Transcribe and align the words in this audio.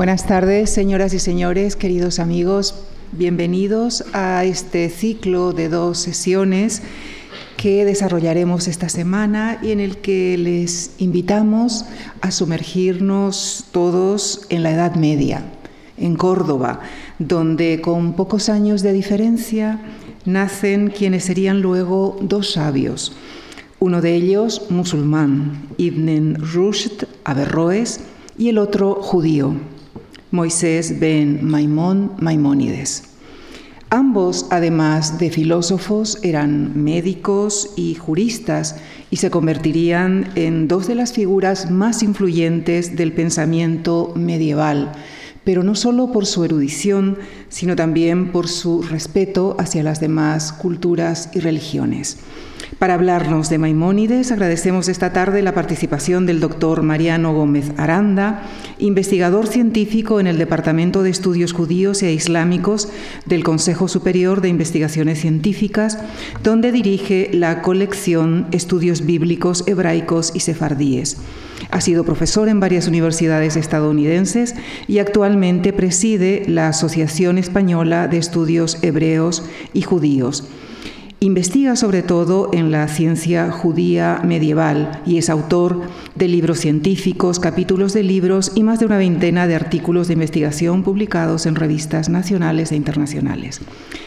Buenas 0.00 0.26
tardes, 0.26 0.70
señoras 0.70 1.12
y 1.12 1.18
señores, 1.18 1.76
queridos 1.76 2.20
amigos. 2.20 2.74
Bienvenidos 3.12 4.02
a 4.14 4.46
este 4.46 4.88
ciclo 4.88 5.52
de 5.52 5.68
dos 5.68 5.98
sesiones 5.98 6.80
que 7.58 7.84
desarrollaremos 7.84 8.66
esta 8.66 8.88
semana 8.88 9.58
y 9.60 9.72
en 9.72 9.78
el 9.80 9.98
que 9.98 10.38
les 10.38 10.92
invitamos 10.96 11.84
a 12.22 12.30
sumergirnos 12.30 13.66
todos 13.72 14.46
en 14.48 14.62
la 14.62 14.70
Edad 14.70 14.94
Media, 14.94 15.44
en 15.98 16.16
Córdoba, 16.16 16.80
donde 17.18 17.82
con 17.82 18.14
pocos 18.14 18.48
años 18.48 18.80
de 18.80 18.94
diferencia 18.94 19.82
nacen 20.24 20.88
quienes 20.88 21.24
serían 21.24 21.60
luego 21.60 22.16
dos 22.22 22.52
sabios. 22.52 23.12
Uno 23.80 24.00
de 24.00 24.14
ellos 24.14 24.62
musulmán, 24.70 25.68
Ibn 25.76 26.36
Rushd 26.36 27.04
Averroes, 27.24 28.00
y 28.38 28.48
el 28.48 28.56
otro 28.56 28.94
judío, 28.94 29.56
Moisés 30.30 31.00
ben 31.00 31.44
Maimón 31.44 32.12
Maimónides. 32.20 33.04
Ambos, 33.92 34.46
además 34.50 35.18
de 35.18 35.30
filósofos, 35.30 36.20
eran 36.22 36.84
médicos 36.84 37.72
y 37.76 37.96
juristas 37.96 38.76
y 39.10 39.16
se 39.16 39.30
convertirían 39.30 40.30
en 40.36 40.68
dos 40.68 40.86
de 40.86 40.94
las 40.94 41.12
figuras 41.12 41.72
más 41.72 42.04
influyentes 42.04 42.94
del 42.94 43.12
pensamiento 43.12 44.12
medieval, 44.14 44.92
pero 45.44 45.62
no 45.62 45.74
solo 45.74 46.12
por 46.12 46.26
su 46.26 46.44
erudición, 46.44 47.18
sino 47.48 47.76
también 47.76 48.32
por 48.32 48.48
su 48.48 48.82
respeto 48.82 49.56
hacia 49.58 49.82
las 49.82 50.00
demás 50.00 50.52
culturas 50.52 51.30
y 51.34 51.40
religiones. 51.40 52.18
Para 52.78 52.94
hablarnos 52.94 53.50
de 53.50 53.58
Maimónides, 53.58 54.32
agradecemos 54.32 54.88
esta 54.88 55.12
tarde 55.12 55.42
la 55.42 55.52
participación 55.52 56.24
del 56.24 56.40
doctor 56.40 56.82
Mariano 56.82 57.34
Gómez 57.34 57.72
Aranda, 57.76 58.42
investigador 58.78 59.48
científico 59.48 60.20
en 60.20 60.26
el 60.26 60.38
Departamento 60.38 61.02
de 61.02 61.10
Estudios 61.10 61.52
Judíos 61.52 62.02
e 62.02 62.12
Islámicos 62.12 62.88
del 63.26 63.44
Consejo 63.44 63.88
Superior 63.88 64.40
de 64.40 64.48
Investigaciones 64.48 65.20
Científicas, 65.20 65.98
donde 66.42 66.72
dirige 66.72 67.30
la 67.34 67.60
colección 67.60 68.46
Estudios 68.50 69.04
Bíblicos 69.04 69.64
Hebraicos 69.66 70.32
y 70.34 70.40
Sefardíes. 70.40 71.18
Ha 71.70 71.80
sido 71.80 72.04
profesor 72.04 72.48
en 72.48 72.60
varias 72.60 72.88
universidades 72.88 73.56
estadounidenses 73.56 74.54
y 74.88 74.98
actualmente 74.98 75.72
preside 75.72 76.42
la 76.46 76.68
Asociación 76.68 77.38
Española 77.38 78.08
de 78.08 78.18
Estudios 78.18 78.78
Hebreos 78.82 79.44
y 79.72 79.82
Judíos. 79.82 80.48
Investiga 81.22 81.76
sobre 81.76 82.02
todo 82.02 82.48
en 82.54 82.70
la 82.70 82.88
ciencia 82.88 83.52
judía 83.52 84.22
medieval 84.24 85.02
y 85.04 85.18
es 85.18 85.28
autor 85.28 85.82
de 86.14 86.28
libros 86.28 86.60
científicos, 86.60 87.38
capítulos 87.38 87.92
de 87.92 88.02
libros 88.02 88.52
y 88.54 88.62
más 88.62 88.80
de 88.80 88.86
una 88.86 88.96
veintena 88.96 89.46
de 89.46 89.54
artículos 89.54 90.08
de 90.08 90.14
investigación 90.14 90.82
publicados 90.82 91.44
en 91.44 91.56
revistas 91.56 92.08
nacionales 92.08 92.72
e 92.72 92.76
internacionales. 92.76 93.60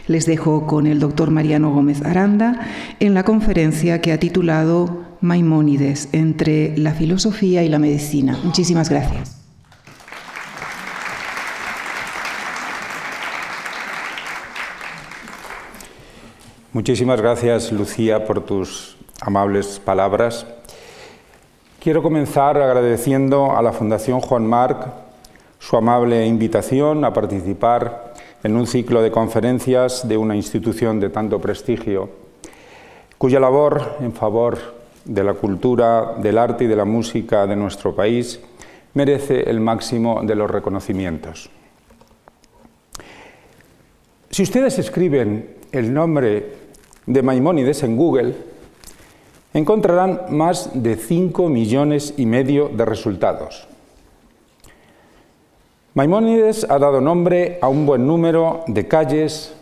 Les 0.07 0.25
dejo 0.25 0.65
con 0.65 0.87
el 0.87 0.99
doctor 0.99 1.29
Mariano 1.29 1.71
Gómez 1.71 2.01
Aranda 2.03 2.61
en 2.99 3.13
la 3.13 3.23
conferencia 3.23 4.01
que 4.01 4.11
ha 4.11 4.19
titulado 4.19 5.12
Maimónides 5.23 6.09
entre 6.11 6.77
la 6.77 6.91
filosofía 6.91 7.63
y 7.63 7.69
la 7.69 7.79
medicina. 7.79 8.37
Muchísimas 8.43 8.89
gracias. 8.89 9.39
Muchísimas 16.73 17.21
gracias, 17.21 17.71
Lucía, 17.71 18.25
por 18.25 18.41
tus 18.41 18.97
amables 19.21 19.79
palabras. 19.79 20.45
Quiero 21.79 22.03
comenzar 22.03 22.57
agradeciendo 22.57 23.55
a 23.55 23.61
la 23.61 23.71
Fundación 23.71 24.19
Juan 24.19 24.45
Marc 24.45 24.87
su 25.57 25.77
amable 25.77 26.25
invitación 26.25 27.05
a 27.05 27.13
participar 27.13 28.13
en 28.43 28.57
un 28.57 28.67
ciclo 28.67 29.01
de 29.01 29.11
conferencias 29.11 30.05
de 30.05 30.17
una 30.17 30.35
institución 30.35 30.99
de 30.99 31.09
tanto 31.09 31.39
prestigio, 31.39 32.09
cuya 33.17 33.39
labor 33.39 33.97
en 34.01 34.11
favor 34.11 34.82
de 35.05 35.23
la 35.23 35.33
cultura, 35.33 36.15
del 36.17 36.37
arte 36.37 36.63
y 36.63 36.67
de 36.67 36.75
la 36.75 36.85
música 36.85 37.45
de 37.47 37.55
nuestro 37.55 37.95
país 37.95 38.39
merece 38.93 39.49
el 39.49 39.59
máximo 39.59 40.21
de 40.23 40.35
los 40.35 40.49
reconocimientos. 40.49 41.49
Si 44.29 44.43
ustedes 44.43 44.79
escriben 44.79 45.57
el 45.71 45.93
nombre 45.93 46.53
de 47.05 47.21
Maimónides 47.21 47.83
en 47.83 47.97
Google, 47.97 48.35
encontrarán 49.53 50.21
más 50.29 50.71
de 50.73 50.95
5 50.95 51.49
millones 51.49 52.13
y 52.17 52.25
medio 52.25 52.69
de 52.69 52.85
resultados. 52.85 53.67
Maimónides 55.93 56.65
ha 56.69 56.79
dado 56.79 57.01
nombre 57.01 57.59
a 57.61 57.67
un 57.67 57.85
buen 57.85 58.07
número 58.07 58.63
de 58.65 58.87
calles 58.87 59.53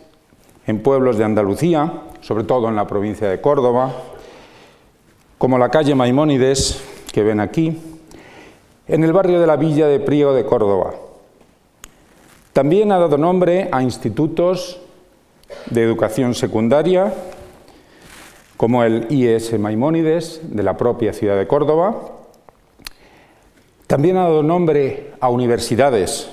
en 0.66 0.82
pueblos 0.82 1.18
de 1.18 1.24
Andalucía, 1.24 2.04
sobre 2.22 2.44
todo 2.44 2.68
en 2.68 2.76
la 2.76 2.86
provincia 2.86 3.28
de 3.28 3.40
Córdoba, 3.42 3.92
como 5.42 5.58
la 5.58 5.70
calle 5.70 5.96
Maimónides, 5.96 6.80
que 7.12 7.24
ven 7.24 7.40
aquí, 7.40 7.76
en 8.86 9.02
el 9.02 9.12
barrio 9.12 9.40
de 9.40 9.46
la 9.48 9.56
Villa 9.56 9.88
de 9.88 9.98
Priego 9.98 10.34
de 10.34 10.44
Córdoba. 10.44 10.94
También 12.52 12.92
ha 12.92 12.98
dado 13.00 13.18
nombre 13.18 13.68
a 13.72 13.82
institutos 13.82 14.78
de 15.68 15.82
educación 15.82 16.36
secundaria, 16.36 17.12
como 18.56 18.84
el 18.84 19.08
IES 19.10 19.58
Maimónides 19.58 20.42
de 20.44 20.62
la 20.62 20.76
propia 20.76 21.12
ciudad 21.12 21.36
de 21.36 21.48
Córdoba. 21.48 21.96
También 23.88 24.18
ha 24.18 24.22
dado 24.22 24.44
nombre 24.44 25.10
a 25.18 25.28
universidades, 25.28 26.30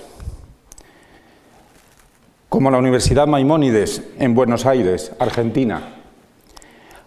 como 2.48 2.70
la 2.70 2.78
Universidad 2.78 3.26
Maimónides 3.26 4.04
en 4.20 4.36
Buenos 4.36 4.68
Aires, 4.68 5.14
Argentina, 5.18 5.96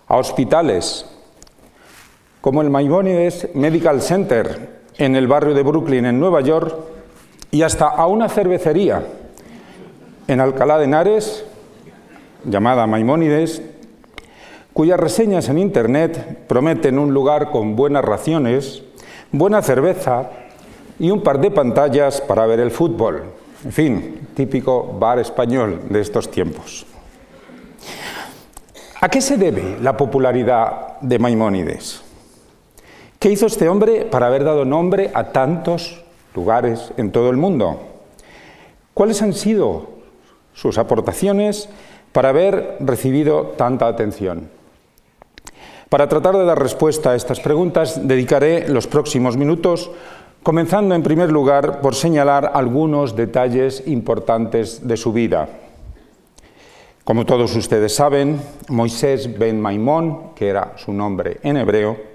a 0.09 0.17
hospitales, 0.17 1.07
como 2.43 2.61
el 2.61 2.71
Maimónides 2.71 3.51
Medical 3.55 4.03
Center 4.03 4.83
en 4.99 5.15
el 5.15 5.29
barrio 5.29 5.55
de 5.55 5.63
Brooklyn, 5.63 6.05
en 6.05 6.19
Nueva 6.19 6.41
York, 6.41 6.75
y 7.53 7.63
hasta 7.63 7.87
a 7.87 8.07
una 8.09 8.29
cervecería 8.29 9.01
en 10.27 10.41
Alcalá 10.41 10.77
de 10.79 10.85
Henares, 10.85 11.45
llamada 12.45 12.87
Maimónides, 12.89 13.63
cuyas 14.73 14.99
reseñas 14.99 15.49
en 15.49 15.59
Internet 15.59 16.47
prometen 16.49 16.99
un 16.99 17.15
lugar 17.15 17.53
con 17.53 17.77
buenas 17.77 18.05
raciones, 18.05 18.83
buena 19.31 19.63
cerveza 19.63 20.31
y 20.99 21.13
un 21.13 21.23
par 21.23 21.41
de 21.41 21.53
pantallas 21.53 22.21
para 22.21 22.45
ver 22.47 22.59
el 22.59 22.73
fútbol. 22.73 23.23
En 23.65 23.73
fin, 23.73 24.29
típico 24.35 24.97
bar 24.99 25.21
español 25.21 25.83
de 25.91 26.01
estos 26.01 26.29
tiempos. 26.29 26.87
¿A 29.01 29.09
qué 29.09 29.21
se 29.21 29.37
debe 29.37 29.77
la 29.81 29.97
popularidad 29.97 30.99
de 31.01 31.21
Maimónides? 31.21 32.03
¿Qué 33.23 33.31
hizo 33.31 33.47
este 33.47 33.69
hombre 33.69 34.05
para 34.05 34.27
haber 34.27 34.43
dado 34.43 34.65
nombre 34.65 35.13
a 35.15 35.31
tantos 35.31 36.03
lugares 36.35 36.93
en 36.97 37.13
todo 37.13 37.31
el 37.31 37.37
mundo? 37.37 37.79
¿Cuáles 38.95 39.23
han 39.23 39.33
sido 39.33 39.91
sus 40.55 40.77
aportaciones 40.77 41.69
para 42.11 42.31
haber 42.31 42.79
recibido 42.81 43.55
tanta 43.57 43.87
atención? 43.87 44.51
Para 45.89 46.09
tratar 46.09 46.37
de 46.37 46.45
dar 46.45 46.61
respuesta 46.61 47.13
a 47.13 47.15
estas 47.15 47.39
preguntas, 47.39 48.09
dedicaré 48.09 48.67
los 48.69 48.89
próximos 48.89 49.37
minutos 49.37 49.93
comenzando 50.43 50.97
en 50.97 51.05
primer 51.05 51.31
lugar 51.31 51.81
por 51.81 51.95
señalar 51.95 52.51
algunos 52.55 53.15
detalles 53.15 53.85
importantes 53.87 54.89
de 54.89 54.97
su 54.97 55.13
vida. 55.13 55.49
Como 57.05 57.25
todos 57.25 57.55
ustedes 57.55 57.95
saben, 57.95 58.43
Moisés 58.69 59.39
ben 59.39 59.61
Maimón, 59.61 60.35
que 60.35 60.49
era 60.49 60.73
su 60.77 60.93
nombre 60.93 61.39
en 61.45 61.57
hebreo, 61.57 62.12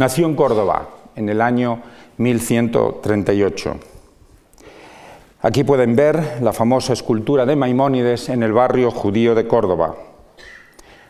nació 0.00 0.24
en 0.24 0.34
Córdoba 0.34 0.88
en 1.14 1.28
el 1.28 1.42
año 1.42 1.82
1138. 2.16 3.76
Aquí 5.42 5.62
pueden 5.62 5.94
ver 5.94 6.38
la 6.40 6.54
famosa 6.54 6.94
escultura 6.94 7.44
de 7.44 7.54
Maimónides 7.54 8.30
en 8.30 8.42
el 8.42 8.54
barrio 8.54 8.90
judío 8.90 9.34
de 9.34 9.46
Córdoba. 9.46 9.94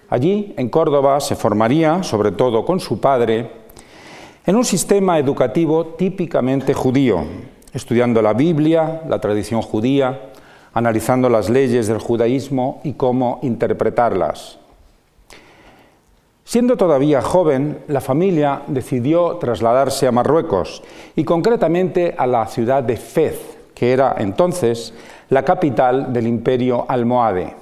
Allí, 0.09 0.55
en 0.57 0.69
Córdoba, 0.71 1.21
se 1.21 1.37
formaría, 1.37 2.03
sobre 2.03 2.33
todo 2.33 2.65
con 2.65 2.81
su 2.81 3.01
padre, 3.01 3.53
en 4.45 4.57
un 4.57 4.65
sistema 4.65 5.21
educativo 5.21 5.95
típicamente 5.97 6.75
judío, 6.75 7.23
estudiando 7.73 8.21
la 8.21 8.33
Biblia, 8.33 9.03
la 9.09 9.21
tradición 9.21 9.63
judía, 9.63 10.33
analizando 10.75 11.29
las 11.29 11.49
leyes 11.49 11.87
del 11.87 11.99
judaísmo 11.99 12.81
y 12.83 12.95
cómo 12.95 13.39
interpretarlas. 13.43 14.60
Siendo 16.51 16.77
todavía 16.77 17.23
joven, 17.23 17.79
la 17.87 18.01
familia 18.01 18.63
decidió 18.67 19.37
trasladarse 19.37 20.09
a 20.09 20.11
Marruecos 20.11 20.83
y 21.15 21.23
concretamente 21.23 22.13
a 22.19 22.27
la 22.27 22.45
ciudad 22.49 22.83
de 22.83 22.97
Fez, 22.97 23.57
que 23.73 23.93
era 23.93 24.17
entonces 24.19 24.93
la 25.29 25.45
capital 25.45 26.13
del 26.13 26.27
imperio 26.27 26.87
almohade. 26.89 27.55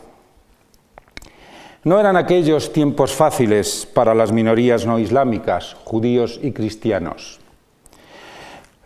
No 1.85 2.01
eran 2.01 2.17
aquellos 2.17 2.73
tiempos 2.73 3.13
fáciles 3.13 3.87
para 3.93 4.15
las 4.15 4.33
minorías 4.33 4.87
no 4.87 4.99
islámicas, 4.99 5.77
judíos 5.85 6.41
y 6.43 6.53
cristianos. 6.53 7.41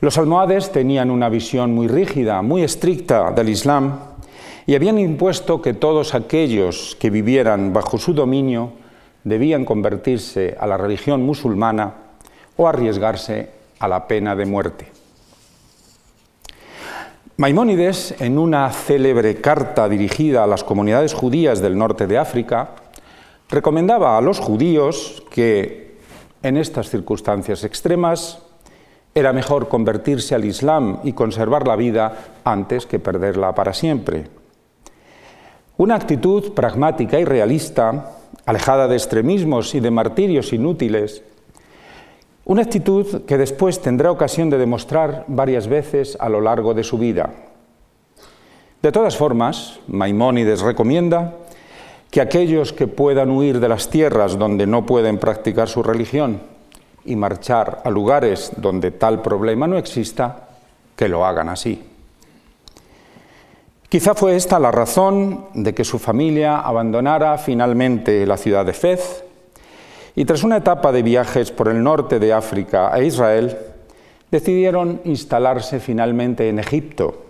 Los 0.00 0.19
almohades 0.19 0.72
tenían 0.72 1.12
una 1.12 1.28
visión 1.28 1.72
muy 1.72 1.87
rígida, 1.87 2.43
muy 2.43 2.64
estricta 2.64 3.31
del 3.31 3.50
Islam 3.50 4.00
y 4.66 4.75
habían 4.75 4.98
impuesto 4.98 5.62
que 5.62 5.75
todos 5.75 6.16
aquellos 6.16 6.96
que 6.98 7.08
vivieran 7.08 7.72
bajo 7.72 7.98
su 7.98 8.12
dominio 8.12 8.81
debían 9.24 9.64
convertirse 9.64 10.56
a 10.58 10.66
la 10.66 10.76
religión 10.76 11.22
musulmana 11.22 11.94
o 12.56 12.69
arriesgarse 12.69 13.50
a 13.78 13.88
la 13.88 14.06
pena 14.06 14.36
de 14.36 14.46
muerte. 14.46 14.86
Maimónides, 17.36 18.14
en 18.20 18.38
una 18.38 18.70
célebre 18.70 19.40
carta 19.40 19.88
dirigida 19.88 20.44
a 20.44 20.46
las 20.46 20.62
comunidades 20.62 21.14
judías 21.14 21.60
del 21.60 21.78
norte 21.78 22.06
de 22.06 22.19
África, 22.19 22.70
recomendaba 23.48 24.16
a 24.16 24.20
los 24.20 24.38
judíos 24.38 25.24
que 25.30 25.96
en 26.42 26.56
estas 26.56 26.90
circunstancias 26.90 27.64
extremas 27.64 28.38
era 29.14 29.32
mejor 29.32 29.69
convertirse 29.69 30.34
al 30.34 30.44
Islam 30.44 31.00
y 31.04 31.12
conservar 31.12 31.66
la 31.66 31.76
vida 31.76 32.16
antes 32.44 32.86
que 32.86 32.98
perderla 32.98 33.54
para 33.54 33.74
siempre. 33.74 34.26
Una 35.76 35.96
actitud 35.96 36.52
pragmática 36.52 37.19
y 37.19 37.24
realista, 37.24 38.12
alejada 38.47 38.89
de 38.89 38.97
extremismos 38.97 39.75
y 39.75 39.81
de 39.81 39.91
martirios 39.91 40.53
inútiles, 40.53 41.23
una 42.44 42.62
actitud 42.62 43.23
que 43.23 43.39
después 43.39 43.81
tendrá 43.81 44.11
ocasión 44.11 44.50
de 44.50 44.59
demostrar 44.59 45.25
varias 45.29 45.69
veces 45.69 46.17
a 46.19 46.29
lo 46.29 46.41
largo 46.41 46.75
de 46.75 46.83
su 46.83 46.99
vida. 46.99 47.31
De 48.83 48.91
todas 48.91 49.17
formas, 49.17 49.79
Maimónides 49.87 50.61
recomienda 50.61 51.35
que 52.11 52.21
aquellos 52.21 52.73
que 52.73 52.89
puedan 52.89 53.31
huir 53.31 53.61
de 53.61 53.69
las 53.69 53.89
tierras 53.89 54.37
donde 54.37 54.67
no 54.67 54.85
pueden 54.85 55.19
practicar 55.19 55.69
su 55.69 55.83
religión 55.83 56.41
y 57.05 57.15
marchar 57.15 57.81
a 57.85 57.91
lugares 57.91 58.53
donde 58.56 58.91
tal 58.91 59.23
problema 59.23 59.67
no 59.67 59.79
exista, 59.79 60.49
que 60.97 61.09
lo 61.09 61.25
hagan 61.25 61.49
así. 61.49 61.92
Quizá 63.93 64.15
fue 64.15 64.37
esta 64.37 64.59
la 64.59 64.71
razón 64.71 65.49
de 65.53 65.75
que 65.75 65.85
su 65.85 65.99
familia 65.99 66.61
abandonara 66.61 67.37
finalmente 67.37 68.25
la 68.25 68.39
ciudad 68.39 68.65
de 68.65 68.73
Fez 68.73 69.23
y 70.17 70.25
tras 70.25 70.44
una 70.44 70.56
etapa 70.56 70.93
de 70.93 71.03
viajes 71.03 71.50
por 71.50 71.69
el 71.69 71.83
norte 71.83 72.19
de 72.19 72.33
África 72.33 72.91
e 72.97 73.05
Israel, 73.05 73.55
decidieron 74.31 75.03
instalarse 75.05 75.79
finalmente 75.79 76.49
en 76.49 76.59
Egipto, 76.59 77.23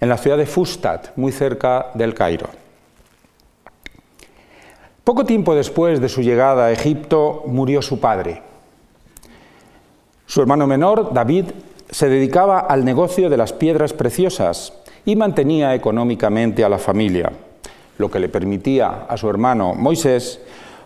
en 0.00 0.08
la 0.08 0.16
ciudad 0.16 0.38
de 0.38 0.46
Fustat, 0.46 1.14
muy 1.16 1.30
cerca 1.30 1.90
del 1.92 2.14
Cairo. 2.14 2.48
Poco 5.04 5.26
tiempo 5.26 5.54
después 5.54 6.00
de 6.00 6.08
su 6.08 6.22
llegada 6.22 6.64
a 6.64 6.72
Egipto 6.72 7.42
murió 7.44 7.82
su 7.82 8.00
padre. 8.00 8.40
Su 10.24 10.40
hermano 10.40 10.66
menor, 10.66 11.12
David, 11.12 11.50
se 11.90 12.08
dedicaba 12.08 12.60
al 12.60 12.86
negocio 12.86 13.28
de 13.28 13.36
las 13.36 13.52
piedras 13.52 13.92
preciosas 13.92 14.72
y 15.08 15.16
mantenía 15.16 15.74
económicamente 15.74 16.62
a 16.62 16.68
la 16.68 16.76
familia, 16.76 17.32
lo 17.96 18.10
que 18.10 18.18
le 18.18 18.28
permitía 18.28 19.06
a 19.08 19.16
su 19.16 19.30
hermano 19.30 19.72
Moisés 19.72 20.38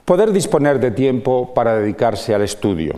poder 0.05 0.31
disponer 0.31 0.79
de 0.79 0.93
tiempo 0.93 1.53
para 1.53 1.75
dedicarse 1.75 2.33
al 2.33 2.43
estudio. 2.43 2.95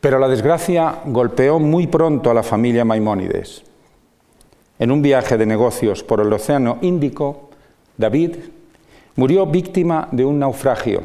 Pero 0.00 0.20
la 0.20 0.28
desgracia 0.28 1.00
golpeó 1.06 1.58
muy 1.58 1.88
pronto 1.88 2.30
a 2.30 2.34
la 2.34 2.44
familia 2.44 2.84
Maimónides. 2.84 3.64
En 4.78 4.92
un 4.92 5.02
viaje 5.02 5.36
de 5.36 5.44
negocios 5.44 6.04
por 6.04 6.20
el 6.20 6.32
Océano 6.32 6.78
Índico, 6.80 7.50
David 7.96 8.36
murió 9.16 9.44
víctima 9.44 10.06
de 10.12 10.24
un 10.24 10.38
naufragio. 10.38 11.02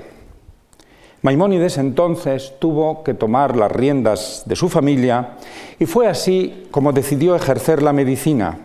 Maimónides 1.23 1.77
entonces 1.79 2.53
tuvo 2.59 3.03
que 3.03 3.15
tomar 3.15 3.57
las 3.57 3.71
riendas 3.71 4.43
de 4.45 4.55
su 4.55 4.69
familia 4.69 5.37
y 5.79 5.85
fue 5.85 6.07
así 6.07 6.67
como 6.69 6.93
decidió 6.93 7.35
ejercer 7.35 7.81
la 7.81 7.91
medicina, 7.91 8.59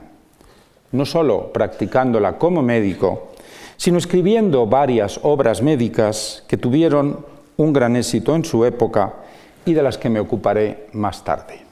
no 0.93 1.07
solo 1.07 1.51
practicándola 1.53 2.37
como 2.37 2.63
médico, 2.63 3.29
sino 3.79 3.97
escribiendo 3.97 4.67
varias 4.67 5.19
obras 5.23 5.63
médicas 5.63 6.45
que 6.47 6.59
tuvieron 6.59 7.25
un 7.57 7.73
gran 7.73 7.97
éxito 7.97 8.37
en 8.37 8.45
su 8.45 8.65
época 8.67 9.15
y 9.65 9.73
de 9.73 9.83
las 9.83 9.97
que 9.97 10.11
me 10.11 10.21
ocuparé 10.21 10.89
más 10.93 11.25
tarde. 11.25 11.63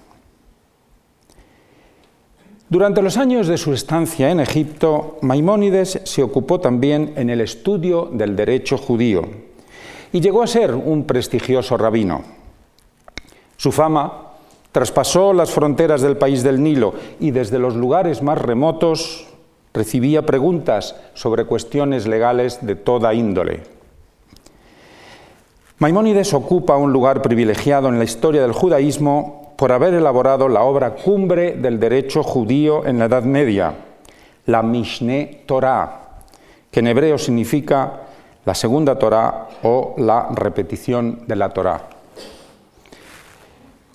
Durante 2.71 3.03
los 3.03 3.17
años 3.17 3.49
de 3.49 3.59
su 3.59 3.75
estancia 3.75 4.31
en 4.31 4.41
Egipto, 4.41 5.19
Maimónides 5.23 6.01
se 6.05 6.23
ocupó 6.23 6.61
también 6.61 7.13
en 7.17 7.29
el 7.29 7.41
estudio 7.41 8.09
del 8.13 8.37
derecho 8.37 8.79
judío 8.79 9.50
y 10.13 10.21
llegó 10.21 10.43
a 10.43 10.47
ser 10.47 10.75
un 10.75 11.05
prestigioso 11.05 11.77
rabino. 11.77 12.23
Su 13.57 13.73
fama 13.73 14.31
traspasó 14.73 15.33
las 15.33 15.51
fronteras 15.51 16.01
del 16.01 16.17
país 16.17 16.43
del 16.43 16.63
Nilo 16.63 16.95
y 17.19 17.31
desde 17.31 17.59
los 17.59 17.75
lugares 17.75 18.23
más 18.23 18.39
remotos 18.41 19.27
recibía 19.73 20.27
preguntas 20.27 20.97
sobre 21.15 21.45
cuestiones 21.45 22.07
legales 22.07 22.65
de 22.65 22.77
toda 22.77 23.15
índole. 23.15 23.63
Maimónides 25.79 26.35
ocupa 26.35 26.77
un 26.77 26.93
lugar 26.93 27.23
privilegiado 27.23 27.89
en 27.89 27.99
la 27.99 28.05
historia 28.05 28.43
del 28.43 28.53
judaísmo 28.53 29.55
por 29.57 29.73
haber 29.73 29.95
elaborado 29.95 30.49
la 30.49 30.63
obra 30.63 30.95
cumbre 30.95 31.53
del 31.53 31.79
derecho 31.79 32.23
judío 32.23 32.87
en 32.87 32.99
la 32.99 33.07
Edad 33.07 33.23
Media, 33.25 33.75
la 34.47 34.63
Mishneh 34.63 35.43
Torah, 35.47 36.23
que 36.71 36.81
en 36.81 36.87
hebreo 36.89 37.19
significa 37.19 38.09
la 38.45 38.55
segunda 38.55 38.99
Torah 38.99 39.49
o 39.63 39.95
la 39.99 40.29
repetición 40.33 41.25
de 41.27 41.37
la 41.37 41.51
Torah. 41.51 41.83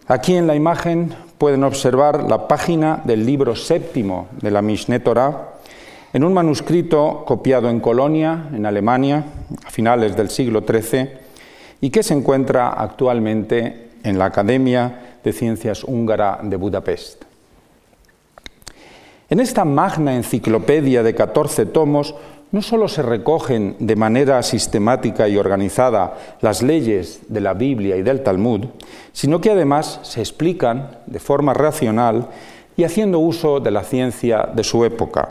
Aquí 0.08 0.36
en 0.36 0.46
la 0.46 0.56
imagen 0.56 1.16
pueden 1.38 1.64
observar 1.64 2.24
la 2.24 2.48
página 2.48 3.02
del 3.04 3.26
libro 3.26 3.56
séptimo 3.56 4.28
de 4.42 4.52
la 4.52 4.62
Mishneh 4.62 5.00
Torah, 5.00 5.56
en 6.14 6.24
un 6.24 6.34
manuscrito 6.34 7.24
copiado 7.26 7.70
en 7.70 7.80
Colonia, 7.80 8.50
en 8.54 8.66
Alemania, 8.66 9.26
a 9.66 9.70
finales 9.70 10.16
del 10.16 10.30
siglo 10.30 10.64
XIII, 10.66 11.10
y 11.82 11.90
que 11.90 12.04
se 12.04 12.14
encuentra 12.14 12.70
actualmente 12.70 13.90
en 14.04 14.18
la 14.18 14.26
Academia 14.26 15.18
de 15.24 15.34
Ciencias 15.34 15.84
Húngara 15.84 16.40
de 16.42 16.56
Budapest. 16.56 17.26
En 19.28 19.40
esta 19.40 19.66
magna 19.66 20.16
enciclopedia 20.16 21.02
de 21.02 21.16
14 21.16 21.66
tomos 21.66 22.14
no 22.52 22.62
solo 22.62 22.88
se 22.88 23.02
recogen 23.02 23.76
de 23.80 23.96
manera 23.96 24.42
sistemática 24.44 25.28
y 25.28 25.38
organizada 25.38 26.18
las 26.42 26.62
leyes 26.62 27.22
de 27.28 27.42
la 27.42 27.54
Biblia 27.54 27.98
y 27.98 28.02
del 28.04 28.24
Talmud, 28.24 28.66
sino 29.12 29.42
que 29.42 29.52
además 29.52 30.00
se 30.04 30.22
explican 30.22 31.00
de 31.06 31.20
forma 31.20 31.54
racional 31.54 32.30
y 32.78 32.84
haciendo 32.84 33.20
uso 33.20 33.60
de 33.60 33.72
la 33.72 33.84
ciencia 33.84 34.50
de 34.54 34.64
su 34.64 34.86
época. 34.86 35.30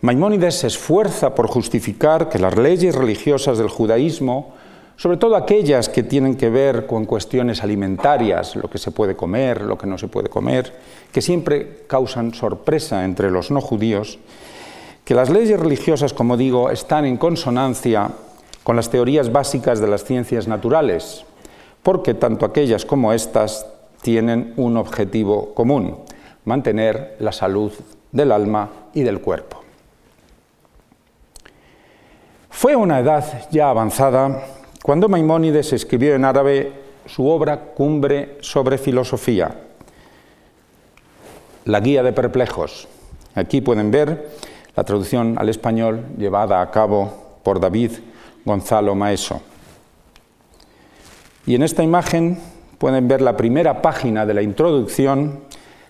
Maimónides 0.00 0.60
se 0.60 0.68
esfuerza 0.68 1.34
por 1.34 1.48
justificar 1.48 2.28
que 2.28 2.38
las 2.38 2.56
leyes 2.56 2.94
religiosas 2.94 3.58
del 3.58 3.68
judaísmo, 3.68 4.54
sobre 4.96 5.16
todo 5.16 5.36
aquellas 5.36 5.88
que 5.88 6.02
tienen 6.02 6.36
que 6.36 6.50
ver 6.50 6.86
con 6.86 7.04
cuestiones 7.04 7.62
alimentarias, 7.62 8.56
lo 8.56 8.70
que 8.70 8.78
se 8.78 8.90
puede 8.90 9.16
comer, 9.16 9.62
lo 9.62 9.76
que 9.76 9.86
no 9.86 9.98
se 9.98 10.08
puede 10.08 10.28
comer, 10.28 10.72
que 11.12 11.20
siempre 11.20 11.84
causan 11.86 12.32
sorpresa 12.32 13.04
entre 13.04 13.30
los 13.30 13.50
no 13.50 13.60
judíos, 13.60 14.18
que 15.08 15.14
las 15.14 15.30
leyes 15.30 15.58
religiosas, 15.58 16.12
como 16.12 16.36
digo, 16.36 16.68
están 16.68 17.06
en 17.06 17.16
consonancia 17.16 18.10
con 18.62 18.76
las 18.76 18.90
teorías 18.90 19.32
básicas 19.32 19.80
de 19.80 19.88
las 19.88 20.04
ciencias 20.04 20.46
naturales, 20.46 21.24
porque 21.82 22.12
tanto 22.12 22.44
aquellas 22.44 22.84
como 22.84 23.14
estas 23.14 23.64
tienen 24.02 24.52
un 24.58 24.76
objetivo 24.76 25.54
común, 25.54 25.96
mantener 26.44 27.16
la 27.20 27.32
salud 27.32 27.72
del 28.12 28.32
alma 28.32 28.68
y 28.92 29.02
del 29.02 29.22
cuerpo. 29.22 29.62
Fue 32.50 32.76
una 32.76 33.00
edad 33.00 33.48
ya 33.50 33.70
avanzada 33.70 34.44
cuando 34.82 35.08
Maimónides 35.08 35.72
escribió 35.72 36.16
en 36.16 36.26
árabe 36.26 36.70
su 37.06 37.26
obra 37.26 37.58
cumbre 37.58 38.36
sobre 38.42 38.76
filosofía, 38.76 39.56
La 41.64 41.80
Guía 41.80 42.02
de 42.02 42.12
Perplejos. 42.12 42.86
Aquí 43.34 43.62
pueden 43.62 43.90
ver 43.90 44.57
la 44.78 44.84
traducción 44.84 45.34
al 45.40 45.48
español 45.48 46.04
llevada 46.18 46.62
a 46.62 46.70
cabo 46.70 47.12
por 47.42 47.58
David 47.58 47.90
Gonzalo 48.44 48.94
Maeso. 48.94 49.42
Y 51.46 51.56
en 51.56 51.64
esta 51.64 51.82
imagen 51.82 52.38
pueden 52.78 53.08
ver 53.08 53.20
la 53.20 53.36
primera 53.36 53.82
página 53.82 54.24
de 54.24 54.34
la 54.34 54.42
introducción 54.42 55.40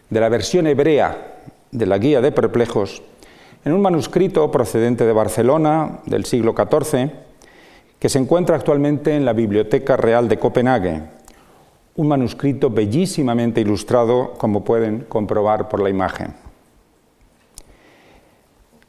de 0.08 0.20
la 0.20 0.30
versión 0.30 0.66
hebrea 0.66 1.36
de 1.70 1.84
la 1.84 1.98
Guía 1.98 2.22
de 2.22 2.32
Perplejos 2.32 3.02
en 3.62 3.74
un 3.74 3.82
manuscrito 3.82 4.50
procedente 4.50 5.04
de 5.04 5.12
Barcelona 5.12 5.98
del 6.06 6.24
siglo 6.24 6.54
XIV 6.56 7.10
que 7.98 8.08
se 8.08 8.18
encuentra 8.18 8.56
actualmente 8.56 9.14
en 9.14 9.26
la 9.26 9.34
Biblioteca 9.34 9.98
Real 9.98 10.30
de 10.30 10.38
Copenhague, 10.38 11.02
un 11.96 12.08
manuscrito 12.08 12.70
bellísimamente 12.70 13.60
ilustrado, 13.60 14.32
como 14.38 14.64
pueden 14.64 15.00
comprobar 15.10 15.68
por 15.68 15.82
la 15.82 15.90
imagen. 15.90 16.47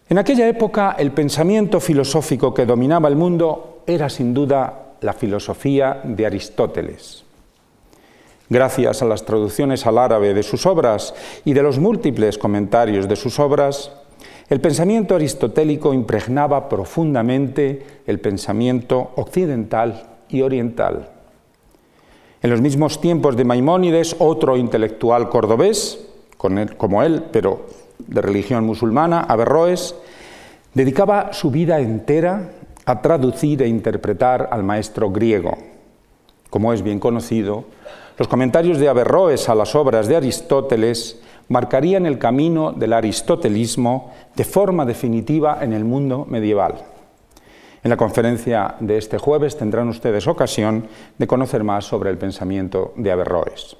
En 0.09 0.17
aquella 0.17 0.47
época 0.47 0.95
el 0.97 1.11
pensamiento 1.11 1.79
filosófico 1.79 2.51
que 2.51 2.65
dominaba 2.65 3.07
el 3.07 3.15
mundo 3.15 3.83
era 3.85 4.09
sin 4.09 4.33
duda 4.33 4.95
la 5.01 5.13
filosofía 5.13 6.01
de 6.03 6.25
Aristóteles. 6.25 7.23
Gracias 8.49 9.03
a 9.03 9.05
las 9.05 9.23
traducciones 9.23 9.85
al 9.85 9.99
árabe 9.99 10.33
de 10.33 10.41
sus 10.41 10.65
obras 10.65 11.13
y 11.45 11.53
de 11.53 11.61
los 11.61 11.77
múltiples 11.77 12.39
comentarios 12.39 13.07
de 13.07 13.15
sus 13.15 13.39
obras, 13.39 13.91
el 14.49 14.59
pensamiento 14.59 15.13
aristotélico 15.13 15.93
impregnaba 15.93 16.67
profundamente 16.67 17.85
el 18.07 18.19
pensamiento 18.19 19.11
occidental 19.15 20.07
y 20.27 20.41
oriental. 20.41 21.07
En 22.41 22.49
los 22.49 22.61
mismos 22.61 22.99
tiempos 22.99 23.37
de 23.37 23.45
Maimónides, 23.45 24.15
otro 24.17 24.57
intelectual 24.57 25.29
cordobés, 25.29 26.03
como 26.35 27.03
él, 27.03 27.25
pero 27.31 27.67
de 28.09 28.21
religión 28.21 28.65
musulmana, 28.65 29.21
Averroes, 29.21 29.95
dedicaba 30.73 31.33
su 31.33 31.51
vida 31.51 31.79
entera 31.79 32.51
a 32.85 33.01
traducir 33.01 33.61
e 33.61 33.67
interpretar 33.67 34.49
al 34.51 34.63
maestro 34.63 35.11
griego. 35.11 35.57
Como 36.49 36.73
es 36.73 36.81
bien 36.81 36.99
conocido, 36.99 37.65
los 38.17 38.27
comentarios 38.27 38.79
de 38.79 38.89
Averroes 38.89 39.47
a 39.47 39.55
las 39.55 39.75
obras 39.75 40.07
de 40.07 40.17
Aristóteles 40.17 41.21
marcarían 41.47 42.05
el 42.05 42.17
camino 42.17 42.71
del 42.71 42.93
aristotelismo 42.93 44.11
de 44.35 44.43
forma 44.43 44.85
definitiva 44.85 45.59
en 45.61 45.73
el 45.73 45.85
mundo 45.85 46.25
medieval. 46.27 46.75
En 47.83 47.89
la 47.89 47.97
conferencia 47.97 48.75
de 48.79 48.97
este 48.97 49.17
jueves 49.17 49.57
tendrán 49.57 49.87
ustedes 49.87 50.27
ocasión 50.27 50.87
de 51.17 51.27
conocer 51.27 51.63
más 51.63 51.85
sobre 51.85 52.09
el 52.09 52.17
pensamiento 52.17 52.93
de 52.97 53.11
Averroes. 53.11 53.77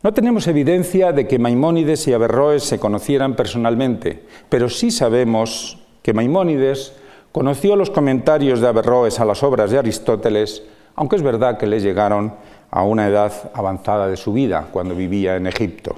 No 0.00 0.14
tenemos 0.14 0.46
evidencia 0.46 1.10
de 1.10 1.26
que 1.26 1.40
Maimónides 1.40 2.06
y 2.06 2.12
Averroes 2.12 2.62
se 2.62 2.78
conocieran 2.78 3.34
personalmente, 3.34 4.22
pero 4.48 4.68
sí 4.68 4.92
sabemos 4.92 5.78
que 6.02 6.12
Maimónides 6.12 6.92
conoció 7.32 7.74
los 7.74 7.90
comentarios 7.90 8.60
de 8.60 8.68
Averroes 8.68 9.18
a 9.18 9.24
las 9.24 9.42
obras 9.42 9.72
de 9.72 9.78
Aristóteles, 9.78 10.62
aunque 10.94 11.16
es 11.16 11.22
verdad 11.22 11.58
que 11.58 11.66
le 11.66 11.80
llegaron 11.80 12.32
a 12.70 12.84
una 12.84 13.08
edad 13.08 13.50
avanzada 13.54 14.06
de 14.06 14.16
su 14.16 14.32
vida, 14.32 14.68
cuando 14.70 14.94
vivía 14.94 15.34
en 15.34 15.48
Egipto. 15.48 15.96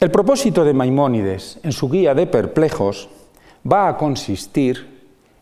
El 0.00 0.10
propósito 0.10 0.64
de 0.64 0.72
Maimónides 0.72 1.58
en 1.62 1.72
su 1.72 1.90
guía 1.90 2.14
de 2.14 2.26
perplejos 2.26 3.10
va 3.70 3.88
a 3.88 3.98
consistir 3.98 4.86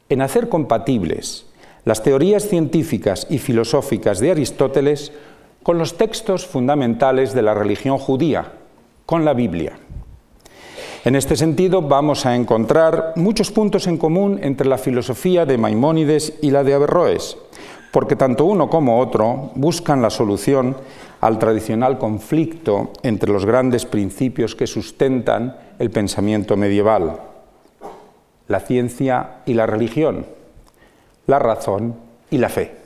en 0.08 0.20
hacer 0.20 0.48
compatibles 0.48 1.46
las 1.84 2.02
teorías 2.02 2.48
científicas 2.48 3.26
y 3.30 3.38
filosóficas 3.38 4.18
de 4.18 4.32
Aristóteles 4.32 5.12
con 5.64 5.78
los 5.78 5.97
textos 5.97 6.47
fundamentales 6.47 7.33
de 7.33 7.40
la 7.40 7.54
religión 7.54 7.97
judía, 7.97 8.52
con 9.06 9.25
la 9.25 9.33
Biblia. 9.33 9.73
En 11.06 11.16
este 11.16 11.37
sentido, 11.37 11.80
vamos 11.80 12.26
a 12.26 12.37
encontrar 12.37 13.14
muchos 13.16 13.50
puntos 13.50 13.87
en 13.87 13.97
común 13.97 14.38
entre 14.42 14.68
la 14.68 14.76
filosofía 14.76 15.47
de 15.47 15.56
Maimónides 15.56 16.35
y 16.42 16.50
la 16.50 16.64
de 16.64 16.75
Averroes, 16.75 17.38
porque 17.92 18.14
tanto 18.14 18.44
uno 18.44 18.68
como 18.68 19.00
otro 19.00 19.52
buscan 19.54 20.02
la 20.02 20.11
solución 20.11 20.76
al 21.23 21.38
tradicional 21.38 21.97
conflicto 21.97 22.90
entre 23.02 23.33
los 23.33 23.47
grandes 23.47 23.87
principios 23.87 24.54
que 24.54 24.66
sustentan 24.66 25.56
el 25.78 25.90
pensamiento 25.90 26.59
medieval, 26.59 27.21
la 28.49 28.61
ciencia 28.61 29.37
y 29.47 29.54
la 29.54 29.64
religión, 29.64 30.26
la 31.26 31.38
razón 31.38 31.97
y 32.30 32.37
la 32.37 32.50
fe. 32.50 32.83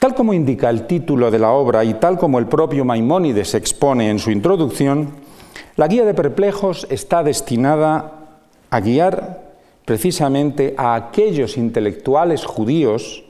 Tal 0.00 0.14
como 0.14 0.32
indica 0.32 0.70
el 0.70 0.86
título 0.86 1.30
de 1.30 1.38
la 1.38 1.50
obra 1.52 1.84
y 1.84 1.92
tal 1.92 2.16
como 2.16 2.38
el 2.38 2.46
propio 2.46 2.86
Maimónides 2.86 3.52
expone 3.52 4.08
en 4.08 4.18
su 4.18 4.30
introducción, 4.30 5.10
la 5.76 5.88
guía 5.88 6.06
de 6.06 6.14
perplejos 6.14 6.86
está 6.88 7.22
destinada 7.22 8.38
a 8.70 8.80
guiar 8.80 9.42
precisamente 9.84 10.74
a 10.78 10.94
aquellos 10.94 11.58
intelectuales 11.58 12.46
judíos 12.46 13.24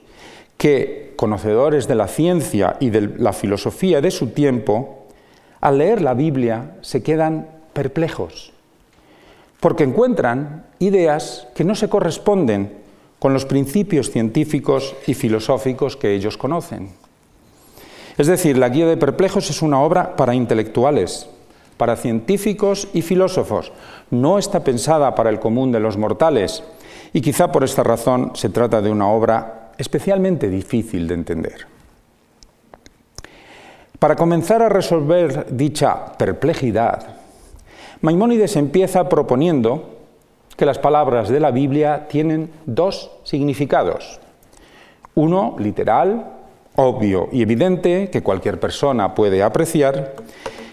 que, 0.56 1.12
conocedores 1.16 1.88
de 1.88 1.96
la 1.96 2.06
ciencia 2.06 2.76
y 2.78 2.90
de 2.90 3.00
la 3.18 3.32
filosofía 3.32 4.00
de 4.00 4.12
su 4.12 4.28
tiempo, 4.28 5.08
al 5.60 5.78
leer 5.78 6.00
la 6.00 6.14
Biblia 6.14 6.76
se 6.82 7.02
quedan 7.02 7.48
perplejos, 7.72 8.52
porque 9.58 9.82
encuentran 9.82 10.66
ideas 10.78 11.48
que 11.56 11.64
no 11.64 11.74
se 11.74 11.88
corresponden 11.88 12.79
con 13.20 13.34
los 13.34 13.44
principios 13.44 14.10
científicos 14.10 14.96
y 15.06 15.14
filosóficos 15.14 15.96
que 15.96 16.14
ellos 16.14 16.36
conocen. 16.36 16.90
Es 18.18 18.26
decir, 18.26 18.58
la 18.58 18.70
Guía 18.70 18.86
de 18.86 18.96
Perplejos 18.96 19.48
es 19.50 19.62
una 19.62 19.80
obra 19.80 20.16
para 20.16 20.34
intelectuales, 20.34 21.28
para 21.76 21.96
científicos 21.96 22.88
y 22.92 23.02
filósofos. 23.02 23.72
No 24.10 24.38
está 24.38 24.64
pensada 24.64 25.14
para 25.14 25.30
el 25.30 25.38
común 25.38 25.70
de 25.70 25.80
los 25.80 25.96
mortales 25.96 26.64
y 27.12 27.20
quizá 27.20 27.52
por 27.52 27.62
esta 27.62 27.82
razón 27.82 28.32
se 28.34 28.48
trata 28.48 28.80
de 28.80 28.90
una 28.90 29.08
obra 29.08 29.72
especialmente 29.78 30.48
difícil 30.48 31.06
de 31.06 31.14
entender. 31.14 31.66
Para 33.98 34.16
comenzar 34.16 34.62
a 34.62 34.70
resolver 34.70 35.46
dicha 35.50 36.16
perplejidad, 36.16 37.16
Maimónides 38.00 38.56
empieza 38.56 39.10
proponiendo 39.10 39.99
que 40.60 40.66
las 40.66 40.78
palabras 40.78 41.30
de 41.30 41.40
la 41.40 41.52
Biblia 41.52 42.06
tienen 42.06 42.50
dos 42.66 43.10
significados. 43.24 44.20
Uno 45.14 45.56
literal, 45.58 46.34
obvio 46.76 47.30
y 47.32 47.40
evidente, 47.40 48.10
que 48.10 48.22
cualquier 48.22 48.60
persona 48.60 49.14
puede 49.14 49.42
apreciar, 49.42 50.16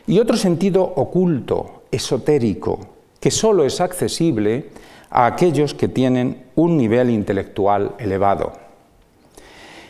y 0.06 0.20
otro 0.20 0.36
sentido 0.36 0.84
oculto, 0.84 1.84
esotérico, 1.90 2.82
que 3.22 3.32
solo 3.32 3.64
es 3.64 3.80
accesible 3.80 4.66
a 5.10 5.26
aquellos 5.26 5.74
que 5.74 5.88
tienen 5.88 6.44
un 6.56 6.76
nivel 6.76 7.10
intelectual 7.10 7.94
elevado. 7.98 8.52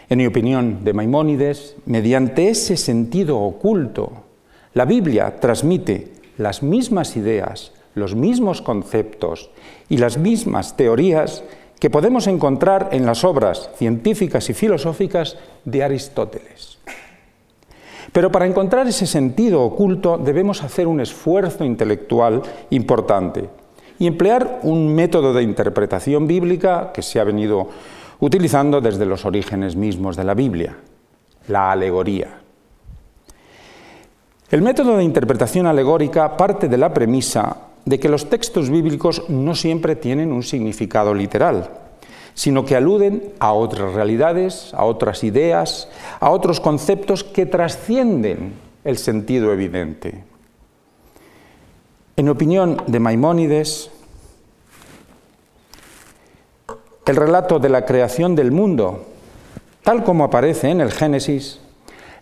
En 0.09 0.19
mi 0.19 0.27
opinión 0.27 0.83
de 0.83 0.93
Maimónides, 0.93 1.75
mediante 1.87 2.49
ese 2.49 2.77
sentido 2.77 3.39
oculto, 3.39 4.11
la 4.75 4.85
Biblia 4.85 5.39
transmite 5.39 6.13
las 6.37 6.61
mismas 6.61 7.17
ideas 7.17 7.71
los 7.97 8.15
mismos 8.15 8.61
conceptos 8.61 9.49
y 9.89 9.97
las 9.97 10.17
mismas 10.17 10.77
teorías 10.77 11.43
que 11.79 11.89
podemos 11.89 12.27
encontrar 12.27 12.89
en 12.91 13.05
las 13.05 13.23
obras 13.23 13.69
científicas 13.75 14.49
y 14.49 14.53
filosóficas 14.53 15.37
de 15.65 15.83
Aristóteles. 15.83 16.79
Pero 18.11 18.31
para 18.31 18.47
encontrar 18.47 18.87
ese 18.87 19.05
sentido 19.05 19.61
oculto 19.63 20.17
debemos 20.17 20.63
hacer 20.63 20.87
un 20.87 21.01
esfuerzo 21.01 21.63
intelectual 21.65 22.41
importante 22.69 23.49
y 23.99 24.07
emplear 24.07 24.61
un 24.63 24.93
método 24.93 25.33
de 25.33 25.43
interpretación 25.43 26.25
bíblica 26.25 26.91
que 26.93 27.01
se 27.01 27.19
ha 27.19 27.23
venido 27.23 27.67
utilizando 28.19 28.81
desde 28.81 29.05
los 29.05 29.25
orígenes 29.25 29.75
mismos 29.75 30.15
de 30.15 30.23
la 30.23 30.33
Biblia, 30.33 30.77
la 31.47 31.71
alegoría. 31.71 32.41
El 34.49 34.61
método 34.61 34.97
de 34.97 35.03
interpretación 35.03 35.67
alegórica 35.67 36.37
parte 36.37 36.69
de 36.69 36.77
la 36.77 36.93
premisa 36.93 37.57
de 37.87 38.01
que 38.01 38.09
los 38.09 38.29
textos 38.29 38.69
bíblicos 38.69 39.29
no 39.29 39.55
siempre 39.55 39.95
tienen 39.95 40.33
un 40.33 40.43
significado 40.43 41.13
literal, 41.13 41.69
sino 42.33 42.65
que 42.65 42.75
aluden 42.75 43.31
a 43.39 43.53
otras 43.53 43.93
realidades, 43.93 44.73
a 44.73 44.83
otras 44.83 45.23
ideas, 45.23 45.87
a 46.19 46.29
otros 46.29 46.59
conceptos 46.59 47.23
que 47.23 47.45
trascienden 47.45 48.55
el 48.83 48.97
sentido 48.97 49.53
evidente. 49.53 50.25
En 52.17 52.27
opinión 52.27 52.83
de 52.87 52.99
Maimónides, 52.99 53.89
el 57.05 57.15
relato 57.15 57.57
de 57.57 57.69
la 57.69 57.85
creación 57.85 58.35
del 58.35 58.51
mundo, 58.51 59.05
tal 59.83 60.03
como 60.03 60.25
aparece 60.25 60.69
en 60.71 60.81
el 60.81 60.91
Génesis, 60.91 61.61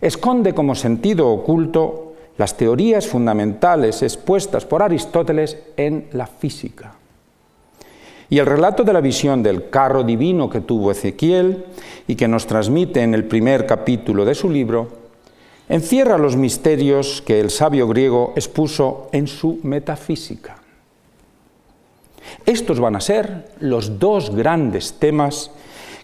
esconde 0.00 0.54
como 0.54 0.76
sentido 0.76 1.28
oculto 1.28 2.05
las 2.38 2.56
teorías 2.56 3.06
fundamentales 3.06 4.02
expuestas 4.02 4.64
por 4.64 4.82
Aristóteles 4.82 5.58
en 5.76 6.08
la 6.12 6.26
física. 6.26 6.94
Y 8.28 8.38
el 8.38 8.46
relato 8.46 8.82
de 8.82 8.92
la 8.92 9.00
visión 9.00 9.42
del 9.42 9.70
carro 9.70 10.02
divino 10.02 10.50
que 10.50 10.60
tuvo 10.60 10.90
Ezequiel 10.90 11.64
y 12.08 12.16
que 12.16 12.28
nos 12.28 12.46
transmite 12.46 13.02
en 13.02 13.14
el 13.14 13.24
primer 13.24 13.66
capítulo 13.66 14.24
de 14.24 14.34
su 14.34 14.50
libro, 14.50 14.88
encierra 15.68 16.18
los 16.18 16.36
misterios 16.36 17.22
que 17.22 17.40
el 17.40 17.50
sabio 17.50 17.86
griego 17.88 18.32
expuso 18.36 19.08
en 19.12 19.28
su 19.28 19.60
metafísica. 19.62 20.56
Estos 22.44 22.80
van 22.80 22.96
a 22.96 23.00
ser 23.00 23.48
los 23.60 23.98
dos 23.98 24.34
grandes 24.34 24.94
temas 24.94 25.52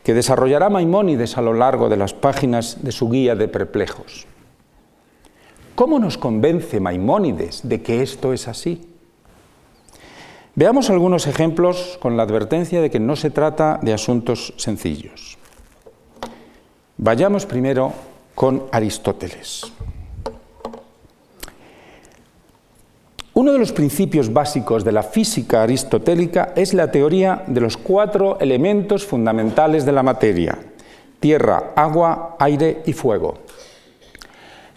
que 0.05 0.15
desarrollará 0.15 0.69
Maimónides 0.69 1.37
a 1.37 1.43
lo 1.43 1.55
largo 1.55 1.89
de 1.89 1.97
las 1.97 2.15
páginas 2.15 2.83
de 2.83 2.93
su 2.93 3.09
guía 3.11 3.35
de 3.35 3.49
perplejos. 3.49 4.27
¿Cómo 5.75 5.99
nos 5.99 6.19
convence 6.19 6.81
Maimónides 6.81 7.61
de 7.65 7.81
que 7.81 8.03
esto 8.03 8.33
es 8.33 8.47
así? 8.47 8.93
Veamos 10.55 10.91
algunos 10.91 11.27
ejemplos 11.27 11.99
con 11.99 12.17
la 12.17 12.25
advertencia 12.25 12.83
de 12.83 12.91
que 12.91 13.01
no 13.01 13.17
se 13.17 13.31
trata 13.31 13.81
de 13.81 13.95
asuntos 13.95 14.53
sencillos. 14.59 15.39
Vayamos 16.99 17.47
primero 17.47 17.95
con 18.35 18.65
Aristóteles. 18.71 19.73
Uno 23.35 23.55
de 23.55 23.59
los 23.59 23.73
principios 23.73 24.31
básicos 24.31 24.85
de 24.85 24.93
la 24.93 25.03
física 25.03 25.63
aristotélica 25.63 26.53
es 26.55 26.75
la 26.75 26.91
teoría 26.91 27.45
de 27.47 27.63
los 27.63 27.79
cuatro 27.79 28.39
elementos 28.39 29.07
fundamentales 29.07 29.87
de 29.87 29.93
la 29.93 30.03
materia, 30.03 30.59
tierra, 31.19 31.73
agua, 31.75 32.37
aire 32.39 32.83
y 32.85 32.93
fuego. 32.93 33.39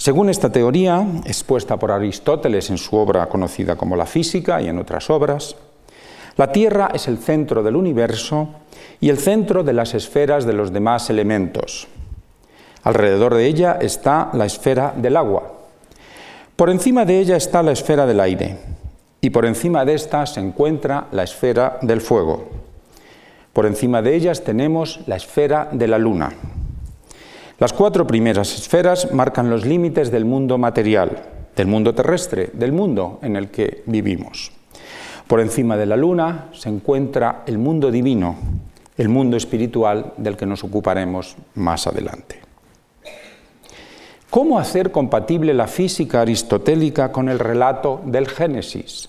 Según 0.06 0.30
esta 0.30 0.52
teoría, 0.52 1.04
expuesta 1.26 1.78
por 1.78 1.90
Aristóteles 1.90 2.70
en 2.70 2.78
su 2.78 2.96
obra 2.96 3.26
conocida 3.26 3.76
como 3.76 3.96
La 3.96 4.06
Física 4.06 4.62
y 4.62 4.68
en 4.68 4.78
otras 4.78 5.10
obras, 5.10 5.56
la 6.38 6.52
Tierra 6.52 6.92
es 6.94 7.08
el 7.08 7.18
centro 7.18 7.64
del 7.64 7.76
universo 7.76 8.50
y 9.02 9.10
el 9.10 9.18
centro 9.18 9.64
de 9.64 9.74
las 9.74 9.96
esferas 9.96 10.46
de 10.46 10.54
los 10.54 10.72
demás 10.72 11.10
elementos. 11.10 11.88
Alrededor 12.84 13.34
de 13.34 13.48
ella 13.48 13.80
está 13.82 14.30
la 14.34 14.46
esfera 14.46 14.94
del 14.96 15.18
agua. 15.18 15.54
Por 16.56 16.70
encima 16.70 17.04
de 17.04 17.20
ella 17.20 17.36
está 17.36 17.64
la 17.64 17.72
esfera 17.72 18.06
del 18.06 18.20
aire 18.20 18.60
y 19.22 19.32
por 19.32 19.48
encima 19.48 19.86
de 19.86 19.96
esta 19.96 20.28
se 20.28 20.40
encuentra 20.40 21.08
la 21.14 21.24
esfera 21.24 21.80
del 21.82 22.02
fuego. 22.02 22.48
Por 23.54 23.66
encima 23.66 24.04
de 24.04 24.16
ellas 24.16 24.44
tenemos 24.44 25.00
la 25.08 25.16
esfera 25.16 25.68
de 25.72 25.88
la 25.88 25.98
luna. 25.98 26.32
Las 27.58 27.72
cuatro 27.72 28.06
primeras 28.06 28.54
esferas 28.54 29.14
marcan 29.14 29.50
los 29.50 29.66
límites 29.66 30.12
del 30.12 30.26
mundo 30.26 30.58
material, 30.58 31.24
del 31.56 31.68
mundo 31.68 31.96
terrestre, 31.96 32.50
del 32.52 32.74
mundo 32.74 33.20
en 33.22 33.38
el 33.38 33.50
que 33.50 33.82
vivimos. 33.86 34.52
Por 35.26 35.40
encima 35.40 35.78
de 35.78 35.86
la 35.86 35.96
luna 35.96 36.50
se 36.52 36.68
encuentra 36.68 37.44
el 37.46 37.58
mundo 37.58 37.92
divino, 37.92 38.36
el 38.98 39.08
mundo 39.08 39.38
espiritual 39.38 40.12
del 40.18 40.36
que 40.36 40.46
nos 40.46 40.66
ocuparemos 40.66 41.38
más 41.56 41.88
adelante. 41.88 42.42
¿Cómo 44.30 44.60
hacer 44.60 44.92
compatible 44.92 45.54
la 45.54 45.68
física 45.68 46.20
aristotélica 46.20 47.14
con 47.14 47.30
el 47.30 47.40
relato 47.40 48.02
del 48.04 48.28
Génesis? 48.28 49.08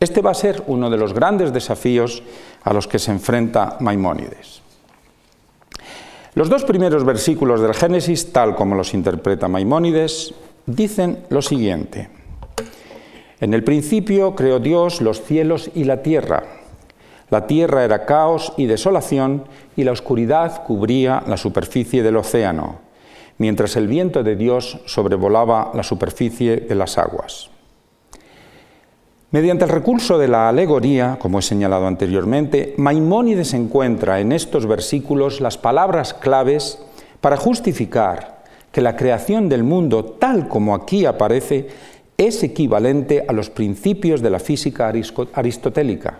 Este 0.00 0.22
va 0.22 0.32
a 0.32 0.34
ser 0.34 0.64
uno 0.66 0.90
de 0.90 0.96
los 0.96 1.14
grandes 1.14 1.52
desafíos 1.52 2.24
a 2.64 2.72
los 2.72 2.88
que 2.88 2.98
se 2.98 3.12
enfrenta 3.12 3.76
Maimónides. 3.78 4.62
Los 6.34 6.48
dos 6.48 6.64
primeros 6.64 7.04
versículos 7.04 7.60
del 7.60 7.74
Génesis, 7.74 8.32
tal 8.32 8.54
como 8.54 8.74
los 8.74 8.94
interpreta 8.94 9.48
Maimónides, 9.48 10.34
dicen 10.66 11.24
lo 11.30 11.42
siguiente. 11.42 12.10
En 13.40 13.54
el 13.54 13.64
principio 13.64 14.34
creó 14.34 14.58
Dios 14.58 15.00
los 15.00 15.22
cielos 15.22 15.70
y 15.74 15.84
la 15.84 16.02
tierra. 16.02 16.44
La 17.30 17.46
tierra 17.46 17.84
era 17.84 18.04
caos 18.04 18.52
y 18.56 18.66
desolación 18.66 19.44
y 19.76 19.84
la 19.84 19.92
oscuridad 19.92 20.64
cubría 20.64 21.22
la 21.26 21.36
superficie 21.36 22.02
del 22.02 22.16
océano, 22.16 22.80
mientras 23.36 23.76
el 23.76 23.86
viento 23.86 24.22
de 24.22 24.34
Dios 24.34 24.80
sobrevolaba 24.86 25.70
la 25.74 25.82
superficie 25.82 26.56
de 26.56 26.74
las 26.74 26.98
aguas. 26.98 27.50
Mediante 29.30 29.66
el 29.66 29.70
recurso 29.70 30.16
de 30.16 30.26
la 30.26 30.48
alegoría, 30.48 31.18
como 31.20 31.38
he 31.38 31.42
señalado 31.42 31.86
anteriormente, 31.86 32.72
Maimónides 32.78 33.52
encuentra 33.52 34.20
en 34.20 34.32
estos 34.32 34.64
versículos 34.64 35.42
las 35.42 35.58
palabras 35.58 36.14
claves 36.14 36.78
para 37.20 37.36
justificar 37.36 38.42
que 38.72 38.80
la 38.80 38.96
creación 38.96 39.50
del 39.50 39.64
mundo, 39.64 40.02
tal 40.02 40.48
como 40.48 40.74
aquí 40.74 41.04
aparece, 41.04 41.68
es 42.16 42.42
equivalente 42.42 43.26
a 43.28 43.34
los 43.34 43.50
principios 43.50 44.22
de 44.22 44.30
la 44.30 44.38
física 44.38 44.90
aristotélica. 45.34 46.18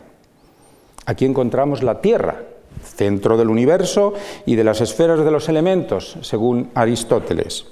Aquí 1.07 1.25
encontramos 1.25 1.83
la 1.83 2.03
Tierra, 2.03 2.43
centro 2.83 3.39
del 3.39 3.49
universo 3.49 4.13
y 4.45 4.55
de 4.55 4.65
las 4.65 4.83
esferas 4.83 5.25
de 5.25 5.31
los 5.31 5.49
elementos, 5.49 6.19
según 6.21 6.69
Aristóteles. 6.75 7.65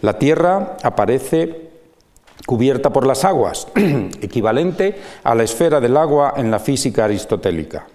La 0.00 0.18
Tierra 0.18 0.78
aparece 0.82 1.67
cubierta 2.46 2.92
por 2.92 3.06
las 3.06 3.24
aguas, 3.24 3.68
equivalente 4.20 4.96
a 5.22 5.34
la 5.34 5.42
esfera 5.42 5.80
del 5.80 5.96
agua 5.96 6.34
en 6.36 6.50
la 6.50 6.58
física 6.58 7.04
aristotélica. 7.04 7.86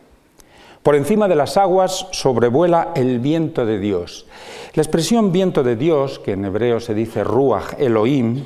Por 0.83 0.95
encima 0.95 1.29
de 1.29 1.35
las 1.35 1.55
aguas 1.55 2.07
sobrevuela 2.11 2.91
el 2.93 3.19
viento 3.19 3.65
de 3.65 3.79
Dios. 3.79 4.25
La 4.73 4.83
expresión 4.83 5.31
viento 5.31 5.63
de 5.63 5.77
Dios, 5.77 6.19
que 6.19 6.33
en 6.33 6.43
hebreo 6.43 6.81
se 6.81 6.93
dice 6.93 7.23
ruach 7.23 7.79
Elohim, 7.79 8.43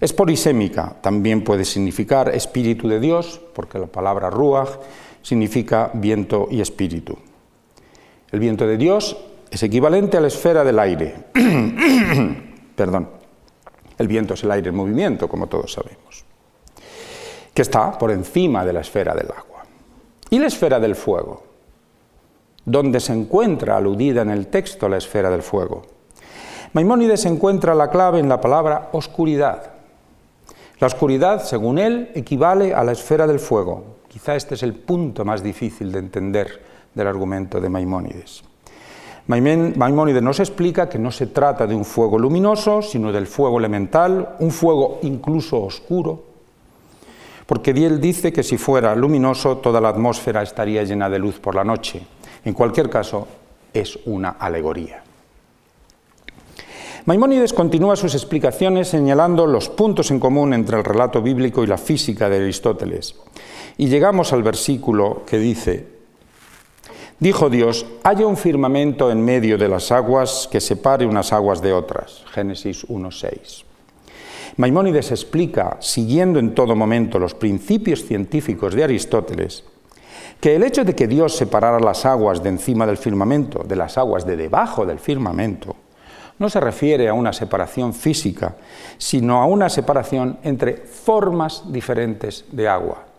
es 0.00 0.12
polisémica. 0.12 0.96
También 1.00 1.42
puede 1.42 1.64
significar 1.64 2.28
espíritu 2.34 2.88
de 2.88 3.00
Dios, 3.00 3.40
porque 3.54 3.78
la 3.78 3.86
palabra 3.86 4.30
ruach 4.30 4.70
significa 5.20 5.90
viento 5.92 6.46
y 6.50 6.60
espíritu. 6.60 7.18
El 8.30 8.38
viento 8.38 8.66
de 8.66 8.76
Dios 8.76 9.16
es 9.50 9.62
equivalente 9.64 10.16
a 10.16 10.20
la 10.20 10.28
esfera 10.28 10.62
del 10.62 10.78
aire. 10.78 11.14
Perdón. 12.76 13.19
El 14.00 14.08
viento 14.08 14.32
es 14.32 14.42
el 14.44 14.50
aire 14.50 14.70
en 14.70 14.76
movimiento, 14.76 15.28
como 15.28 15.46
todos 15.46 15.74
sabemos, 15.74 16.24
que 17.52 17.60
está 17.60 17.98
por 17.98 18.10
encima 18.10 18.64
de 18.64 18.72
la 18.72 18.80
esfera 18.80 19.14
del 19.14 19.26
agua. 19.26 19.64
¿Y 20.30 20.38
la 20.38 20.46
esfera 20.46 20.80
del 20.80 20.94
fuego? 20.94 21.42
¿Dónde 22.64 22.98
se 22.98 23.12
encuentra 23.12 23.76
aludida 23.76 24.22
en 24.22 24.30
el 24.30 24.46
texto 24.46 24.88
la 24.88 24.96
esfera 24.96 25.28
del 25.28 25.42
fuego? 25.42 25.82
Maimónides 26.72 27.26
encuentra 27.26 27.74
la 27.74 27.90
clave 27.90 28.20
en 28.20 28.30
la 28.30 28.40
palabra 28.40 28.88
oscuridad. 28.92 29.70
La 30.78 30.86
oscuridad, 30.86 31.44
según 31.44 31.78
él, 31.78 32.10
equivale 32.14 32.72
a 32.72 32.82
la 32.82 32.92
esfera 32.92 33.26
del 33.26 33.38
fuego. 33.38 33.98
Quizá 34.08 34.34
este 34.34 34.54
es 34.54 34.62
el 34.62 34.72
punto 34.72 35.26
más 35.26 35.42
difícil 35.42 35.92
de 35.92 35.98
entender 35.98 36.62
del 36.94 37.06
argumento 37.06 37.60
de 37.60 37.68
Maimónides. 37.68 38.44
Maimónides 39.30 40.22
nos 40.22 40.40
explica 40.40 40.88
que 40.88 40.98
no 40.98 41.12
se 41.12 41.28
trata 41.28 41.64
de 41.64 41.74
un 41.76 41.84
fuego 41.84 42.18
luminoso, 42.18 42.82
sino 42.82 43.12
del 43.12 43.28
fuego 43.28 43.60
elemental, 43.60 44.36
un 44.40 44.50
fuego 44.50 44.98
incluso 45.02 45.62
oscuro, 45.62 46.24
porque 47.46 47.70
él 47.70 48.00
dice 48.00 48.32
que 48.32 48.42
si 48.42 48.58
fuera 48.58 48.94
luminoso 48.96 49.58
toda 49.58 49.80
la 49.80 49.90
atmósfera 49.90 50.42
estaría 50.42 50.82
llena 50.82 51.08
de 51.08 51.20
luz 51.20 51.38
por 51.38 51.54
la 51.54 51.62
noche. 51.62 52.02
En 52.44 52.54
cualquier 52.54 52.90
caso, 52.90 53.28
es 53.72 54.00
una 54.06 54.30
alegoría. 54.30 55.04
Maimónides 57.04 57.52
continúa 57.52 57.94
sus 57.94 58.14
explicaciones 58.14 58.88
señalando 58.88 59.46
los 59.46 59.68
puntos 59.68 60.10
en 60.10 60.18
común 60.18 60.52
entre 60.54 60.76
el 60.76 60.84
relato 60.84 61.22
bíblico 61.22 61.62
y 61.62 61.68
la 61.68 61.78
física 61.78 62.28
de 62.28 62.38
Aristóteles. 62.38 63.14
Y 63.78 63.86
llegamos 63.86 64.32
al 64.32 64.42
versículo 64.42 65.22
que 65.24 65.38
dice, 65.38 65.99
Dijo 67.20 67.50
Dios, 67.50 67.84
haya 68.02 68.26
un 68.26 68.38
firmamento 68.38 69.10
en 69.10 69.22
medio 69.22 69.58
de 69.58 69.68
las 69.68 69.92
aguas 69.92 70.48
que 70.50 70.58
separe 70.58 71.04
unas 71.04 71.34
aguas 71.34 71.60
de 71.60 71.74
otras. 71.74 72.24
Génesis 72.32 72.88
1.6. 72.88 73.64
Maimónides 74.56 75.10
explica, 75.10 75.76
siguiendo 75.80 76.38
en 76.38 76.54
todo 76.54 76.74
momento 76.74 77.18
los 77.18 77.34
principios 77.34 78.06
científicos 78.06 78.74
de 78.74 78.84
Aristóteles, 78.84 79.64
que 80.40 80.56
el 80.56 80.62
hecho 80.62 80.82
de 80.82 80.94
que 80.94 81.06
Dios 81.06 81.36
separara 81.36 81.78
las 81.78 82.06
aguas 82.06 82.42
de 82.42 82.48
encima 82.48 82.86
del 82.86 82.96
firmamento 82.96 83.64
de 83.64 83.76
las 83.76 83.98
aguas 83.98 84.24
de 84.24 84.38
debajo 84.38 84.86
del 84.86 84.98
firmamento 84.98 85.76
no 86.38 86.48
se 86.48 86.58
refiere 86.58 87.06
a 87.06 87.12
una 87.12 87.34
separación 87.34 87.92
física, 87.92 88.56
sino 88.96 89.42
a 89.42 89.44
una 89.44 89.68
separación 89.68 90.38
entre 90.42 90.74
formas 90.78 91.70
diferentes 91.70 92.46
de 92.50 92.66
agua. 92.66 93.09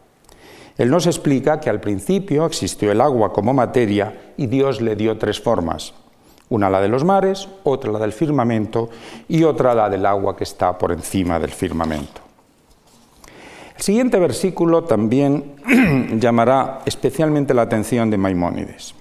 Él 0.78 0.90
nos 0.90 1.08
explica 1.08 1.60
que 1.60 1.70
al 1.70 1.80
principio 1.80 2.46
existió 2.46 2.92
el 2.92 3.02
agua 3.02 3.34
como 3.34 3.54
materia 3.54 4.34
y 4.38 4.48
Dios 4.48 4.82
le 4.82 4.96
dio 4.96 5.18
tres 5.18 5.40
formas. 5.40 5.94
Una 6.50 6.70
la 6.70 6.82
de 6.82 6.90
los 6.90 7.04
mares, 7.04 7.48
otra 7.64 7.92
la 7.92 8.00
del 8.00 8.14
firmamento 8.14 8.90
y 9.28 9.44
otra 9.44 9.74
la 9.74 9.90
del 9.90 10.06
agua 10.06 10.36
que 10.36 10.44
está 10.44 10.78
por 10.78 10.92
encima 10.92 11.40
del 11.40 11.52
firmamento. 11.52 12.22
El 13.78 13.84
siguiente 13.84 14.20
versículo 14.20 14.84
también 14.84 15.56
llamará 16.20 16.82
especialmente 16.86 17.54
la 17.54 17.64
atención 17.64 18.10
de 18.12 18.18
Maimónides. 18.18 18.94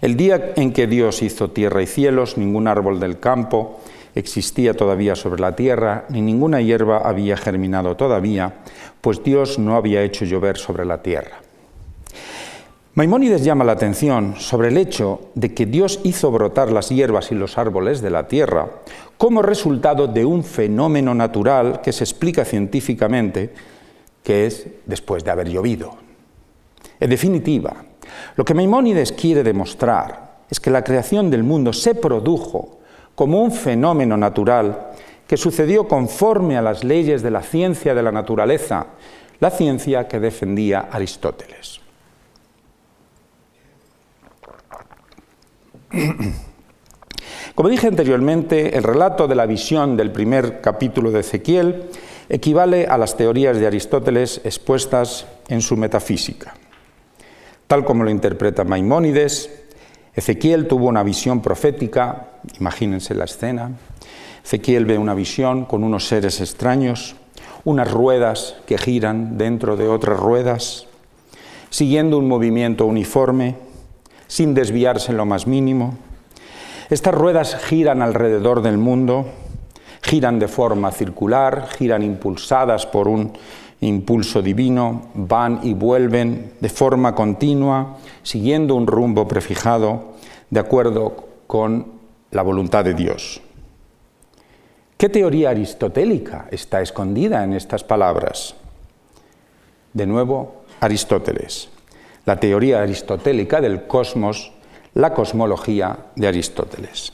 El 0.00 0.16
día 0.16 0.52
en 0.56 0.72
que 0.72 0.86
Dios 0.86 1.22
hizo 1.22 1.50
tierra 1.50 1.82
y 1.82 1.86
cielos, 1.86 2.36
ningún 2.36 2.68
árbol 2.68 3.00
del 3.00 3.18
campo 3.18 3.80
existía 4.16 4.74
todavía 4.74 5.14
sobre 5.14 5.40
la 5.40 5.54
tierra, 5.54 6.06
ni 6.08 6.22
ninguna 6.22 6.60
hierba 6.62 6.98
había 6.98 7.36
germinado 7.36 7.96
todavía, 7.96 8.54
pues 9.00 9.22
Dios 9.22 9.58
no 9.58 9.76
había 9.76 10.02
hecho 10.02 10.24
llover 10.24 10.56
sobre 10.56 10.86
la 10.86 11.02
tierra. 11.02 11.36
Maimónides 12.94 13.44
llama 13.44 13.62
la 13.64 13.72
atención 13.72 14.36
sobre 14.38 14.68
el 14.68 14.78
hecho 14.78 15.28
de 15.34 15.52
que 15.52 15.66
Dios 15.66 16.00
hizo 16.02 16.30
brotar 16.30 16.72
las 16.72 16.88
hierbas 16.88 17.30
y 17.30 17.34
los 17.34 17.58
árboles 17.58 18.00
de 18.00 18.08
la 18.08 18.26
tierra 18.26 18.70
como 19.18 19.42
resultado 19.42 20.06
de 20.06 20.24
un 20.24 20.42
fenómeno 20.42 21.14
natural 21.14 21.82
que 21.82 21.92
se 21.92 22.04
explica 22.04 22.46
científicamente, 22.46 23.52
que 24.22 24.46
es 24.46 24.66
después 24.86 25.24
de 25.24 25.30
haber 25.30 25.50
llovido. 25.50 25.94
En 26.98 27.10
definitiva, 27.10 27.84
lo 28.34 28.46
que 28.46 28.54
Maimónides 28.54 29.12
quiere 29.12 29.42
demostrar 29.42 30.38
es 30.48 30.58
que 30.58 30.70
la 30.70 30.82
creación 30.82 31.30
del 31.30 31.42
mundo 31.42 31.74
se 31.74 31.94
produjo 31.94 32.76
como 33.16 33.42
un 33.42 33.50
fenómeno 33.50 34.16
natural 34.16 34.92
que 35.26 35.36
sucedió 35.36 35.88
conforme 35.88 36.56
a 36.56 36.62
las 36.62 36.84
leyes 36.84 37.22
de 37.22 37.32
la 37.32 37.42
ciencia 37.42 37.92
de 37.94 38.02
la 38.02 38.12
naturaleza, 38.12 38.86
la 39.40 39.50
ciencia 39.50 40.06
que 40.06 40.20
defendía 40.20 40.86
Aristóteles. 40.92 41.80
Como 47.54 47.68
dije 47.70 47.88
anteriormente, 47.88 48.76
el 48.76 48.82
relato 48.84 49.26
de 49.26 49.34
la 49.34 49.46
visión 49.46 49.96
del 49.96 50.12
primer 50.12 50.60
capítulo 50.60 51.10
de 51.10 51.20
Ezequiel 51.20 51.88
equivale 52.28 52.86
a 52.86 52.98
las 52.98 53.16
teorías 53.16 53.58
de 53.58 53.66
Aristóteles 53.66 54.42
expuestas 54.44 55.26
en 55.48 55.62
su 55.62 55.74
metafísica. 55.76 56.54
Tal 57.66 57.84
como 57.84 58.04
lo 58.04 58.10
interpreta 58.10 58.64
Maimónides, 58.64 59.65
Ezequiel 60.16 60.66
tuvo 60.66 60.86
una 60.86 61.02
visión 61.02 61.42
profética, 61.42 62.28
imagínense 62.58 63.14
la 63.14 63.24
escena. 63.24 63.72
Ezequiel 64.42 64.86
ve 64.86 64.96
una 64.96 65.12
visión 65.12 65.66
con 65.66 65.84
unos 65.84 66.08
seres 66.08 66.40
extraños, 66.40 67.16
unas 67.64 67.90
ruedas 67.90 68.56
que 68.66 68.78
giran 68.78 69.36
dentro 69.36 69.76
de 69.76 69.88
otras 69.88 70.18
ruedas, 70.18 70.86
siguiendo 71.68 72.16
un 72.16 72.28
movimiento 72.28 72.86
uniforme, 72.86 73.56
sin 74.26 74.54
desviarse 74.54 75.12
en 75.12 75.18
lo 75.18 75.26
más 75.26 75.46
mínimo. 75.46 75.98
Estas 76.88 77.14
ruedas 77.14 77.56
giran 77.64 78.00
alrededor 78.00 78.62
del 78.62 78.78
mundo, 78.78 79.26
giran 80.00 80.38
de 80.38 80.48
forma 80.48 80.92
circular, 80.92 81.68
giran 81.76 82.02
impulsadas 82.02 82.86
por 82.86 83.06
un 83.06 83.32
impulso 83.80 84.40
divino, 84.40 85.08
van 85.14 85.60
y 85.62 85.74
vuelven 85.74 86.52
de 86.60 86.68
forma 86.70 87.14
continua, 87.14 87.98
siguiendo 88.26 88.74
un 88.74 88.88
rumbo 88.88 89.28
prefijado, 89.28 90.14
de 90.50 90.58
acuerdo 90.58 91.28
con 91.46 91.92
la 92.32 92.42
voluntad 92.42 92.84
de 92.84 92.92
Dios. 92.92 93.40
¿Qué 94.96 95.08
teoría 95.08 95.50
aristotélica 95.50 96.48
está 96.50 96.82
escondida 96.82 97.44
en 97.44 97.52
estas 97.52 97.84
palabras? 97.84 98.56
De 99.92 100.06
nuevo, 100.06 100.64
Aristóteles. 100.80 101.68
La 102.24 102.40
teoría 102.40 102.82
aristotélica 102.82 103.60
del 103.60 103.86
cosmos, 103.86 104.52
la 104.94 105.14
cosmología 105.14 105.96
de 106.16 106.26
Aristóteles. 106.26 107.12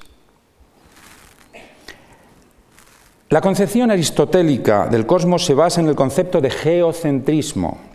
La 3.28 3.42
concepción 3.42 3.90
aristotélica 3.90 4.86
del 4.86 5.04
cosmos 5.04 5.44
se 5.44 5.52
basa 5.52 5.82
en 5.82 5.88
el 5.88 5.94
concepto 5.94 6.40
de 6.40 6.48
geocentrismo. 6.48 7.91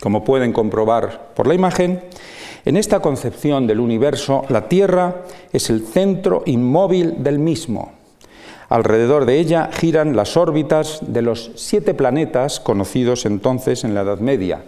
Como 0.00 0.24
pueden 0.24 0.52
comprobar 0.52 1.32
por 1.34 1.46
la 1.46 1.54
imagen, 1.54 2.02
en 2.64 2.76
esta 2.76 3.00
concepción 3.00 3.66
del 3.66 3.80
universo, 3.80 4.44
la 4.48 4.68
Tierra 4.68 5.22
es 5.52 5.70
el 5.70 5.86
centro 5.86 6.42
inmóvil 6.46 7.22
del 7.22 7.38
mismo. 7.38 7.92
Alrededor 8.68 9.24
de 9.24 9.38
ella 9.38 9.70
giran 9.72 10.14
las 10.14 10.36
órbitas 10.36 11.00
de 11.02 11.22
los 11.22 11.52
siete 11.56 11.94
planetas 11.94 12.60
conocidos 12.60 13.26
entonces 13.26 13.82
en 13.82 13.94
la 13.94 14.02
Edad 14.02 14.20
Media, 14.20 14.62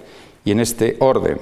y 0.44 0.50
en 0.50 0.60
este 0.60 0.96
orden. 1.00 1.38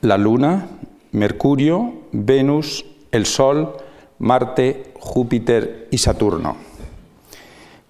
La 0.00 0.18
Luna, 0.18 0.68
Mercurio, 1.12 1.92
Venus, 2.12 2.84
el 3.10 3.26
Sol, 3.26 3.76
Marte, 4.18 4.92
Júpiter 4.98 5.88
y 5.90 5.98
Saturno. 5.98 6.56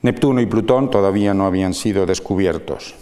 Neptuno 0.03 0.41
y 0.41 0.47
Plutón 0.47 0.91
todavía 0.91 1.35
no 1.35 1.47
habían 1.47 1.75
sido 1.75 2.07
descubiertos. 2.07 2.95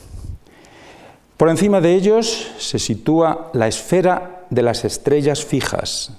Por 1.37 1.48
encima 1.48 1.80
de 1.80 1.94
ellos 1.94 2.52
se 2.59 2.78
sitúa 2.78 3.50
la 3.52 3.66
esfera 3.66 4.44
de 4.50 4.62
las 4.62 4.85
estrellas 4.85 5.44
fijas, 5.44 6.12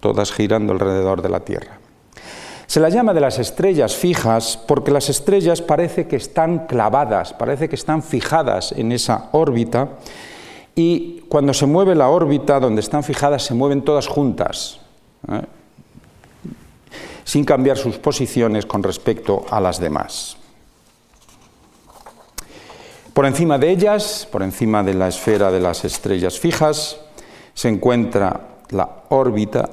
todas 0.00 0.32
girando 0.32 0.72
alrededor 0.72 1.22
de 1.22 1.28
la 1.28 1.40
Tierra. 1.40 1.78
Se 2.66 2.80
las 2.80 2.94
llama 2.94 3.14
de 3.14 3.20
las 3.20 3.38
estrellas 3.38 3.94
fijas 3.94 4.58
porque 4.66 4.90
las 4.90 5.10
estrellas 5.10 5.60
parece 5.60 6.08
que 6.08 6.16
están 6.16 6.66
clavadas, 6.66 7.34
parece 7.34 7.68
que 7.68 7.76
están 7.76 8.02
fijadas 8.02 8.72
en 8.72 8.92
esa 8.92 9.28
órbita 9.32 9.90
y 10.74 11.20
cuando 11.28 11.52
se 11.52 11.66
mueve 11.66 11.94
la 11.94 12.08
órbita 12.08 12.58
donde 12.58 12.80
están 12.80 13.04
fijadas 13.04 13.42
se 13.42 13.54
mueven 13.54 13.82
todas 13.82 14.06
juntas. 14.06 14.80
¿eh? 15.30 15.42
Sin 17.24 17.44
cambiar 17.44 17.78
sus 17.78 17.98
posiciones 17.98 18.66
con 18.66 18.82
respecto 18.82 19.44
a 19.50 19.60
las 19.60 19.78
demás. 19.78 20.36
Por 23.12 23.26
encima 23.26 23.58
de 23.58 23.70
ellas, 23.70 24.26
por 24.30 24.42
encima 24.42 24.82
de 24.82 24.94
la 24.94 25.08
esfera 25.08 25.50
de 25.50 25.60
las 25.60 25.84
estrellas 25.84 26.38
fijas, 26.38 26.98
se 27.52 27.68
encuentra 27.68 28.48
la 28.70 29.04
órbita 29.10 29.68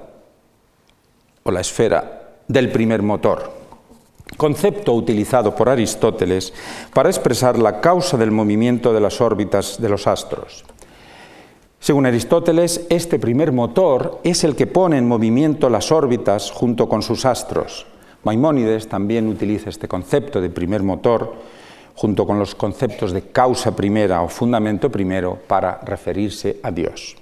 o 1.44 1.52
la 1.52 1.62
esfera 1.62 2.34
del 2.48 2.70
primer 2.70 3.02
motor, 3.02 3.52
concepto 4.36 4.94
utilizado 4.94 5.56
por 5.56 5.70
Aristóteles 5.70 6.54
para 6.94 7.10
expresar 7.10 7.58
la 7.58 7.80
causa 7.80 8.18
del 8.18 8.32
movimiento 8.32 8.94
de 8.94 9.00
las 9.00 9.22
órbitas 9.22 9.82
de 9.82 9.88
los 9.88 10.06
astros. 10.06 10.66
Según 11.80 12.06
Aristóteles, 12.06 12.86
este 12.89 13.20
primer 13.20 13.54
motor 13.54 14.20
es 14.24 14.44
el 14.44 14.56
que 14.58 14.68
pone 14.68 14.98
en 14.98 15.08
movimiento 15.08 15.70
las 15.70 15.94
órbitas 15.94 16.52
junto 16.52 16.89
con 16.89 17.02
sus 17.02 17.26
astros. 17.26 17.86
Maimónides 18.24 18.89
también 18.89 19.30
utiliza 19.30 19.70
este 19.70 19.88
concepto 19.88 20.42
de 20.42 20.50
primer 20.50 20.84
motor 20.84 21.36
junto 21.96 22.28
con 22.28 22.38
los 22.38 22.54
conceptos 22.54 23.13
de 23.13 23.32
causa 23.32 23.76
primera 23.76 24.22
o 24.22 24.28
fundamento 24.28 24.92
primero 24.92 25.39
para 25.48 25.80
referirse 25.84 26.60
a 26.63 26.72
Dios. 26.72 27.15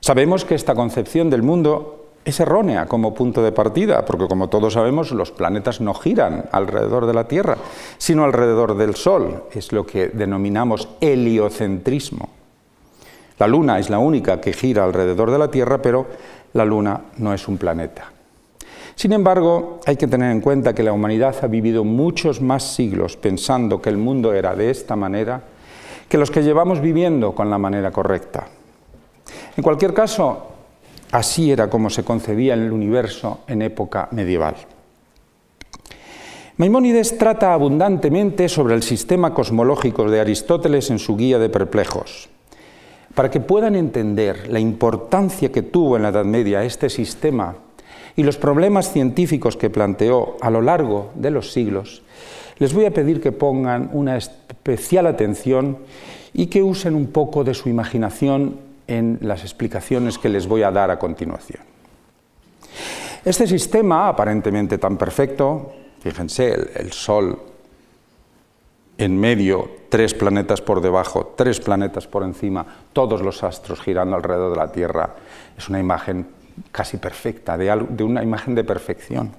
Sabemos 0.00 0.44
que 0.44 0.54
esta 0.54 0.74
concepción 0.74 1.30
del 1.30 1.42
mundo 1.42 2.08
es 2.24 2.38
errónea 2.38 2.84
como 2.84 3.14
punto 3.14 3.42
de 3.42 3.52
partida, 3.52 4.04
porque 4.04 4.28
como 4.28 4.48
todos 4.48 4.74
sabemos, 4.74 5.10
los 5.12 5.30
planetas 5.32 5.80
no 5.80 5.94
giran 5.94 6.50
alrededor 6.52 7.06
de 7.06 7.14
la 7.14 7.28
Tierra, 7.28 7.56
sino 7.96 8.24
alrededor 8.24 8.76
del 8.76 8.94
Sol. 8.94 9.44
Es 9.52 9.72
lo 9.72 9.86
que 9.86 10.08
denominamos 10.08 10.88
heliocentrismo. 11.00 12.39
La 13.40 13.48
Luna 13.48 13.78
es 13.78 13.88
la 13.88 13.98
única 13.98 14.38
que 14.38 14.52
gira 14.52 14.84
alrededor 14.84 15.30
de 15.30 15.38
la 15.38 15.50
Tierra, 15.50 15.80
pero 15.80 16.06
la 16.52 16.66
Luna 16.66 17.04
no 17.16 17.32
es 17.32 17.48
un 17.48 17.56
planeta. 17.56 18.12
Sin 18.94 19.14
embargo, 19.14 19.80
hay 19.86 19.96
que 19.96 20.06
tener 20.06 20.30
en 20.30 20.42
cuenta 20.42 20.74
que 20.74 20.82
la 20.82 20.92
humanidad 20.92 21.34
ha 21.40 21.46
vivido 21.46 21.82
muchos 21.82 22.42
más 22.42 22.74
siglos 22.74 23.16
pensando 23.16 23.80
que 23.80 23.88
el 23.88 23.96
mundo 23.96 24.34
era 24.34 24.54
de 24.54 24.68
esta 24.68 24.94
manera 24.94 25.42
que 26.06 26.18
los 26.18 26.30
que 26.30 26.42
llevamos 26.42 26.82
viviendo 26.82 27.34
con 27.34 27.48
la 27.48 27.56
manera 27.56 27.90
correcta. 27.90 28.46
En 29.56 29.62
cualquier 29.62 29.94
caso, 29.94 30.48
así 31.10 31.50
era 31.50 31.70
como 31.70 31.88
se 31.88 32.04
concebía 32.04 32.52
el 32.52 32.70
universo 32.70 33.38
en 33.46 33.62
época 33.62 34.08
medieval. 34.10 34.56
Maimónides 36.58 37.16
trata 37.16 37.54
abundantemente 37.54 38.50
sobre 38.50 38.74
el 38.74 38.82
sistema 38.82 39.32
cosmológico 39.32 40.10
de 40.10 40.20
Aristóteles 40.20 40.90
en 40.90 40.98
su 40.98 41.16
Guía 41.16 41.38
de 41.38 41.48
Perplejos 41.48 42.28
para 43.14 43.30
que 43.30 43.40
puedan 43.40 43.74
entender 43.74 44.48
la 44.48 44.60
importancia 44.60 45.50
que 45.50 45.62
tuvo 45.62 45.96
en 45.96 46.02
la 46.02 46.10
Edad 46.10 46.24
Media 46.24 46.64
este 46.64 46.88
sistema 46.88 47.56
y 48.16 48.22
los 48.22 48.36
problemas 48.36 48.92
científicos 48.92 49.56
que 49.56 49.70
planteó 49.70 50.36
a 50.40 50.50
lo 50.50 50.62
largo 50.62 51.10
de 51.14 51.30
los 51.30 51.52
siglos, 51.52 52.02
les 52.58 52.74
voy 52.74 52.84
a 52.84 52.92
pedir 52.92 53.20
que 53.20 53.32
pongan 53.32 53.90
una 53.92 54.16
especial 54.16 55.06
atención 55.06 55.78
y 56.32 56.46
que 56.46 56.62
usen 56.62 56.94
un 56.94 57.06
poco 57.06 57.42
de 57.42 57.54
su 57.54 57.68
imaginación 57.68 58.58
en 58.86 59.18
las 59.22 59.42
explicaciones 59.42 60.18
que 60.18 60.28
les 60.28 60.46
voy 60.46 60.62
a 60.62 60.70
dar 60.70 60.90
a 60.90 60.98
continuación. 60.98 61.62
Este 63.24 63.46
sistema, 63.46 64.08
aparentemente 64.08 64.78
tan 64.78 64.96
perfecto, 64.96 65.72
fíjense, 66.00 66.54
el, 66.76 66.92
Sol 66.92 67.38
en 69.00 69.18
medio, 69.18 69.70
tres 69.88 70.12
planetas 70.12 70.60
por 70.60 70.82
debajo, 70.82 71.32
tres 71.34 71.58
planetas 71.58 72.06
por 72.06 72.22
encima, 72.22 72.66
todos 72.92 73.22
los 73.22 73.42
astros 73.42 73.80
girando 73.80 74.14
alrededor 74.14 74.50
de 74.50 74.56
la 74.58 74.70
Tierra. 74.70 75.16
Es 75.56 75.70
una 75.70 75.80
imagen 75.80 76.26
casi 76.70 76.98
perfecta, 76.98 77.56
de, 77.56 78.04
una 78.04 78.22
imagen 78.22 78.54
de 78.54 78.62
perfección. 78.62 79.30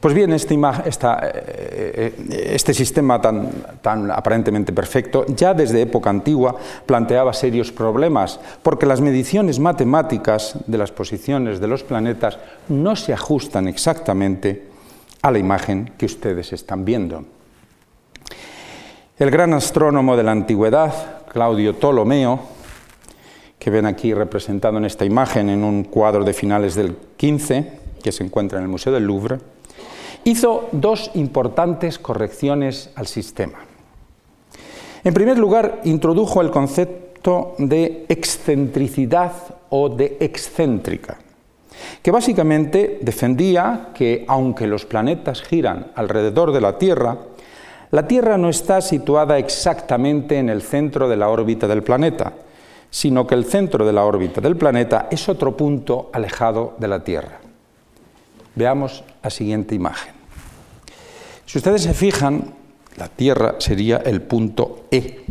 Pues 0.00 0.12
bien, 0.12 0.32
este, 0.32 0.56
eh, 0.56 2.12
este 2.50 2.74
sistema 2.74 3.22
tan, 3.22 4.10
aparentemente 4.10 4.72
perfecto 4.72 5.24
ya 5.28 5.54
desde 5.54 5.80
época 5.80 6.10
antigua 6.10 6.56
planteaba 6.84 7.32
serios 7.32 7.70
problemas, 7.70 8.40
porque 8.62 8.86
las 8.86 9.00
mediciones 9.00 9.60
matemáticas 9.60 10.58
de 10.66 10.78
las 10.78 10.90
posiciones 10.90 11.60
de 11.60 11.68
los 11.68 11.84
planetas 11.84 12.38
no 12.68 12.96
se 12.96 13.12
ajustan 13.12 13.68
exactamente 13.68 14.64
a 15.22 15.30
la 15.30 15.38
imagen 15.38 15.92
que 15.96 16.06
ustedes 16.06 16.52
están 16.52 16.84
viendo. 16.84 17.24
El 19.16 19.30
gran 19.30 19.54
astrónomo 19.54 20.16
de 20.16 20.24
la 20.24 20.32
antigüedad, 20.32 21.22
Claudio 21.28 21.76
Ptolomeo, 21.76 22.40
que 23.60 23.70
ven 23.70 23.86
aquí 23.86 24.12
representado 24.12 24.78
en 24.78 24.86
esta 24.86 25.04
imagen 25.04 25.50
en 25.50 25.62
un 25.62 25.84
cuadro 25.84 26.24
de 26.24 26.32
finales 26.32 26.74
del 26.74 26.96
XV, 27.16 28.02
que 28.02 28.10
se 28.10 28.24
encuentra 28.24 28.58
en 28.58 28.64
el 28.64 28.70
Museo 28.70 28.92
del 28.92 29.04
Louvre, 29.04 29.38
hizo 30.24 30.68
dos 30.72 31.12
importantes 31.14 32.00
correcciones 32.00 32.90
al 32.96 33.06
sistema. 33.06 33.60
En 35.04 35.14
primer 35.14 35.38
lugar, 35.38 35.82
introdujo 35.84 36.40
el 36.40 36.50
concepto 36.50 37.54
de 37.58 38.06
excentricidad 38.08 39.30
o 39.70 39.90
de 39.90 40.16
excéntrica, 40.18 41.18
que 42.02 42.10
básicamente 42.10 42.98
defendía 43.00 43.90
que 43.94 44.24
aunque 44.26 44.66
los 44.66 44.84
planetas 44.84 45.40
giran 45.40 45.92
alrededor 45.94 46.50
de 46.50 46.60
la 46.60 46.78
Tierra, 46.78 47.16
la 47.94 48.08
Tierra 48.08 48.36
no 48.36 48.48
está 48.48 48.80
situada 48.80 49.38
exactamente 49.38 50.36
en 50.36 50.48
el 50.48 50.62
centro 50.62 51.08
de 51.08 51.16
la 51.16 51.28
órbita 51.28 51.68
del 51.68 51.84
planeta, 51.84 52.32
sino 52.90 53.24
que 53.24 53.36
el 53.36 53.44
centro 53.44 53.86
de 53.86 53.92
la 53.92 54.04
órbita 54.04 54.40
del 54.40 54.56
planeta 54.56 55.06
es 55.12 55.28
otro 55.28 55.56
punto 55.56 56.10
alejado 56.12 56.74
de 56.78 56.88
la 56.88 57.04
Tierra. 57.04 57.38
Veamos 58.56 59.04
la 59.22 59.30
siguiente 59.30 59.76
imagen. 59.76 60.12
Si 61.46 61.58
ustedes 61.58 61.84
se 61.84 61.94
fijan, 61.94 62.54
la 62.96 63.06
Tierra 63.06 63.54
sería 63.58 63.98
el 63.98 64.22
punto 64.22 64.86
E. 64.90 65.24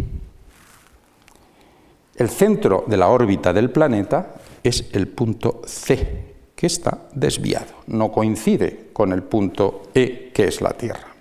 El 2.16 2.30
centro 2.30 2.86
de 2.88 2.96
la 2.96 3.10
órbita 3.10 3.52
del 3.52 3.72
planeta 3.72 4.36
es 4.64 4.86
el 4.94 5.10
punto 5.10 5.64
C, 5.66 6.36
que 6.56 6.68
está 6.68 7.10
desviado, 7.12 7.74
no 7.88 8.10
coincide 8.10 8.88
con 8.94 9.12
el 9.12 9.22
punto 9.22 9.82
E, 9.94 10.32
que 10.34 10.46
es 10.46 10.62
la 10.62 10.72
Tierra. 10.72 11.13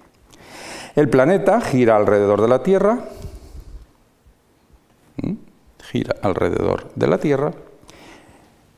El 0.95 1.09
planeta 1.09 1.61
gira 1.61 1.97
alrededor 1.97 2.43
de 2.43 2.49
la 2.49 2.63
Tierra, 2.63 2.99
gira 5.91 6.17
alrededor 6.21 6.91
de 6.95 7.07
la 7.07 7.19
Tierra, 7.19 7.53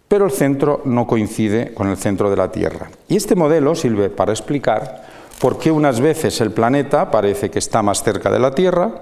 pero 0.06 0.26
el 0.26 0.30
centro 0.30 0.82
no 0.84 1.08
coincide 1.08 1.74
con 1.74 1.88
el 1.88 1.96
centro 1.96 2.30
de 2.30 2.36
la 2.36 2.52
Tierra. 2.52 2.88
Y 3.08 3.16
este 3.16 3.34
modelo 3.34 3.74
sirve 3.74 4.10
para 4.10 4.32
explicar 4.32 5.04
por 5.40 5.58
qué 5.58 5.72
unas 5.72 6.00
veces 6.00 6.40
el 6.40 6.52
planeta 6.52 7.10
parece 7.10 7.50
que 7.50 7.58
está 7.58 7.82
más 7.82 8.04
cerca 8.04 8.30
de 8.30 8.38
la 8.38 8.54
Tierra, 8.54 8.92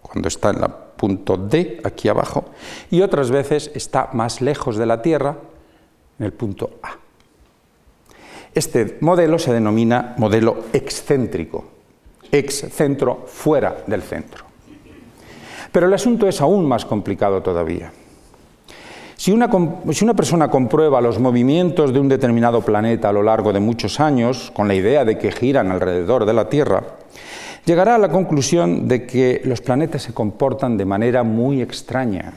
cuando 0.00 0.28
está 0.28 0.50
en 0.50 0.62
el 0.62 0.70
punto 0.96 1.36
D, 1.36 1.80
aquí 1.82 2.08
abajo, 2.08 2.50
y 2.88 3.02
otras 3.02 3.32
veces 3.32 3.72
está 3.74 4.10
más 4.12 4.40
lejos 4.40 4.76
de 4.76 4.86
la 4.86 5.02
Tierra, 5.02 5.36
en 6.20 6.26
el 6.26 6.32
punto 6.32 6.70
A. 6.82 6.90
Este 8.54 8.98
modelo 9.00 9.40
se 9.40 9.52
denomina 9.52 10.14
modelo 10.18 10.66
excéntrico, 10.72 11.79
ex 12.32 12.68
centro 12.72 13.24
fuera 13.26 13.84
del 13.86 14.02
centro. 14.02 14.44
Pero 15.72 15.86
el 15.86 15.94
asunto 15.94 16.26
es 16.28 16.40
aún 16.40 16.66
más 16.66 16.84
complicado 16.84 17.42
todavía. 17.42 17.92
Si 19.20 19.32
una, 19.32 19.50
persona 20.14 20.48
comprueba 20.48 21.02
los 21.02 21.18
movimientos 21.18 21.92
de 21.92 22.00
un 22.00 22.08
determinado 22.08 22.62
planeta 22.62 23.10
a 23.10 23.12
lo 23.12 23.22
largo 23.22 23.52
de 23.52 23.60
muchos 23.60 24.00
años, 24.00 24.50
con 24.54 24.66
la 24.66 24.74
idea 24.74 25.04
de 25.04 25.18
que 25.18 25.30
giran 25.30 25.70
alrededor 25.70 26.24
de 26.24 26.32
la 26.32 26.48
Tierra, 26.48 26.82
llegará 27.66 27.96
a 27.96 27.98
la 27.98 28.08
conclusión 28.08 28.88
de 28.88 29.04
que 29.04 29.42
los 29.44 29.60
planetas 29.60 30.04
se 30.04 30.14
comportan 30.14 30.78
de 30.78 30.86
manera 30.86 31.22
muy 31.22 31.60
extraña. 31.60 32.32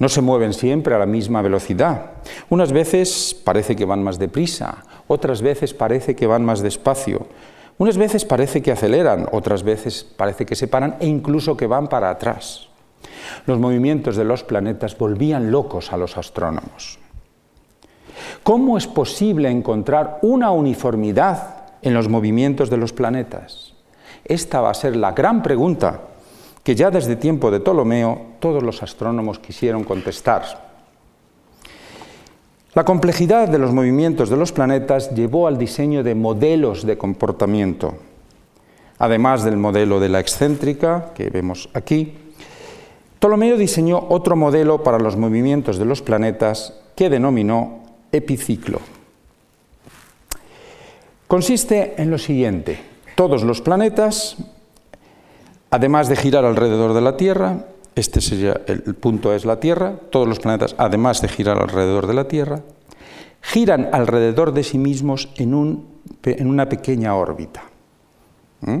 No 0.00 0.08
se 0.08 0.20
mueven 0.20 0.52
siempre 0.52 0.96
a 0.96 0.98
la 0.98 1.06
misma 1.06 1.42
velocidad. 1.42 2.10
Unas 2.50 2.72
veces 2.72 3.40
parece 3.44 3.76
que 3.76 3.84
van 3.84 4.02
más 4.02 4.18
deprisa, 4.18 4.82
otras 5.06 5.42
veces 5.42 5.74
parece 5.74 6.16
que 6.16 6.26
van 6.26 6.44
más 6.44 6.60
despacio. 6.60 7.28
Unas 7.78 7.96
veces 7.96 8.24
parece 8.24 8.62
que 8.62 8.72
aceleran, 8.72 9.26
otras 9.32 9.62
veces 9.62 10.04
parece 10.04 10.46
que 10.46 10.54
se 10.54 10.68
paran 10.68 10.96
e 11.00 11.06
incluso 11.06 11.56
que 11.56 11.66
van 11.66 11.88
para 11.88 12.10
atrás 12.10 12.68
los 13.46 13.58
movimientos 13.58 14.16
de 14.16 14.24
los 14.24 14.44
planetas 14.44 14.96
volvían 14.96 15.50
locos 15.50 15.92
a 15.92 15.96
los 15.96 16.16
astrónomos. 16.16 16.98
¿Cómo 18.42 18.78
es 18.78 18.86
posible 18.86 19.50
encontrar 19.50 20.18
una 20.22 20.50
uniformidad 20.50 21.64
en 21.82 21.94
los 21.94 22.08
movimientos 22.08 22.70
de 22.70 22.76
los 22.76 22.92
planetas? 22.92 23.74
Esta 24.24 24.60
va 24.60 24.70
a 24.70 24.74
ser 24.74 24.96
la 24.96 25.12
gran 25.12 25.42
pregunta 25.42 26.00
que 26.62 26.74
ya 26.74 26.90
desde 26.90 27.16
tiempo 27.16 27.50
de 27.50 27.60
Ptolomeo 27.60 28.34
todos 28.40 28.62
los 28.62 28.82
astrónomos 28.82 29.38
quisieron 29.38 29.84
contestar. 29.84 30.73
La 32.74 32.84
complejidad 32.84 33.48
de 33.48 33.58
los 33.58 33.72
movimientos 33.72 34.30
de 34.30 34.36
los 34.36 34.50
planetas 34.50 35.14
llevó 35.14 35.46
al 35.46 35.58
diseño 35.58 36.02
de 36.02 36.16
modelos 36.16 36.84
de 36.84 36.98
comportamiento, 36.98 37.94
además 38.98 39.44
del 39.44 39.56
modelo 39.56 40.00
de 40.00 40.08
la 40.08 40.18
excéntrica 40.18 41.12
que 41.14 41.30
vemos 41.30 41.68
aquí, 41.72 42.14
Ptolomeo 43.24 43.56
diseñó 43.56 44.04
otro 44.10 44.36
modelo 44.36 44.82
para 44.82 44.98
los 44.98 45.16
movimientos 45.16 45.78
de 45.78 45.86
los 45.86 46.02
planetas 46.02 46.74
que 46.94 47.08
denominó 47.08 47.80
epiciclo. 48.12 48.80
Consiste 51.26 51.94
en 51.96 52.10
lo 52.10 52.18
siguiente, 52.18 52.78
todos 53.14 53.42
los 53.42 53.62
planetas, 53.62 54.36
además 55.70 56.08
de 56.08 56.16
girar 56.16 56.44
alrededor 56.44 56.92
de 56.92 57.00
la 57.00 57.16
Tierra, 57.16 57.64
este 57.94 58.20
sería 58.20 58.60
el 58.66 58.94
punto 58.94 59.32
es 59.32 59.44
la 59.44 59.60
Tierra, 59.60 59.96
todos 60.10 60.26
los 60.26 60.40
planetas, 60.40 60.74
además 60.78 61.20
de 61.22 61.28
girar 61.28 61.58
alrededor 61.58 62.06
de 62.06 62.14
la 62.14 62.26
Tierra, 62.26 62.62
giran 63.44 63.90
alrededor 63.92 64.52
de 64.52 64.64
sí 64.64 64.78
mismos 64.78 65.28
en, 65.36 65.54
una 65.54 66.68
pequeña 66.68 67.14
órbita. 67.14 67.62
¿Mm? 68.62 68.78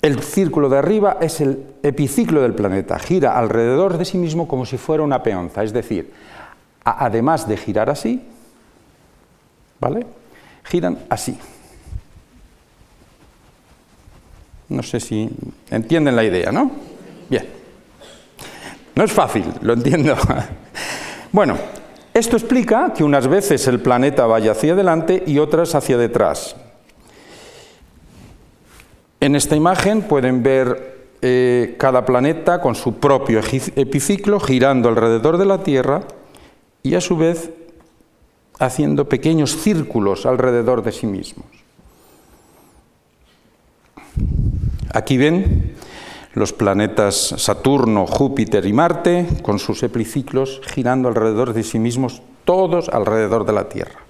El 0.00 0.20
círculo 0.20 0.68
de 0.68 0.78
arriba 0.78 1.18
es 1.20 1.40
el 1.40 1.64
epiciclo 1.82 2.42
del 2.42 2.54
planeta, 2.54 2.98
gira 2.98 3.38
alrededor 3.38 3.98
de 3.98 4.04
sí 4.04 4.18
mismo 4.18 4.48
como 4.48 4.66
si 4.66 4.78
fuera 4.78 5.04
una 5.04 5.22
peonza, 5.22 5.62
es 5.62 5.72
decir, 5.72 6.12
además 6.82 7.46
de 7.46 7.56
girar 7.56 7.88
así, 7.88 8.26
¿vale? 9.78 10.04
Giran 10.64 10.98
así. 11.08 11.38
No 14.72 14.82
sé 14.82 15.00
si 15.00 15.28
entienden 15.70 16.16
la 16.16 16.24
idea, 16.24 16.50
¿no? 16.50 16.70
Bien. 17.28 17.46
No 18.94 19.04
es 19.04 19.12
fácil, 19.12 19.44
lo 19.60 19.74
entiendo. 19.74 20.16
bueno, 21.32 21.56
esto 22.14 22.36
explica 22.36 22.92
que 22.94 23.04
unas 23.04 23.28
veces 23.28 23.66
el 23.68 23.80
planeta 23.80 24.26
vaya 24.26 24.52
hacia 24.52 24.72
adelante 24.72 25.22
y 25.26 25.38
otras 25.38 25.74
hacia 25.74 25.98
detrás. 25.98 26.56
En 29.20 29.36
esta 29.36 29.56
imagen 29.56 30.02
pueden 30.02 30.42
ver 30.42 31.10
eh, 31.20 31.76
cada 31.78 32.04
planeta 32.04 32.60
con 32.60 32.74
su 32.74 32.94
propio 32.94 33.40
epiciclo 33.76 34.40
girando 34.40 34.88
alrededor 34.88 35.38
de 35.38 35.46
la 35.46 35.62
Tierra 35.62 36.02
y 36.82 36.94
a 36.94 37.00
su 37.00 37.16
vez 37.16 37.50
haciendo 38.58 39.08
pequeños 39.08 39.56
círculos 39.56 40.26
alrededor 40.26 40.82
de 40.82 40.92
sí 40.92 41.06
mismos. 41.06 41.61
Aquí 44.92 45.16
ven 45.16 45.72
los 46.34 46.52
planetas 46.52 47.34
Saturno, 47.38 48.06
Júpiter 48.06 48.66
y 48.66 48.72
Marte 48.72 49.26
con 49.42 49.58
sus 49.58 49.82
epiciclos 49.82 50.60
girando 50.66 51.08
alrededor 51.08 51.54
de 51.54 51.62
sí 51.62 51.78
mismos, 51.78 52.22
todos 52.44 52.88
alrededor 52.88 53.46
de 53.46 53.52
la 53.52 53.68
Tierra. 53.68 54.00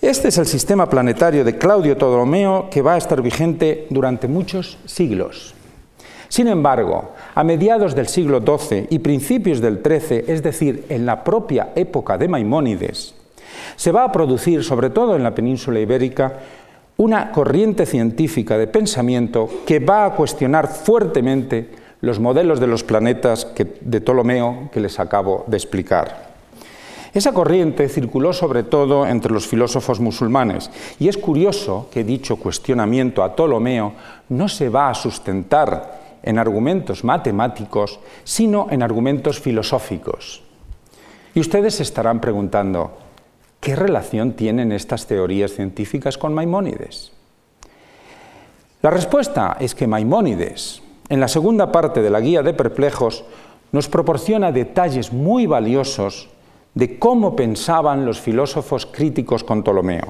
Este 0.00 0.28
es 0.28 0.38
el 0.38 0.46
sistema 0.46 0.88
planetario 0.88 1.44
de 1.44 1.56
Claudio 1.56 1.96
Ptolomeo 1.96 2.68
que 2.70 2.82
va 2.82 2.94
a 2.94 2.98
estar 2.98 3.22
vigente 3.22 3.86
durante 3.90 4.28
muchos 4.28 4.78
siglos. 4.84 5.54
Sin 6.28 6.46
embargo, 6.46 7.12
a 7.34 7.42
mediados 7.42 7.94
del 7.94 8.06
siglo 8.06 8.40
XII 8.40 8.88
y 8.90 8.98
principios 8.98 9.60
del 9.60 9.80
XIII, 9.82 10.24
es 10.28 10.42
decir, 10.42 10.84
en 10.88 11.06
la 11.06 11.24
propia 11.24 11.70
época 11.74 12.18
de 12.18 12.28
Maimónides, 12.28 13.14
se 13.76 13.92
va 13.92 14.04
a 14.04 14.12
producir, 14.12 14.62
sobre 14.62 14.90
todo 14.90 15.16
en 15.16 15.22
la 15.22 15.34
península 15.34 15.80
ibérica, 15.80 16.40
una 16.96 17.32
corriente 17.32 17.86
científica 17.86 18.56
de 18.56 18.66
pensamiento 18.66 19.48
que 19.66 19.80
va 19.80 20.06
a 20.06 20.14
cuestionar 20.14 20.68
fuertemente 20.68 21.70
los 22.00 22.20
modelos 22.20 22.60
de 22.60 22.66
los 22.66 22.84
planetas 22.84 23.48
de 23.80 24.00
Ptolomeo 24.00 24.68
que 24.72 24.80
les 24.80 25.00
acabo 25.00 25.44
de 25.46 25.56
explicar. 25.56 26.34
Esa 27.14 27.32
corriente 27.32 27.88
circuló 27.88 28.32
sobre 28.32 28.64
todo 28.64 29.06
entre 29.06 29.32
los 29.32 29.46
filósofos 29.46 30.00
musulmanes 30.00 30.70
y 30.98 31.08
es 31.08 31.16
curioso 31.16 31.88
que 31.90 32.04
dicho 32.04 32.36
cuestionamiento 32.36 33.22
a 33.22 33.34
Ptolomeo 33.34 33.94
no 34.28 34.48
se 34.48 34.68
va 34.68 34.90
a 34.90 34.94
sustentar 34.94 36.18
en 36.22 36.38
argumentos 36.38 37.04
matemáticos, 37.04 38.00
sino 38.24 38.66
en 38.70 38.82
argumentos 38.82 39.38
filosóficos. 39.38 40.42
Y 41.34 41.40
ustedes 41.40 41.76
se 41.76 41.82
estarán 41.82 42.20
preguntando, 42.20 42.96
¿qué 43.64 43.74
relación 43.74 44.34
tienen 44.34 44.72
estas 44.72 45.06
teorías 45.06 45.52
científicas 45.52 46.18
con 46.18 46.34
Maimónides? 46.34 47.12
La 48.82 48.90
respuesta 48.90 49.56
es 49.58 49.74
que 49.74 49.86
Maimónides, 49.86 50.82
en 51.08 51.18
la 51.18 51.28
segunda 51.28 51.72
parte 51.72 52.02
de 52.02 52.10
la 52.10 52.20
Guía 52.20 52.42
de 52.42 52.52
Perplejos, 52.52 53.24
nos 53.72 53.88
proporciona 53.88 54.52
detalles 54.52 55.14
muy 55.14 55.46
valiosos 55.46 56.28
de 56.74 56.98
cómo 56.98 57.34
pensaban 57.34 58.04
los 58.04 58.20
filósofos 58.20 58.84
críticos 58.84 59.42
con 59.42 59.62
Ptolomeo. 59.62 60.08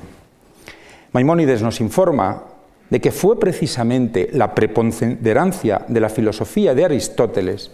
Maimónides 1.12 1.62
nos 1.62 1.80
informa 1.80 2.42
de 2.90 3.00
que 3.00 3.12
fue 3.12 3.38
precisamente 3.38 4.30
la 4.32 4.52
preponderancia 4.52 5.84
de 5.86 6.00
la 6.00 6.08
filosofía 6.08 6.74
de 6.74 6.84
Aristóteles 6.86 7.70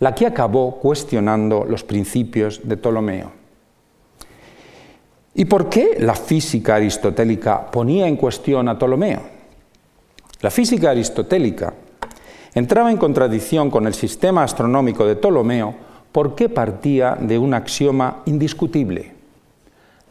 la 0.00 0.14
que 0.14 0.26
acabó 0.26 0.78
cuestionando 0.78 1.66
los 1.66 1.84
principios 1.84 2.60
de 2.66 2.76
Ptolomeo. 2.76 3.47
¿Y 5.34 5.44
por 5.44 5.68
qué 5.68 5.96
la 5.98 6.14
física 6.14 6.76
aristotélica 6.76 7.70
ponía 7.70 8.08
en 8.08 8.16
cuestión 8.16 8.68
a 8.68 8.78
Ptolomeo? 8.78 9.22
La 10.40 10.50
física 10.50 10.90
aristotélica 10.90 11.74
entraba 12.54 12.90
en 12.90 12.96
contradicción 12.96 13.70
con 13.70 13.86
el 13.86 13.94
sistema 13.94 14.42
astronómico 14.42 15.06
de 15.06 15.16
Ptolomeo 15.16 15.88
qué 16.34 16.48
partía 16.48 17.16
de 17.20 17.38
un 17.38 17.54
axioma 17.54 18.22
indiscutible. 18.26 19.12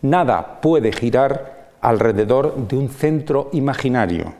Nada 0.01 0.62
puede 0.62 0.91
girar 0.91 1.71
alrededor 1.82 2.56
de 2.67 2.77
un 2.77 2.89
centro 2.89 3.49
imaginario. 3.53 4.34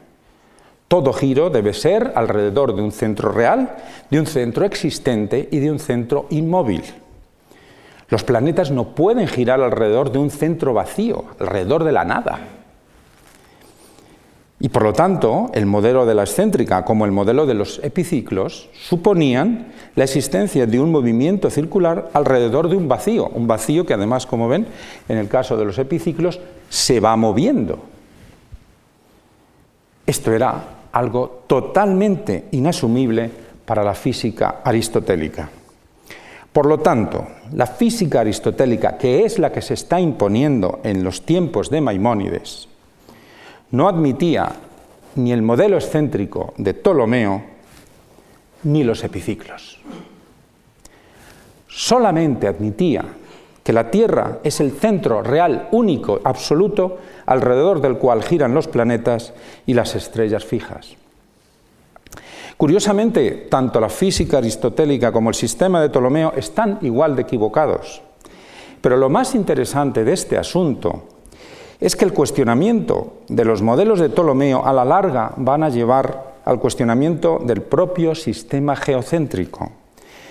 Todo 0.88 1.12
giro 1.12 1.50
debe 1.50 1.74
ser 1.74 2.14
alrededor 2.16 2.76
de 2.76 2.82
un 2.82 2.92
centro 2.92 3.32
real, 3.32 3.76
de 4.10 4.20
un 4.20 4.26
centro 4.26 4.66
existente 4.66 5.50
y 5.52 5.60
de 5.60 5.70
un 5.70 5.80
centro 5.80 6.28
inmóvil. 6.30 6.84
Los 8.10 8.24
planetas 8.24 8.72
no 8.72 8.96
pueden 8.96 9.28
girar 9.28 9.62
alrededor 9.62 10.12
de 10.12 10.20
un 10.20 10.30
centro 10.30 10.74
vacío, 10.74 11.26
alrededor 11.40 11.84
de 11.84 11.92
la 11.92 12.06
nada. 12.06 12.40
Y 14.60 14.70
por 14.70 14.84
lo 14.84 14.94
tanto, 14.94 15.52
el 15.54 15.68
modelo 15.68 16.06
de 16.06 16.16
la 16.16 16.24
excéntrica 16.24 16.84
como 16.84 17.06
el 17.06 17.12
modelo 17.12 17.46
de 17.46 17.54
los 17.54 17.80
epiciclos 17.84 18.70
suponían 18.74 19.68
la 19.96 20.06
existencia 20.06 20.66
de 20.66 20.80
un 20.80 20.92
movimiento 20.92 21.50
circular 21.52 22.10
alrededor 22.14 22.68
de 22.68 22.76
un 22.76 22.88
vacío, 22.88 23.28
un 23.28 23.46
vacío 23.46 23.86
que 23.86 23.94
además, 23.94 24.26
como 24.26 24.48
ven, 24.48 24.66
en 25.10 25.18
el 25.18 25.28
caso 25.28 25.58
de 25.58 25.66
los 25.66 25.78
epiciclos, 25.78 26.40
se 26.70 27.00
va 27.00 27.16
moviendo. 27.16 27.80
Esto 30.08 30.34
era 30.34 30.64
algo 30.92 31.44
totalmente 31.46 32.46
inasumible 32.52 33.30
para 33.64 33.84
la 33.84 33.94
física 33.94 34.62
aristotélica. 34.64 35.50
Por 36.58 36.66
lo 36.66 36.80
tanto, 36.80 37.28
la 37.54 37.68
física 37.68 38.22
aristotélica, 38.22 38.98
que 38.98 39.24
es 39.24 39.38
la 39.38 39.52
que 39.52 39.62
se 39.62 39.76
está 39.76 40.00
imponiendo 40.00 40.80
en 40.82 41.04
los 41.04 41.22
tiempos 41.22 41.70
de 41.70 41.82
Maimónides, 41.82 42.68
no 43.70 43.88
admitía 43.88 44.54
ni 45.18 45.32
el 45.32 45.44
modelo 45.44 45.76
excéntrico 45.76 46.56
de 46.58 46.74
Ptolomeo 46.74 47.44
ni 48.64 48.84
los 48.84 49.04
epiciclos. 49.04 49.80
Solamente 51.68 52.48
admitía 52.48 53.06
que 53.64 53.72
la 53.72 53.92
Tierra 53.92 54.40
es 54.44 54.60
el 54.60 54.72
centro 54.72 55.22
real, 55.22 55.68
único, 55.72 56.22
absoluto, 56.24 56.98
alrededor 57.28 57.82
del 57.82 58.00
cual 58.00 58.24
giran 58.24 58.56
los 58.56 58.68
planetas 58.68 59.32
y 59.68 59.76
las 59.76 59.94
estrellas 59.94 60.44
fijas. 60.44 60.98
Curiosamente, 62.58 63.48
tanto 63.50 63.80
la 63.80 63.88
física 63.88 64.40
aristotélica 64.40 65.12
como 65.12 65.30
el 65.30 65.36
sistema 65.36 65.80
de 65.80 65.90
Ptolomeo 65.90 66.34
están 66.36 66.80
igual 66.82 67.16
de 67.16 67.22
equivocados. 67.22 68.02
Pero 68.82 68.98
lo 68.98 69.10
más 69.10 69.36
interesante 69.36 70.04
de 70.04 70.14
este 70.14 70.40
asunto 70.40 71.04
es 71.80 71.96
que 71.96 72.06
el 72.06 72.14
cuestionamiento 72.14 73.18
de 73.28 73.46
los 73.46 73.62
modelos 73.62 74.00
de 74.00 74.10
Ptolomeo 74.10 74.66
a 74.66 74.74
la 74.74 74.86
larga 74.86 75.34
van 75.38 75.62
a 75.62 75.70
llevar 75.70 76.38
al 76.46 76.60
cuestionamiento 76.60 77.40
del 77.46 77.62
propio 77.62 78.16
sistema 78.16 78.76
geocéntrico 78.76 79.72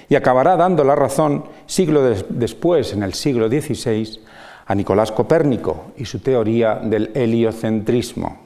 y 0.09 0.17
acabará 0.17 0.57
dando 0.57 0.83
la 0.83 0.97
razón 0.97 1.45
siglo 1.67 2.03
después, 2.29 2.93
en 2.93 3.05
el 3.05 3.15
siglo 3.15 3.49
XVI, 3.49 4.21
a 4.67 4.75
Nicolás 4.75 5.13
Copérnico 5.13 5.93
y 5.97 6.05
su 6.05 6.19
teoría 6.19 6.77
del 6.77 7.11
heliocentrismo. 7.15 8.46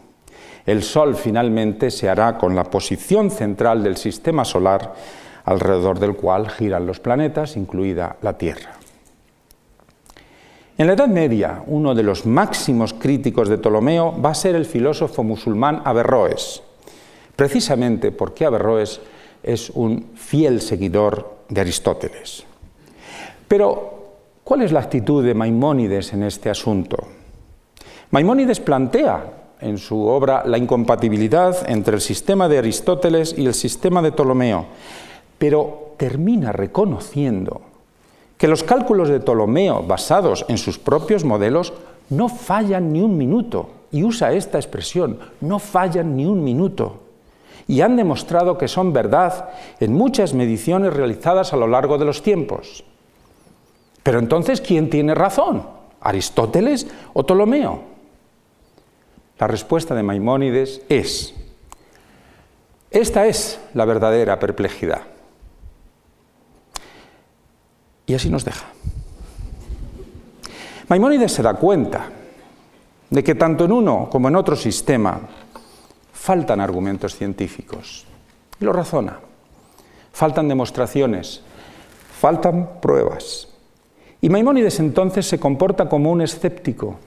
El 0.70 0.84
Sol 0.84 1.16
finalmente 1.16 1.90
se 1.90 2.08
hará 2.08 2.38
con 2.38 2.54
la 2.54 2.62
posición 2.62 3.32
central 3.32 3.82
del 3.82 3.96
sistema 3.96 4.44
solar 4.44 4.94
alrededor 5.44 5.98
del 5.98 6.14
cual 6.14 6.48
giran 6.48 6.86
los 6.86 7.00
planetas, 7.00 7.56
incluida 7.56 8.18
la 8.22 8.38
Tierra. 8.38 8.74
En 10.78 10.86
la 10.86 10.92
Edad 10.92 11.08
Media, 11.08 11.64
uno 11.66 11.92
de 11.92 12.04
los 12.04 12.24
máximos 12.24 12.94
críticos 12.94 13.48
de 13.48 13.58
Ptolomeo 13.58 14.14
va 14.22 14.30
a 14.30 14.34
ser 14.34 14.54
el 14.54 14.64
filósofo 14.64 15.24
musulmán 15.24 15.82
Averroes, 15.84 16.62
precisamente 17.34 18.12
porque 18.12 18.44
Averroes 18.44 19.00
es 19.42 19.70
un 19.70 20.10
fiel 20.14 20.60
seguidor 20.60 21.38
de 21.48 21.62
Aristóteles. 21.62 22.44
Pero, 23.48 24.04
¿cuál 24.44 24.62
es 24.62 24.70
la 24.70 24.78
actitud 24.78 25.24
de 25.24 25.34
Maimónides 25.34 26.12
en 26.12 26.22
este 26.22 26.48
asunto? 26.48 26.96
Maimónides 28.12 28.60
plantea 28.60 29.39
en 29.60 29.78
su 29.78 30.06
obra 30.06 30.42
La 30.46 30.58
incompatibilidad 30.58 31.68
entre 31.68 31.94
el 31.94 32.00
sistema 32.00 32.48
de 32.48 32.58
Aristóteles 32.58 33.34
y 33.36 33.46
el 33.46 33.54
sistema 33.54 34.02
de 34.02 34.12
Ptolomeo, 34.12 34.66
pero 35.38 35.94
termina 35.96 36.52
reconociendo 36.52 37.60
que 38.36 38.48
los 38.48 38.64
cálculos 38.64 39.08
de 39.08 39.20
Ptolomeo 39.20 39.82
basados 39.82 40.46
en 40.48 40.56
sus 40.56 40.78
propios 40.78 41.24
modelos 41.24 41.72
no 42.08 42.28
fallan 42.28 42.92
ni 42.92 43.02
un 43.02 43.16
minuto, 43.16 43.68
y 43.92 44.02
usa 44.02 44.32
esta 44.32 44.58
expresión, 44.58 45.18
no 45.40 45.58
fallan 45.58 46.16
ni 46.16 46.26
un 46.26 46.42
minuto, 46.42 47.00
y 47.68 47.82
han 47.82 47.96
demostrado 47.96 48.56
que 48.56 48.66
son 48.66 48.92
verdad 48.92 49.50
en 49.78 49.92
muchas 49.92 50.34
mediciones 50.34 50.92
realizadas 50.92 51.52
a 51.52 51.56
lo 51.56 51.66
largo 51.66 51.98
de 51.98 52.04
los 52.04 52.22
tiempos. 52.22 52.84
Pero 54.02 54.18
entonces, 54.18 54.60
¿quién 54.60 54.90
tiene 54.90 55.14
razón? 55.14 55.62
¿Aristóteles 56.00 56.86
o 57.12 57.24
Ptolomeo? 57.24 57.89
La 59.40 59.46
respuesta 59.46 59.94
de 59.94 60.02
Maimónides 60.02 60.82
es, 60.90 61.34
esta 62.90 63.26
es 63.26 63.58
la 63.72 63.86
verdadera 63.86 64.38
perplejidad. 64.38 65.00
Y 68.04 68.12
así 68.12 68.28
nos 68.28 68.44
deja. 68.44 68.66
Maimónides 70.88 71.32
se 71.32 71.42
da 71.42 71.54
cuenta 71.54 72.10
de 73.08 73.24
que 73.24 73.34
tanto 73.34 73.64
en 73.64 73.72
uno 73.72 74.08
como 74.10 74.28
en 74.28 74.36
otro 74.36 74.56
sistema 74.56 75.20
faltan 76.12 76.60
argumentos 76.60 77.16
científicos. 77.16 78.04
Y 78.60 78.64
lo 78.66 78.74
razona. 78.74 79.20
Faltan 80.12 80.48
demostraciones, 80.48 81.40
faltan 82.20 82.78
pruebas. 82.82 83.48
Y 84.20 84.28
Maimónides 84.28 84.80
entonces 84.80 85.26
se 85.26 85.40
comporta 85.40 85.88
como 85.88 86.10
un 86.10 86.20
escéptico. 86.20 86.98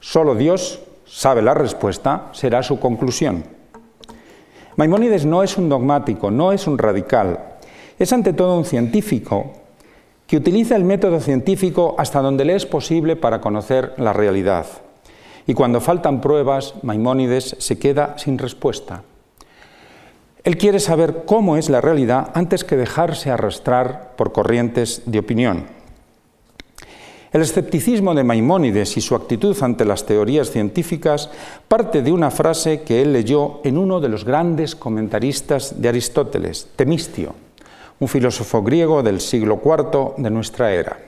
Solo 0.00 0.34
Dios 0.34 0.85
sabe 1.06 1.42
la 1.42 1.54
respuesta, 1.54 2.28
será 2.32 2.62
su 2.62 2.78
conclusión. 2.78 3.44
Maimónides 4.76 5.24
no 5.24 5.42
es 5.42 5.56
un 5.56 5.68
dogmático, 5.68 6.30
no 6.30 6.52
es 6.52 6.66
un 6.66 6.76
radical, 6.76 7.56
es 7.98 8.12
ante 8.12 8.32
todo 8.32 8.58
un 8.58 8.64
científico 8.64 9.52
que 10.26 10.36
utiliza 10.36 10.76
el 10.76 10.84
método 10.84 11.20
científico 11.20 11.94
hasta 11.98 12.20
donde 12.20 12.44
le 12.44 12.56
es 12.56 12.66
posible 12.66 13.16
para 13.16 13.40
conocer 13.40 13.94
la 13.96 14.12
realidad. 14.12 14.66
Y 15.46 15.54
cuando 15.54 15.80
faltan 15.80 16.20
pruebas, 16.20 16.74
Maimónides 16.82 17.56
se 17.58 17.78
queda 17.78 18.18
sin 18.18 18.36
respuesta. 18.36 19.04
Él 20.42 20.58
quiere 20.58 20.80
saber 20.80 21.24
cómo 21.24 21.56
es 21.56 21.68
la 21.70 21.80
realidad 21.80 22.30
antes 22.34 22.64
que 22.64 22.76
dejarse 22.76 23.30
arrastrar 23.30 24.14
por 24.16 24.32
corrientes 24.32 25.02
de 25.06 25.20
opinión. 25.20 25.75
El 27.32 27.42
escepticismo 27.42 28.14
de 28.14 28.22
Maimónides 28.22 28.96
y 28.96 29.00
su 29.00 29.14
actitud 29.14 29.56
ante 29.60 29.84
las 29.84 30.06
teorías 30.06 30.50
científicas 30.50 31.28
parte 31.66 32.02
de 32.02 32.12
una 32.12 32.30
frase 32.30 32.82
que 32.82 33.02
él 33.02 33.12
leyó 33.12 33.60
en 33.64 33.78
uno 33.78 34.00
de 34.00 34.08
los 34.08 34.24
grandes 34.24 34.76
comentaristas 34.76 35.80
de 35.80 35.88
Aristóteles, 35.88 36.68
Temistio, 36.76 37.34
un 37.98 38.08
filósofo 38.08 38.62
griego 38.62 39.02
del 39.02 39.20
siglo 39.20 39.60
IV 39.64 40.14
de 40.22 40.30
nuestra 40.30 40.72
era. 40.72 40.98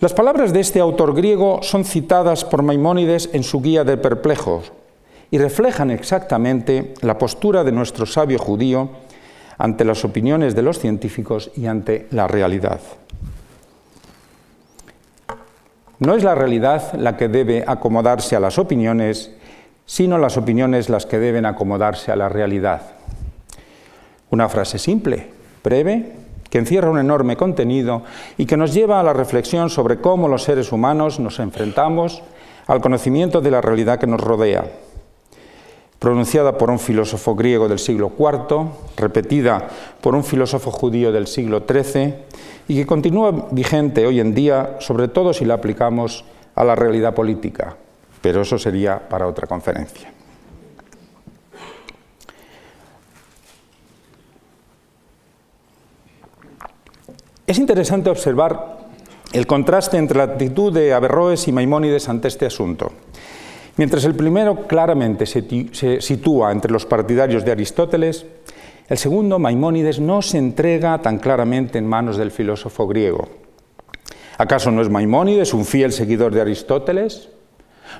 Las 0.00 0.14
palabras 0.14 0.52
de 0.52 0.60
este 0.60 0.80
autor 0.80 1.14
griego 1.14 1.60
son 1.62 1.84
citadas 1.84 2.44
por 2.44 2.62
Maimónides 2.62 3.30
en 3.32 3.42
su 3.42 3.60
Guía 3.60 3.84
de 3.84 3.96
Perplejos 3.96 4.72
y 5.30 5.38
reflejan 5.38 5.90
exactamente 5.90 6.94
la 7.00 7.18
postura 7.18 7.64
de 7.64 7.72
nuestro 7.72 8.06
sabio 8.06 8.38
judío 8.38 8.90
ante 9.58 9.84
las 9.84 10.04
opiniones 10.04 10.54
de 10.54 10.62
los 10.62 10.78
científicos 10.78 11.50
y 11.56 11.66
ante 11.66 12.06
la 12.10 12.28
realidad. 12.28 12.80
No 15.98 16.14
es 16.14 16.24
la 16.24 16.34
realidad 16.34 16.94
la 16.94 17.16
que 17.16 17.28
debe 17.28 17.64
acomodarse 17.66 18.36
a 18.36 18.40
las 18.40 18.58
opiniones, 18.58 19.32
sino 19.86 20.18
las 20.18 20.36
opiniones 20.36 20.88
las 20.88 21.06
que 21.06 21.18
deben 21.18 21.46
acomodarse 21.46 22.10
a 22.10 22.16
la 22.16 22.28
realidad. 22.28 22.82
Una 24.30 24.48
frase 24.48 24.78
simple, 24.78 25.30
breve, 25.62 26.12
que 26.50 26.58
encierra 26.58 26.90
un 26.90 26.98
enorme 26.98 27.36
contenido 27.36 28.02
y 28.36 28.46
que 28.46 28.56
nos 28.56 28.72
lleva 28.72 29.00
a 29.00 29.02
la 29.02 29.12
reflexión 29.12 29.70
sobre 29.70 30.00
cómo 30.00 30.28
los 30.28 30.44
seres 30.44 30.72
humanos 30.72 31.20
nos 31.20 31.38
enfrentamos 31.38 32.22
al 32.66 32.80
conocimiento 32.80 33.40
de 33.40 33.50
la 33.50 33.60
realidad 33.60 33.98
que 33.98 34.06
nos 34.06 34.20
rodea. 34.20 34.64
Pronunciada 36.04 36.58
por 36.58 36.68
un 36.68 36.78
filósofo 36.78 37.34
griego 37.34 37.66
del 37.66 37.78
siglo 37.78 38.12
IV, 38.18 38.68
repetida 38.94 39.70
por 40.02 40.14
un 40.14 40.22
filósofo 40.22 40.70
judío 40.70 41.10
del 41.10 41.26
siglo 41.26 41.62
XIII 41.66 42.14
y 42.68 42.76
que 42.76 42.84
continúa 42.84 43.48
vigente 43.52 44.06
hoy 44.06 44.20
en 44.20 44.34
día, 44.34 44.76
sobre 44.80 45.08
todo 45.08 45.32
si 45.32 45.46
la 45.46 45.54
aplicamos 45.54 46.26
a 46.56 46.62
la 46.62 46.74
realidad 46.74 47.14
política, 47.14 47.78
pero 48.20 48.42
eso 48.42 48.58
sería 48.58 48.98
para 49.08 49.26
otra 49.26 49.46
conferencia. 49.46 50.12
Es 57.46 57.56
interesante 57.58 58.10
observar 58.10 58.90
el 59.32 59.46
contraste 59.46 59.96
entre 59.96 60.18
la 60.18 60.24
actitud 60.24 60.70
de 60.70 60.92
Averroes 60.92 61.48
y 61.48 61.52
Maimónides 61.52 62.10
ante 62.10 62.28
este 62.28 62.44
asunto. 62.44 62.92
Mientras 63.76 64.04
el 64.04 64.14
primero 64.14 64.66
claramente 64.66 65.26
se 65.26 66.00
sitúa 66.00 66.52
entre 66.52 66.70
los 66.70 66.86
partidarios 66.86 67.44
de 67.44 67.52
Aristóteles, 67.52 68.24
el 68.88 68.98
segundo, 68.98 69.38
Maimónides, 69.38 69.98
no 69.98 70.20
se 70.20 70.38
entrega 70.38 71.00
tan 71.00 71.18
claramente 71.18 71.78
en 71.78 71.86
manos 71.86 72.16
del 72.16 72.30
filósofo 72.30 72.86
griego. 72.86 73.28
¿Acaso 74.36 74.70
no 74.70 74.82
es 74.82 74.90
Maimónides 74.90 75.54
un 75.54 75.64
fiel 75.64 75.92
seguidor 75.92 76.34
de 76.34 76.42
Aristóteles? 76.42 77.30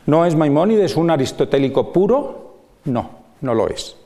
¿No 0.07 0.27
es 0.27 0.37
Maimónides 0.37 0.97
un 0.97 1.11
aristotélico 1.11 1.93
puro? 1.93 2.57
No, 2.85 3.11
no 3.41 3.55
lo 3.55 3.69
es. 3.69 3.97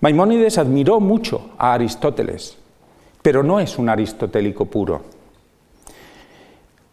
Maimónides 0.00 0.58
admiró 0.58 1.00
mucho 1.00 1.50
a 1.58 1.74
Aristóteles, 1.74 2.56
pero 3.20 3.42
no 3.42 3.60
es 3.60 3.78
un 3.78 3.88
aristotélico 3.88 4.64
puro. 4.64 5.02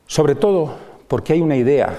Sobre 0.05 0.35
todo 0.35 0.75
porque 1.07 1.33
hay 1.33 1.41
una 1.41 1.55
idea 1.55 1.97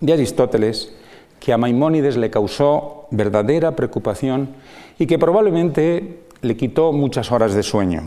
de 0.00 0.12
Aristóteles 0.12 0.94
que 1.42 1.52
a 1.52 1.58
Maimónides 1.58 2.16
le 2.16 2.30
causó 2.30 3.08
verdadera 3.10 3.74
preocupación 3.74 4.50
y 4.96 5.06
que 5.06 5.18
probablemente 5.18 6.20
le 6.40 6.56
quitó 6.56 6.92
muchas 6.92 7.32
horas 7.32 7.52
de 7.54 7.64
sueño. 7.64 8.04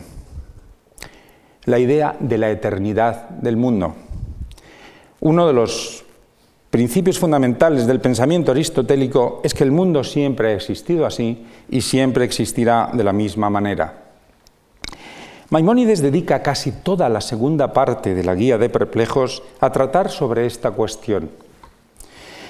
La 1.66 1.78
idea 1.78 2.16
de 2.18 2.38
la 2.38 2.50
eternidad 2.50 3.28
del 3.28 3.58
mundo. 3.58 3.94
Uno 5.20 5.46
de 5.46 5.52
los 5.52 6.02
principios 6.70 7.18
fundamentales 7.18 7.86
del 7.86 8.00
pensamiento 8.00 8.52
aristotélico 8.52 9.42
es 9.44 9.52
que 9.52 9.64
el 9.64 9.70
mundo 9.70 10.02
siempre 10.02 10.48
ha 10.48 10.54
existido 10.54 11.04
así 11.04 11.44
y 11.68 11.82
siempre 11.82 12.24
existirá 12.24 12.88
de 12.94 13.04
la 13.04 13.12
misma 13.12 13.50
manera. 13.50 14.04
Maimónides 15.50 16.00
dedica 16.00 16.42
casi 16.42 16.72
toda 16.72 17.10
la 17.10 17.20
segunda 17.20 17.74
parte 17.74 18.14
de 18.14 18.24
la 18.24 18.34
guía 18.34 18.56
de 18.56 18.70
perplejos 18.70 19.42
a 19.60 19.70
tratar 19.72 20.10
sobre 20.10 20.46
esta 20.46 20.70
cuestión. 20.70 21.28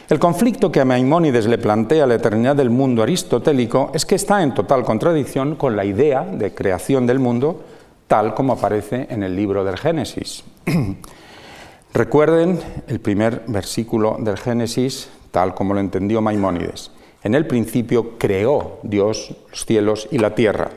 El 0.08 0.20
conflicto 0.20 0.70
que 0.70 0.80
a 0.80 0.84
Maimónides 0.84 1.46
le 1.46 1.58
plantea 1.58 2.06
la 2.06 2.14
eternidad 2.14 2.54
del 2.54 2.70
mundo 2.70 3.02
aristotélico 3.02 3.90
es 3.92 4.06
que 4.06 4.14
está 4.14 4.40
en 4.40 4.54
total 4.54 4.84
contradicción 4.84 5.56
con 5.56 5.74
la 5.74 5.84
idea 5.84 6.22
de 6.22 6.54
creación 6.54 7.08
del 7.08 7.18
mundo 7.18 7.64
tal 8.06 8.32
como 8.32 8.52
aparece 8.52 9.08
en 9.10 9.24
el 9.24 9.34
libro 9.34 9.64
del 9.64 9.76
Génesis. 9.76 10.44
Recuerden 11.92 12.60
el 12.86 13.00
primer 13.00 13.42
versículo 13.48 14.16
del 14.20 14.38
Génesis 14.38 15.08
tal 15.32 15.54
como 15.54 15.74
lo 15.74 15.80
entendió 15.80 16.22
Maimónides. 16.22 16.92
En 17.24 17.34
el 17.34 17.48
principio 17.48 18.16
creó 18.16 18.78
Dios 18.84 19.34
los 19.50 19.66
cielos 19.66 20.06
y 20.12 20.18
la 20.18 20.36
tierra. 20.36 20.70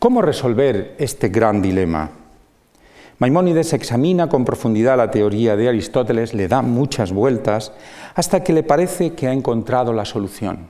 ¿Cómo 0.00 0.20
resolver 0.20 0.96
este 0.98 1.28
gran 1.28 1.62
dilema? 1.62 2.10
Maimónides 3.18 3.72
examina 3.72 4.28
con 4.28 4.44
profundidad 4.44 4.96
la 4.96 5.10
teoría 5.10 5.56
de 5.56 5.68
Aristóteles, 5.68 6.34
le 6.34 6.48
da 6.48 6.62
muchas 6.62 7.12
vueltas, 7.12 7.72
hasta 8.14 8.44
que 8.44 8.52
le 8.52 8.62
parece 8.62 9.14
que 9.14 9.26
ha 9.26 9.32
encontrado 9.32 9.92
la 9.92 10.04
solución. 10.04 10.68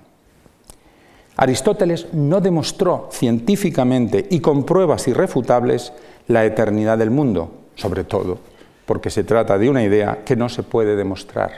Aristóteles 1.36 2.09
no 2.12 2.40
demostró 2.40 3.09
científicamente 3.11 4.26
y 4.30 4.40
con 4.40 4.64
pruebas 4.64 5.07
irrefutables 5.09 5.92
la 6.28 6.44
eternidad 6.44 6.99
del 6.99 7.11
mundo, 7.11 7.51
sobre 7.74 8.05
todo 8.05 8.38
porque 8.86 9.11
se 9.11 9.24
trata 9.24 9.59
de 9.59 9.68
una 9.68 9.82
idea 9.82 10.20
que 10.24 10.36
no 10.36 10.49
se 10.49 10.62
puede 10.62 10.97
demostrar. 10.97 11.51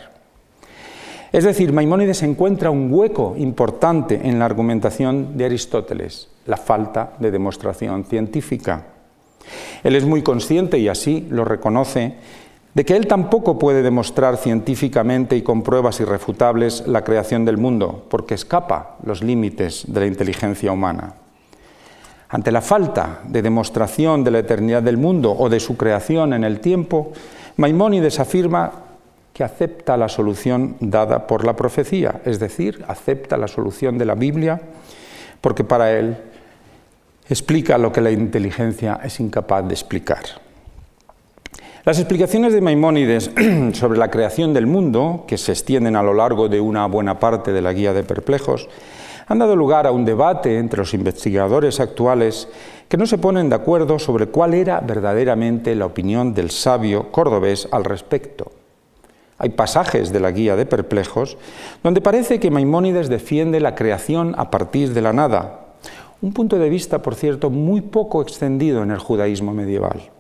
Es 1.31 1.45
decir, 1.45 1.75
Maimónides 1.75 2.23
encuentra 2.23 2.71
un 2.71 2.91
hueco 2.91 3.35
importante 3.37 4.19
en 4.25 4.39
la 4.39 4.47
argumentación 4.47 5.37
de 5.37 5.45
Aristóteles, 5.45 6.29
la 6.47 6.57
falta 6.57 7.13
de 7.19 7.31
demostración 7.31 8.07
científica. 8.07 8.87
Él 9.85 9.97
es 9.97 10.05
muy 10.05 10.23
consciente, 10.23 10.79
y 10.79 10.89
así 10.89 11.27
lo 11.31 11.45
reconoce, 11.45 12.15
de 12.75 12.85
que 12.85 12.97
él 12.97 13.07
tampoco 13.07 13.59
puede 13.59 13.83
demostrar 13.83 14.37
científicamente 14.37 15.37
y 15.37 15.43
con 15.43 15.63
pruebas 15.63 16.01
irrefutables 16.01 16.87
la 16.87 17.03
creación 17.03 17.45
del 17.45 17.57
mundo, 17.57 18.07
porque 18.09 18.35
escapa 18.35 18.97
los 19.05 19.23
límites 19.23 19.85
de 19.89 20.01
la 20.01 20.07
inteligencia 20.07 20.71
humana. 20.71 21.15
Ante 22.29 22.53
la 22.53 22.61
falta 22.61 23.21
de 23.25 23.41
demostración 23.41 24.23
de 24.23 24.31
la 24.31 24.41
eternidad 24.41 24.83
del 24.83 24.99
mundo 24.99 25.35
o 25.37 25.49
de 25.49 25.61
su 25.61 25.77
creación 25.77 26.35
en 26.35 26.45
el 26.45 26.61
tiempo, 26.61 27.13
Maimónides 27.57 28.21
afirma 28.21 28.71
que 29.33 29.45
acepta 29.45 29.97
la 29.97 30.09
solución 30.09 30.77
dada 30.81 31.27
por 31.27 31.45
la 31.45 31.57
profecía, 31.57 32.21
es 32.25 32.39
decir, 32.39 32.85
acepta 32.87 33.37
la 33.37 33.49
solución 33.49 33.97
de 33.97 34.05
la 34.05 34.15
Biblia, 34.15 34.61
porque 35.41 35.65
para 35.65 35.93
él 35.93 36.17
explica 37.29 37.79
lo 37.79 37.93
que 37.93 38.01
la 38.01 38.11
inteligencia 38.11 39.01
es 39.03 39.21
incapaz 39.21 39.67
de 39.67 39.75
explicar. 39.75 40.23
Las 41.85 41.99
explicaciones 41.99 42.53
de 42.53 42.61
Maimónides 42.61 43.31
sobre 43.73 43.99
la 43.99 44.11
creación 44.11 44.53
del 44.53 44.67
mundo, 44.67 45.25
que 45.27 45.39
se 45.39 45.53
extienden 45.53 45.97
a 45.97 46.03
lo 46.03 46.13
largo 46.13 46.49
de 46.49 46.61
una 46.61 46.87
buena 46.87 47.19
parte 47.19 47.53
de 47.53 47.63
la 47.63 47.73
guía 47.73 47.93
de 47.93 48.03
perplejos, 48.03 48.69
han 49.27 49.39
dado 49.39 49.57
lugar 49.57 49.87
a 49.87 49.93
un 49.93 50.05
debate 50.05 50.59
entre 50.59 50.79
los 50.79 50.95
investigadores 50.95 51.81
actuales 51.81 52.49
que 52.89 52.97
no 52.97 53.07
se 53.07 53.19
ponen 53.19 53.51
de 53.51 53.57
acuerdo 53.57 53.99
sobre 53.99 54.27
cuál 54.27 54.55
era 54.55 54.81
verdaderamente 54.81 55.75
la 55.75 55.87
opinión 55.87 56.33
del 56.35 56.51
sabio 56.51 57.13
cordobés 57.13 57.69
al 57.71 57.85
respecto. 57.85 58.53
Hay 59.37 59.51
pasajes 59.51 60.13
de 60.13 60.21
la 60.21 60.31
guía 60.31 60.57
de 60.57 60.67
perplejos 60.67 61.37
donde 61.83 62.01
parece 62.01 62.41
que 62.41 62.51
Maimónides 62.51 63.09
defiende 63.09 63.61
la 63.61 63.75
creación 63.75 64.35
a 64.37 64.51
partir 64.51 64.95
de 64.95 65.03
la 65.03 65.13
nada, 65.13 65.68
un 66.21 66.33
punto 66.33 66.59
de 66.59 66.69
vista, 66.69 67.01
por 67.01 67.15
cierto, 67.15 67.51
muy 67.51 67.81
poco 67.81 68.23
extendido 68.23 68.83
en 68.83 68.91
el 68.91 68.99
judaísmo 68.99 69.53
medieval. 69.53 70.11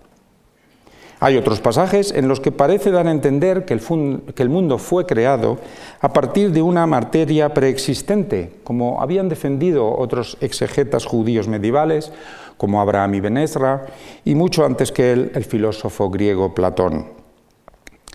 Hay 1.20 1.36
otros 1.36 1.60
pasajes 1.60 2.12
en 2.12 2.28
los 2.28 2.38
que 2.38 2.52
parece 2.52 2.92
dar 2.92 3.08
a 3.08 3.10
entender 3.10 3.64
que 3.64 3.74
el, 3.74 4.48
mundo 4.48 4.78
fue 4.78 5.04
creado 5.04 5.58
a 6.00 6.12
partir 6.12 6.52
de 6.52 6.62
una 6.62 6.86
materia 6.86 7.52
preexistente, 7.52 8.52
como 8.62 9.02
habían 9.02 9.28
defendido 9.28 9.92
otros 9.98 10.38
exegetas 10.40 11.06
judíos 11.06 11.48
medievales, 11.48 12.12
como 12.56 12.80
Abraham 12.80 13.16
y 13.16 13.20
Benesra, 13.20 13.86
y 14.24 14.36
mucho 14.36 14.64
antes 14.64 14.92
que 14.92 15.12
él, 15.12 15.32
el 15.34 15.44
filósofo 15.44 16.08
griego 16.08 16.54
Platón. 16.54 17.06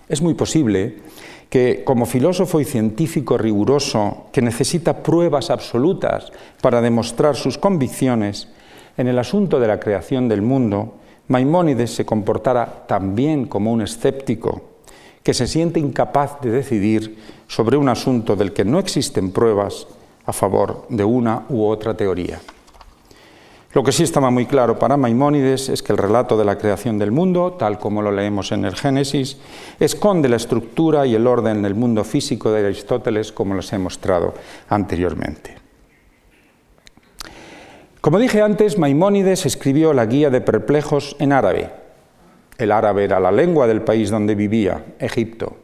Es 0.08 0.22
muy 0.22 0.32
posible 0.32 0.96
que 1.48 1.82
como 1.84 2.06
filósofo 2.06 2.60
y 2.60 2.64
científico 2.64 3.38
riguroso 3.38 4.26
que 4.32 4.42
necesita 4.42 5.02
pruebas 5.02 5.50
absolutas 5.50 6.32
para 6.60 6.80
demostrar 6.80 7.36
sus 7.36 7.58
convicciones, 7.58 8.48
en 8.96 9.08
el 9.08 9.18
asunto 9.18 9.60
de 9.60 9.68
la 9.68 9.80
creación 9.80 10.28
del 10.28 10.42
mundo, 10.42 10.94
Maimónides 11.28 11.94
se 11.94 12.04
comportara 12.04 12.84
también 12.86 13.46
como 13.46 13.72
un 13.72 13.82
escéptico 13.82 14.62
que 15.22 15.34
se 15.34 15.46
siente 15.46 15.80
incapaz 15.80 16.40
de 16.42 16.50
decidir 16.50 17.18
sobre 17.48 17.76
un 17.76 17.88
asunto 17.88 18.36
del 18.36 18.52
que 18.52 18.64
no 18.64 18.78
existen 18.78 19.32
pruebas 19.32 19.86
a 20.26 20.32
favor 20.32 20.86
de 20.90 21.04
una 21.04 21.44
u 21.48 21.64
otra 21.64 21.96
teoría. 21.96 22.40
Lo 23.74 23.82
que 23.82 23.90
sí 23.90 24.04
estaba 24.04 24.30
muy 24.30 24.46
claro 24.46 24.78
para 24.78 24.96
Maimónides 24.96 25.68
es 25.68 25.82
que 25.82 25.92
el 25.92 25.98
relato 25.98 26.36
de 26.36 26.44
la 26.44 26.56
creación 26.56 26.96
del 26.96 27.10
mundo, 27.10 27.54
tal 27.58 27.80
como 27.80 28.02
lo 28.02 28.12
leemos 28.12 28.52
en 28.52 28.64
el 28.64 28.76
Génesis, 28.76 29.36
esconde 29.80 30.28
la 30.28 30.36
estructura 30.36 31.04
y 31.06 31.16
el 31.16 31.26
orden 31.26 31.60
del 31.60 31.74
mundo 31.74 32.04
físico 32.04 32.52
de 32.52 32.64
Aristóteles, 32.64 33.32
como 33.32 33.56
les 33.56 33.72
he 33.72 33.78
mostrado 33.78 34.34
anteriormente. 34.68 35.56
Como 38.00 38.20
dije 38.20 38.42
antes, 38.42 38.78
Maimónides 38.78 39.44
escribió 39.44 39.92
la 39.92 40.06
Guía 40.06 40.30
de 40.30 40.40
Perplejos 40.40 41.16
en 41.18 41.32
árabe. 41.32 41.70
El 42.58 42.70
árabe 42.70 43.02
era 43.02 43.18
la 43.18 43.32
lengua 43.32 43.66
del 43.66 43.82
país 43.82 44.08
donde 44.08 44.36
vivía, 44.36 44.84
Egipto. 45.00 45.63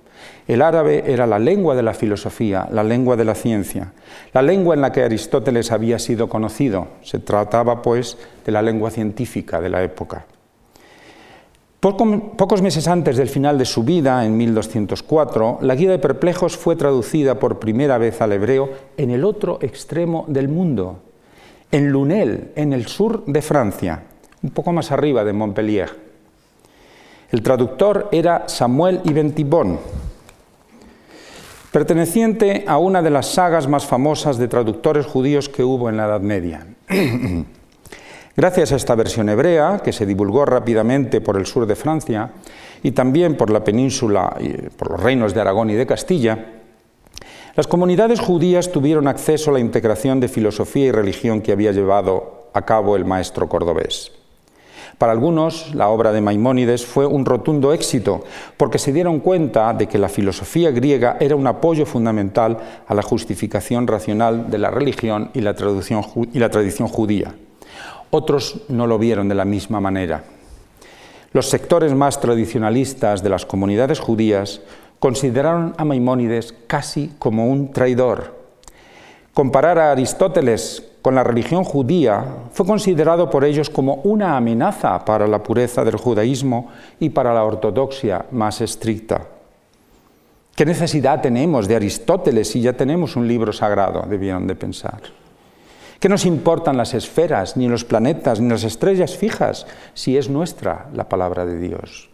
El 0.51 0.63
árabe 0.63 1.05
era 1.07 1.29
la 1.29 1.39
lengua 1.39 1.77
de 1.77 1.83
la 1.85 1.95
filosofía, 1.95 2.67
la 2.73 2.83
lengua 2.83 3.15
de 3.15 3.25
la 3.25 3.37
ciencia, 3.37 3.93
la 4.33 4.43
lengua 4.43 4.75
en 4.75 4.81
la 4.81 4.91
que 4.91 5.05
Aristóteles 5.05 5.71
había 5.71 6.01
sido 6.01 6.29
conocido. 6.29 6.89
Se 7.03 7.21
trataba, 7.21 7.81
pues, 7.83 8.19
de 8.45 8.51
la 8.51 8.61
lengua 8.61 8.91
científica 8.91 9.61
de 9.61 9.69
la 9.69 9.85
época. 9.85 10.27
pocos 11.79 12.63
meses 12.63 12.89
antes 12.89 13.17
del 13.17 13.29
final 13.29 13.59
de 13.59 13.65
su 13.65 13.85
vida, 13.85 14.27
en 14.27 14.37
1204, 14.37 15.59
la 15.61 15.77
Guía 15.77 15.93
de 15.93 16.01
Perplejos 16.01 16.57
fue 16.57 16.75
traducida 16.75 17.39
por 17.39 17.61
primera 17.61 17.97
vez 17.97 18.21
al 18.21 18.33
hebreo 18.33 18.71
en 18.97 19.11
el 19.11 19.25
otro 19.25 19.61
extremo 19.63 20.25
del 20.27 20.49
mundo, 20.49 20.99
en 21.71 21.93
Lunel, 21.93 22.51
en 22.57 22.73
el 22.73 22.89
sur 22.89 23.25
de 23.25 23.41
Francia, 23.41 24.03
un 24.43 24.51
poco 24.51 24.73
más 24.73 24.91
arriba 24.91 25.23
de 25.23 25.33
Montpellier. 25.33 26.11
El 27.31 27.41
traductor 27.41 28.09
era 28.11 28.49
Samuel 28.49 29.01
Ibn 29.05 29.31
Tibón, 29.31 29.79
perteneciente 31.71 32.65
a 32.67 32.79
una 32.79 33.03
de 33.03 33.11
las 33.11 33.27
sagas 33.27 33.69
más 33.69 33.87
famosas 33.87 34.39
de 34.39 34.49
traductores 34.49 35.07
judíos 35.07 35.49
que 35.49 35.63
hubo 35.63 35.89
en 35.89 35.97
la 35.97 36.07
Edad 36.07 36.21
Media. 36.21 36.67
Gracias 38.37 38.73
a 38.73 38.77
esta 38.77 38.95
versión 38.95 39.29
hebrea, 39.29 39.81
que 39.85 39.93
se 39.93 40.07
divulgó 40.07 40.45
rápidamente 40.45 41.21
por 41.21 41.37
el 41.37 41.47
sur 41.47 41.67
de 41.67 41.77
Francia 41.77 42.31
y 42.83 42.93
también 42.93 43.37
por 43.37 43.51
la 43.51 43.63
península, 43.63 44.37
por 44.77 44.91
los 44.93 45.01
reinos 45.01 45.35
de 45.35 45.41
Aragón 45.41 45.71
y 45.71 45.75
de 45.75 45.87
Castilla, 45.87 46.47
las 47.57 47.67
comunidades 47.67 48.21
judías 48.21 48.71
tuvieron 48.71 49.09
acceso 49.09 49.51
a 49.51 49.55
la 49.55 49.61
integración 49.61 50.21
de 50.21 50.29
filosofía 50.29 50.87
y 50.87 50.93
religión 50.93 51.43
que 51.43 51.53
había 51.53 51.73
llevado 51.73 52.49
a 52.55 52.63
cabo 52.63 52.97
el 52.97 53.05
maestro 53.05 53.49
cordobés. 53.49 54.13
Para 55.01 55.13
algunos, 55.13 55.75
la 55.75 55.89
obra 55.89 56.13
de 56.13 56.21
Maimónides 56.21 56.85
fue 56.85 57.07
un 57.07 57.25
rotundo 57.25 57.73
éxito, 57.73 58.23
porque 58.59 58.79
se 58.79 58.93
dieron 58.93 59.21
cuenta 59.21 59.73
de 59.73 59.87
que 59.89 59.97
la 59.97 60.11
filosofía 60.11 60.73
griega 60.73 61.17
era 61.21 61.37
un 61.37 61.47
apoyo 61.47 61.87
fundamental 61.87 62.59
a 62.87 62.95
la 62.95 63.01
justificación 63.01 63.87
racional 63.87 64.51
de 64.51 64.59
la 64.59 64.71
religión 64.71 65.31
y 65.33 65.41
la, 65.41 65.55
tradición 65.55 66.03
judía. 66.03 67.35
Otros 68.11 68.61
no 68.69 68.87
lo 68.87 68.99
vieron 68.99 69.27
de 69.31 69.37
la 69.37 69.47
misma 69.47 69.81
manera. 69.81 70.23
Los 71.33 71.49
sectores 71.49 71.95
más 71.95 72.21
tradicionalistas 72.21 73.23
de 73.23 73.31
las 73.31 73.47
comunidades 73.47 74.01
judías 74.01 74.61
consideraron 74.99 75.73
a 75.79 75.87
Maimónides 75.87 76.55
casi 76.67 77.11
como 77.19 77.47
un 77.47 77.73
traidor. 77.73 78.39
Comparar 79.33 79.79
a 79.79 79.93
Aristóteles 79.93 80.90
con 81.03 81.15
la 81.15 81.25
religión 81.25 81.65
judía 81.65 82.25
fue 82.53 82.67
considerado 82.67 83.31
por 83.31 83.45
ellos 83.45 83.71
como 83.71 83.97
una 84.05 84.37
amenaza 84.37 85.05
para 85.05 85.27
la 85.27 85.43
pureza 85.43 85.85
del 85.85 85.97
judaísmo 85.97 86.69
y 86.99 87.11
para 87.11 87.33
la 87.33 87.45
ortodoxia 87.45 88.27
más 88.33 88.61
estricta. 88.61 89.27
¿Qué 90.55 90.67
necesidad 90.67 91.23
tenemos 91.23 91.67
de 91.69 91.77
Aristóteles 91.77 92.51
si 92.51 92.61
ya 92.61 92.75
tenemos 92.75 93.17
un 93.17 93.27
libro 93.27 93.53
sagrado? 93.53 94.05
Debieron 94.09 94.47
de 94.47 94.55
pensar. 94.55 95.01
¿Qué 95.99 96.09
nos 96.09 96.27
importan 96.27 96.77
las 96.77 96.93
esferas, 96.95 97.57
ni 97.57 97.69
los 97.69 97.85
planetas, 97.85 98.41
ni 98.41 98.49
las 98.49 98.65
estrellas 98.65 99.17
fijas, 99.17 99.67
si 99.95 100.17
es 100.17 100.29
nuestra 100.29 100.89
la 100.93 101.09
palabra 101.09 101.47
de 101.47 101.59
Dios? 101.59 102.11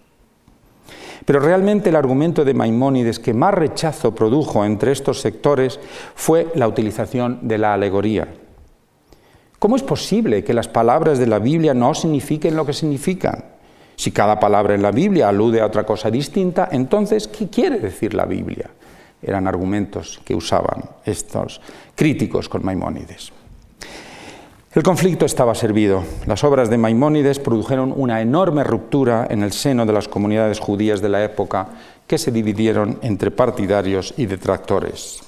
Pero 1.25 1.41
realmente 1.41 1.89
el 1.89 1.97
argumento 1.97 2.45
de 2.45 2.55
Maimónides 2.55 3.19
que 3.19 3.35
más 3.35 3.55
rechazo 3.55 4.15
produjo 4.15 4.65
entre 4.65 4.93
estos 4.93 5.21
sectores 5.21 5.81
fue 6.15 6.49
la 6.55 6.69
utilización 6.69 7.41
de 7.49 7.59
la 7.59 7.75
alegoría. 7.75 8.29
¿Cómo 9.59 9.77
es 9.77 9.83
posible 9.83 10.45
que 10.45 10.55
las 10.55 10.69
palabras 10.69 11.19
de 11.19 11.27
la 11.27 11.39
Biblia 11.39 11.73
no 11.73 11.95
signifiquen 11.95 12.57
lo 12.57 12.67
que 12.67 12.73
significan? 12.73 13.45
Si 13.97 14.13
cada 14.13 14.39
palabra 14.39 14.75
en 14.75 14.83
la 14.83 14.91
Biblia 14.91 15.29
alude 15.29 15.61
a 15.61 15.67
otra 15.67 15.87
cosa 15.87 16.11
distinta, 16.11 16.69
entonces, 16.71 17.29
¿qué 17.29 17.49
quiere 17.49 17.79
decir 17.79 18.13
la 18.13 18.27
Biblia? 18.27 18.69
Eran 19.23 19.49
argumentos 19.49 20.21
que 20.25 20.35
usaban 20.35 20.85
estos 21.05 21.63
críticos 21.95 22.51
con 22.51 22.63
Maimónides. 22.65 23.33
El 24.77 24.83
conflicto 24.83 25.25
estaba 25.25 25.55
servido. 25.55 26.05
Las 26.27 26.45
obras 26.45 26.69
de 26.69 26.77
Maimónides 26.77 27.39
produjeron 27.39 27.95
una 27.97 28.21
enorme 28.21 28.63
ruptura 28.63 29.27
en 29.31 29.43
el 29.43 29.53
seno 29.53 29.87
de 29.87 29.95
las 29.95 30.07
comunidades 30.07 30.61
judías 30.61 31.01
de 31.01 31.09
la 31.09 31.25
época 31.25 31.69
que 32.07 32.19
se 32.19 32.31
dividieron 32.31 32.99
entre 33.01 33.31
partidarios 33.31 34.13
y 34.19 34.27
detractores. 34.27 35.23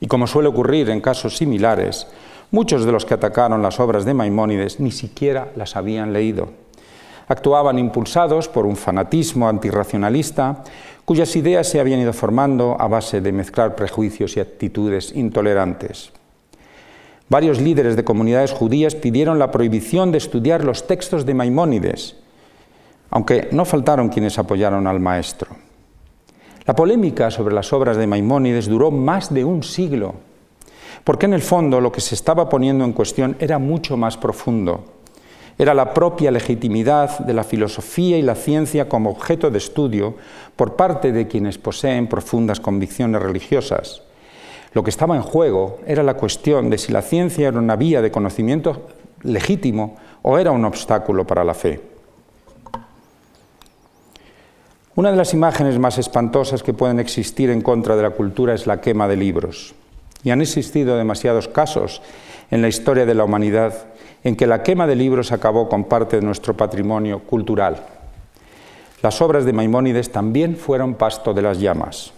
Y 0.00 0.06
como 0.06 0.26
suele 0.26 0.48
ocurrir 0.48 0.88
en 0.88 1.02
casos 1.02 1.36
similares, 1.36 2.06
muchos 2.50 2.84
de 2.84 2.92
los 2.92 3.04
que 3.04 3.14
atacaron 3.14 3.62
las 3.62 3.80
obras 3.80 4.04
de 4.04 4.14
Maimónides 4.14 4.80
ni 4.80 4.90
siquiera 4.90 5.52
las 5.56 5.76
habían 5.76 6.12
leído. 6.12 6.50
Actuaban 7.28 7.78
impulsados 7.78 8.48
por 8.48 8.66
un 8.66 8.76
fanatismo 8.76 9.48
antirracionalista 9.48 10.62
cuyas 11.04 11.34
ideas 11.36 11.68
se 11.68 11.80
habían 11.80 12.00
ido 12.00 12.12
formando 12.12 12.76
a 12.78 12.88
base 12.88 13.20
de 13.20 13.32
mezclar 13.32 13.74
prejuicios 13.76 14.36
y 14.36 14.40
actitudes 14.40 15.12
intolerantes. 15.14 16.12
Varios 17.28 17.60
líderes 17.60 17.96
de 17.96 18.04
comunidades 18.04 18.52
judías 18.52 18.94
pidieron 18.94 19.38
la 19.38 19.50
prohibición 19.50 20.12
de 20.12 20.18
estudiar 20.18 20.64
los 20.64 20.86
textos 20.86 21.26
de 21.26 21.34
Maimónides, 21.34 22.16
aunque 23.10 23.48
no 23.50 23.64
faltaron 23.64 24.08
quienes 24.08 24.38
apoyaron 24.38 24.86
al 24.86 25.00
maestro. 25.00 25.48
La 26.66 26.74
polémica 26.74 27.30
sobre 27.30 27.54
las 27.54 27.72
obras 27.72 27.96
de 27.96 28.06
Maimónides 28.06 28.68
duró 28.68 28.90
más 28.90 29.32
de 29.32 29.44
un 29.44 29.62
siglo, 29.62 30.14
porque 31.06 31.24
en 31.24 31.32
el 31.32 31.40
fondo 31.40 31.80
lo 31.80 31.90
que 31.90 32.02
se 32.02 32.14
estaba 32.14 32.50
poniendo 32.50 32.84
en 32.84 32.92
cuestión 32.92 33.36
era 33.38 33.58
mucho 33.58 33.96
más 33.96 34.18
profundo. 34.18 34.84
Era 35.56 35.72
la 35.72 35.94
propia 35.94 36.30
legitimidad 36.30 37.20
de 37.20 37.32
la 37.32 37.44
filosofía 37.44 38.18
y 38.18 38.22
la 38.22 38.34
ciencia 38.34 38.90
como 38.90 39.08
objeto 39.08 39.50
de 39.50 39.56
estudio 39.56 40.16
por 40.54 40.76
parte 40.76 41.12
de 41.12 41.26
quienes 41.26 41.56
poseen 41.56 42.08
profundas 42.08 42.60
convicciones 42.60 43.22
religiosas 43.22 44.02
lo 44.76 44.84
que 44.84 44.90
estaba 44.90 45.16
en 45.16 45.22
juego 45.22 45.78
era 45.86 46.02
la 46.02 46.18
cuestión 46.18 46.68
de 46.68 46.76
si 46.76 46.92
la 46.92 47.00
ciencia 47.00 47.48
era 47.48 47.58
una 47.58 47.76
vía 47.76 48.02
de 48.02 48.10
conocimiento 48.10 48.88
legítimo 49.22 49.96
o 50.20 50.36
era 50.36 50.50
un 50.50 50.66
obstáculo 50.66 51.26
para 51.26 51.44
la 51.44 51.54
fe. 51.54 51.80
Una 54.94 55.10
de 55.10 55.16
las 55.16 55.32
imágenes 55.32 55.78
más 55.78 55.96
espantosas 55.96 56.62
que 56.62 56.74
pueden 56.74 57.00
existir 57.00 57.48
en 57.48 57.62
contra 57.62 57.96
de 57.96 58.02
la 58.02 58.10
cultura 58.10 58.52
es 58.52 58.66
la 58.66 58.82
quema 58.82 59.08
de 59.08 59.16
libros. 59.16 59.74
Y 60.26 60.32
han 60.32 60.40
existido 60.40 60.96
demasiados 60.96 61.46
casos 61.46 62.02
en 62.50 62.60
la 62.60 62.66
historia 62.66 63.06
de 63.06 63.14
la 63.14 63.22
humanidad 63.22 63.86
en 64.24 64.34
que 64.34 64.48
la 64.48 64.64
quema 64.64 64.88
de 64.88 64.96
libros 64.96 65.30
acabó 65.30 65.68
con 65.68 65.84
parte 65.84 66.16
de 66.16 66.26
nuestro 66.26 66.56
patrimonio 66.56 67.20
cultural. 67.20 67.76
Las 69.02 69.22
obras 69.22 69.44
de 69.44 69.52
Maimónides 69.52 70.10
también 70.10 70.56
fueron 70.56 70.94
pasto 70.94 71.32
de 71.32 71.42
las 71.42 71.60
llamas. 71.60 72.12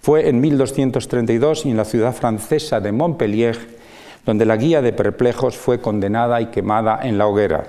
Fue 0.00 0.26
en 0.26 0.40
1232 0.40 1.66
y 1.66 1.70
en 1.70 1.76
la 1.76 1.84
ciudad 1.84 2.14
francesa 2.14 2.80
de 2.80 2.92
Montpellier 2.92 3.76
donde 4.24 4.46
la 4.46 4.56
guía 4.56 4.80
de 4.80 4.94
perplejos 4.94 5.54
fue 5.54 5.82
condenada 5.82 6.40
y 6.40 6.46
quemada 6.46 7.00
en 7.02 7.18
la 7.18 7.26
hoguera. 7.26 7.66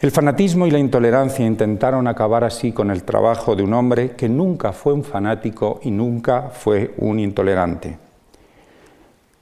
El 0.00 0.12
fanatismo 0.12 0.64
y 0.64 0.70
la 0.70 0.78
intolerancia 0.78 1.44
intentaron 1.44 2.06
acabar 2.06 2.44
así 2.44 2.70
con 2.70 2.92
el 2.92 3.02
trabajo 3.02 3.56
de 3.56 3.64
un 3.64 3.74
hombre 3.74 4.12
que 4.12 4.28
nunca 4.28 4.72
fue 4.72 4.92
un 4.92 5.02
fanático 5.02 5.80
y 5.82 5.90
nunca 5.90 6.50
fue 6.52 6.94
un 6.98 7.18
intolerante. 7.18 7.98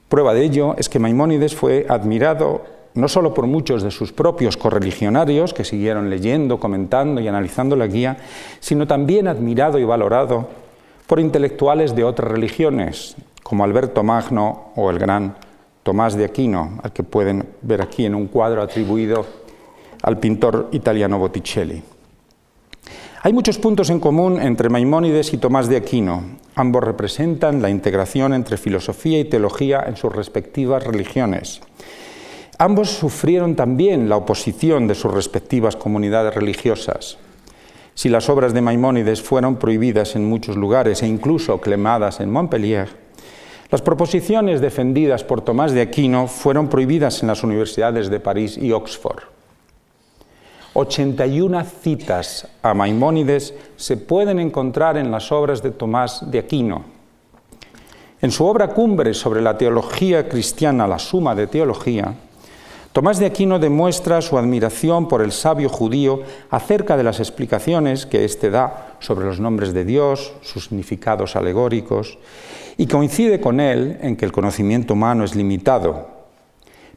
Prueba 0.09 0.33
de 0.33 0.43
ello 0.43 0.73
es 0.75 0.89
que 0.89 0.97
Maimónides 0.97 1.55
fue 1.55 1.85
admirado 1.87 2.65
no 2.95 3.07
solo 3.07 3.35
por 3.35 3.45
muchos 3.45 3.83
de 3.83 3.91
sus 3.91 4.11
propios 4.11 4.57
correligionarios, 4.57 5.53
que 5.53 5.63
siguieron 5.63 6.09
leyendo, 6.09 6.59
comentando 6.59 7.21
y 7.21 7.27
analizando 7.27 7.75
la 7.75 7.85
guía, 7.85 8.17
sino 8.59 8.87
también 8.87 9.27
admirado 9.27 9.77
y 9.77 9.83
valorado 9.83 10.47
por 11.05 11.19
intelectuales 11.19 11.95
de 11.95 12.03
otras 12.03 12.31
religiones, 12.31 13.15
como 13.43 13.63
Alberto 13.63 14.01
Magno 14.01 14.71
o 14.75 14.89
el 14.89 14.97
gran 14.97 15.35
Tomás 15.83 16.17
de 16.17 16.25
Aquino, 16.25 16.79
al 16.81 16.91
que 16.91 17.03
pueden 17.03 17.45
ver 17.61 17.83
aquí 17.83 18.07
en 18.07 18.15
un 18.15 18.25
cuadro 18.25 18.63
atribuido 18.63 19.46
al 20.03 20.19
pintor 20.19 20.69
italiano 20.71 21.19
Botticelli. 21.19 21.81
Hay 23.23 23.33
muchos 23.33 23.57
puntos 23.57 23.89
en 23.89 23.99
común 23.99 24.39
entre 24.41 24.69
Maimónides 24.69 25.33
y 25.33 25.37
Tomás 25.37 25.67
de 25.67 25.75
Aquino. 25.75 26.23
Ambos 26.55 26.83
representan 26.83 27.61
la 27.61 27.69
integración 27.69 28.33
entre 28.33 28.57
filosofía 28.57 29.19
y 29.19 29.25
teología 29.25 29.83
en 29.87 29.97
sus 29.97 30.15
respectivas 30.15 30.83
religiones. 30.83 31.61
Ambos 32.59 32.89
sufrieron 32.89 33.55
también 33.55 34.07
la 34.07 34.17
oposición 34.17 34.87
de 34.87 34.95
sus 34.95 35.13
respectivas 35.13 35.75
comunidades 35.75 36.33
religiosas. 36.35 37.17
Si 37.95 38.09
las 38.09 38.29
obras 38.29 38.53
de 38.53 38.61
Maimónides 38.61 39.21
fueron 39.21 39.57
prohibidas 39.57 40.15
en 40.15 40.23
muchos 40.23 40.55
lugares 40.55 41.03
e 41.03 41.07
incluso 41.07 41.59
clemadas 41.59 42.19
en 42.19 42.31
Montpellier, 42.31 42.89
las 43.69 43.81
proposiciones 43.81 44.61
defendidas 44.61 45.23
por 45.23 45.41
Tomás 45.41 45.73
de 45.73 45.81
Aquino 45.81 46.27
fueron 46.27 46.69
prohibidas 46.69 47.21
en 47.21 47.27
las 47.27 47.43
universidades 47.43 48.09
de 48.09 48.19
París 48.19 48.57
y 48.57 48.71
Oxford. 48.71 49.36
81 50.79 51.63
citas 51.81 52.47
a 52.61 52.75
Maimónides 52.75 53.55
se 53.77 53.97
pueden 53.97 54.37
encontrar 54.37 54.95
en 54.95 55.09
las 55.09 55.31
obras 55.31 55.63
de 55.63 55.71
Tomás 55.71 56.29
de 56.29 56.37
Aquino. 56.37 56.85
En 58.21 58.29
su 58.29 58.45
obra 58.45 58.67
cumbre 58.67 59.15
sobre 59.15 59.41
la 59.41 59.57
teología 59.57 60.29
cristiana, 60.29 60.87
la 60.87 60.99
Suma 60.99 61.33
de 61.33 61.47
Teología, 61.47 62.13
Tomás 62.93 63.17
de 63.17 63.25
Aquino 63.25 63.57
demuestra 63.57 64.21
su 64.21 64.37
admiración 64.37 65.07
por 65.07 65.23
el 65.23 65.31
sabio 65.31 65.67
judío 65.67 66.21
acerca 66.51 66.95
de 66.95 67.03
las 67.03 67.19
explicaciones 67.19 68.05
que 68.05 68.23
éste 68.23 68.51
da 68.51 68.97
sobre 68.99 69.25
los 69.25 69.39
nombres 69.39 69.73
de 69.73 69.83
Dios, 69.83 70.33
sus 70.43 70.65
significados 70.65 71.35
alegóricos, 71.35 72.19
y 72.77 72.85
coincide 72.85 73.41
con 73.41 73.59
él 73.59 73.97
en 74.01 74.15
que 74.15 74.25
el 74.25 74.31
conocimiento 74.31 74.93
humano 74.93 75.23
es 75.23 75.33
limitado. 75.35 76.07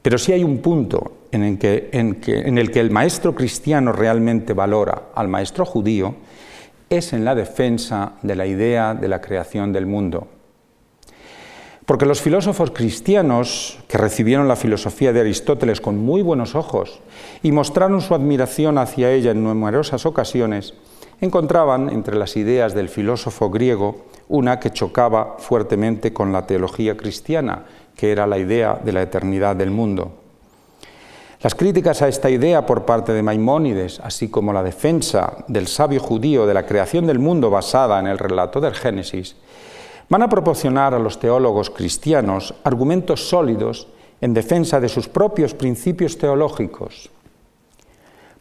Pero 0.02 0.18
sí 0.18 0.32
hay 0.32 0.44
un 0.44 0.58
punto 0.58 1.19
en 1.32 1.44
el 1.44 1.58
que, 1.58 1.90
en 1.92 2.58
el, 2.58 2.70
que 2.70 2.80
el 2.80 2.90
maestro 2.90 3.34
cristiano 3.34 3.92
realmente 3.92 4.52
valora 4.52 5.10
al 5.14 5.28
maestro 5.28 5.64
judío, 5.64 6.14
es 6.88 7.12
en 7.12 7.24
la 7.24 7.34
defensa 7.34 8.14
de 8.22 8.34
la 8.34 8.46
idea 8.46 8.94
de 8.94 9.08
la 9.08 9.20
creación 9.20 9.72
del 9.72 9.86
mundo. 9.86 10.26
Porque 11.86 12.06
los 12.06 12.20
filósofos 12.20 12.70
cristianos, 12.70 13.78
que 13.88 13.98
recibieron 13.98 14.46
la 14.46 14.56
filosofía 14.56 15.12
de 15.12 15.20
Aristóteles 15.20 15.80
con 15.80 15.98
muy 15.98 16.22
buenos 16.22 16.54
ojos 16.54 17.00
y 17.42 17.52
mostraron 17.52 18.00
su 18.00 18.14
admiración 18.14 18.78
hacia 18.78 19.10
ella 19.10 19.32
en 19.32 19.42
numerosas 19.42 20.06
ocasiones, 20.06 20.74
encontraban 21.20 21.90
entre 21.90 22.16
las 22.16 22.36
ideas 22.36 22.74
del 22.74 22.88
filósofo 22.88 23.50
griego 23.50 24.06
una 24.28 24.60
que 24.60 24.70
chocaba 24.70 25.36
fuertemente 25.38 26.12
con 26.12 26.32
la 26.32 26.46
teología 26.46 26.96
cristiana, 26.96 27.64
que 27.96 28.12
era 28.12 28.26
la 28.26 28.38
idea 28.38 28.80
de 28.82 28.92
la 28.92 29.02
eternidad 29.02 29.56
del 29.56 29.70
mundo. 29.70 30.19
Las 31.42 31.54
críticas 31.54 32.02
a 32.02 32.08
esta 32.08 32.28
idea 32.28 32.66
por 32.66 32.84
parte 32.84 33.14
de 33.14 33.22
Maimónides, 33.22 33.98
así 34.00 34.28
como 34.28 34.52
la 34.52 34.62
defensa 34.62 35.42
del 35.48 35.68
sabio 35.68 35.98
judío 35.98 36.46
de 36.46 36.52
la 36.52 36.66
creación 36.66 37.06
del 37.06 37.18
mundo 37.18 37.48
basada 37.48 37.98
en 37.98 38.06
el 38.06 38.18
relato 38.18 38.60
del 38.60 38.74
Génesis, 38.74 39.36
van 40.10 40.20
a 40.20 40.28
proporcionar 40.28 40.92
a 40.92 40.98
los 40.98 41.18
teólogos 41.18 41.70
cristianos 41.70 42.54
argumentos 42.62 43.26
sólidos 43.26 43.88
en 44.20 44.34
defensa 44.34 44.80
de 44.80 44.90
sus 44.90 45.08
propios 45.08 45.54
principios 45.54 46.18
teológicos. 46.18 47.08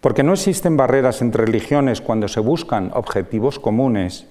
Porque 0.01 0.23
no 0.23 0.33
existen 0.33 0.75
barreras 0.75 1.21
entre 1.21 1.45
religiones 1.45 2.01
cuando 2.01 2.27
se 2.27 2.41
buscan 2.41 2.91
objetivos 2.93 3.59
comunes 3.59 4.25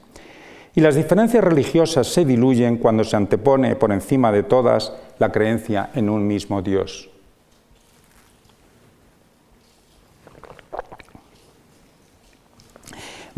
y 0.75 0.83
las 0.83 0.95
diferencias 0.95 1.43
religiosas 1.43 2.07
se 2.07 2.27
diluyen 2.27 2.77
cuando 2.77 3.03
se 3.05 3.17
antepone 3.17 3.77
por 3.77 3.93
encima 3.93 4.31
de 4.31 4.43
todas 4.43 4.93
la 5.19 5.33
creencia 5.33 5.89
en 5.95 6.11
un 6.11 6.27
mismo 6.27 6.61
Dios. 6.61 7.09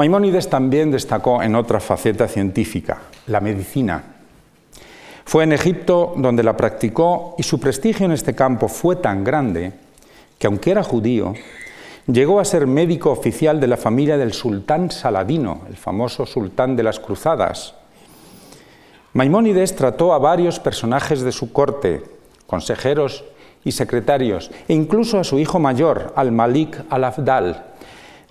Maimónides 0.00 0.48
también 0.48 0.90
destacó 0.90 1.42
en 1.42 1.54
otra 1.54 1.78
faceta 1.78 2.26
científica, 2.26 3.02
la 3.26 3.38
medicina. 3.38 4.02
Fue 5.26 5.44
en 5.44 5.52
Egipto 5.52 6.14
donde 6.16 6.42
la 6.42 6.56
practicó 6.56 7.34
y 7.36 7.42
su 7.42 7.60
prestigio 7.60 8.06
en 8.06 8.12
este 8.12 8.34
campo 8.34 8.68
fue 8.68 8.96
tan 8.96 9.22
grande 9.24 9.74
que 10.38 10.46
aunque 10.46 10.70
era 10.70 10.82
judío, 10.82 11.34
llegó 12.06 12.40
a 12.40 12.46
ser 12.46 12.66
médico 12.66 13.10
oficial 13.10 13.60
de 13.60 13.66
la 13.66 13.76
familia 13.76 14.16
del 14.16 14.32
sultán 14.32 14.90
Saladino, 14.90 15.64
el 15.68 15.76
famoso 15.76 16.24
sultán 16.24 16.76
de 16.76 16.82
las 16.82 16.98
cruzadas. 16.98 17.74
Maimónides 19.12 19.76
trató 19.76 20.14
a 20.14 20.18
varios 20.18 20.60
personajes 20.60 21.20
de 21.20 21.32
su 21.32 21.52
corte, 21.52 22.02
consejeros 22.46 23.22
y 23.64 23.72
secretarios, 23.72 24.50
e 24.66 24.72
incluso 24.72 25.20
a 25.20 25.24
su 25.24 25.38
hijo 25.38 25.58
mayor, 25.58 26.14
al-Malik 26.16 26.84
al-Afdal, 26.88 27.69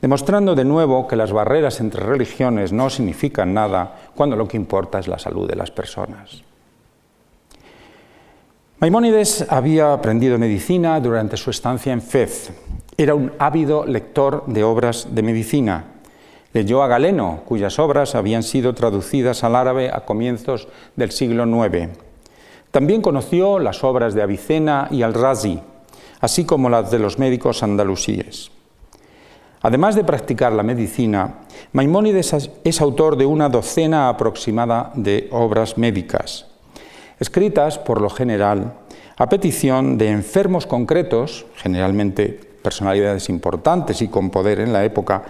demostrando 0.02 0.56
de 0.56 0.66
nuevo 0.66 1.08
que 1.08 1.16
las 1.16 1.32
barreras 1.32 1.80
entre 1.80 2.04
religiones 2.04 2.72
no 2.72 2.89
significan 2.89 3.54
nada 3.54 4.12
cuando 4.16 4.36
lo 4.36 4.47
que 4.47 4.58
importa 4.58 5.00
es 5.00 5.08
la 5.08 5.20
salud 5.20 5.47
de 5.47 5.56
las 5.56 5.72
personas. 5.72 6.43
Maimónides 8.80 9.45
había 9.50 9.91
aprendido 9.91 10.38
medicina 10.38 11.00
durante 11.02 11.36
su 11.36 11.50
estancia 11.50 11.91
en 11.91 12.02
Fez. 12.02 12.54
Era 12.95 13.14
un 13.14 13.34
ávido 13.38 13.86
lector 13.86 14.45
de 14.47 14.64
obras 14.64 15.14
de 15.14 15.22
medicina. 15.22 15.84
Leyó 16.54 16.82
a 16.82 16.88
Galeno, 16.88 17.41
cuyas 17.45 17.78
obras 17.78 18.16
habían 18.16 18.41
sido 18.41 18.74
traducidas 18.74 19.43
al 19.43 19.58
árabe 19.58 19.91
a 19.91 20.06
comienzos 20.06 20.70
del 20.95 21.12
siglo 21.12 21.45
IX. 21.45 21.89
También 22.72 23.02
conoció 23.02 23.60
las 23.60 23.84
obras 23.84 24.14
de 24.14 24.22
Avicena 24.22 24.88
y 24.91 25.02
Al-Razi, 25.02 25.60
así 26.22 26.45
como 26.45 26.70
las 26.70 26.89
de 26.89 27.00
los 27.00 27.20
médicos 27.20 27.64
andalusíes. 27.64 28.50
Además 29.62 29.95
de 29.95 30.05
practicar 30.05 30.53
la 30.53 30.64
medicina, 30.64 31.39
Maimónides 31.74 32.49
es 32.64 32.82
autor 32.82 33.18
de 33.18 33.26
una 33.26 33.49
docena 33.49 34.07
aproximada 34.07 34.91
de 34.95 35.28
obras 35.32 35.78
médicas, 35.78 36.45
escritas 37.20 37.78
por 37.78 37.99
lo 37.99 38.10
general 38.10 38.74
a 39.18 39.28
petición 39.28 39.97
de 39.97 40.12
enfermos 40.12 40.66
concretos, 40.66 41.45
generalmente 41.55 42.39
personalidades 42.64 43.28
importantes 43.28 44.01
y 44.01 44.07
con 44.07 44.30
poder 44.30 44.62
en 44.62 44.72
la 44.72 44.86
época, 44.86 45.24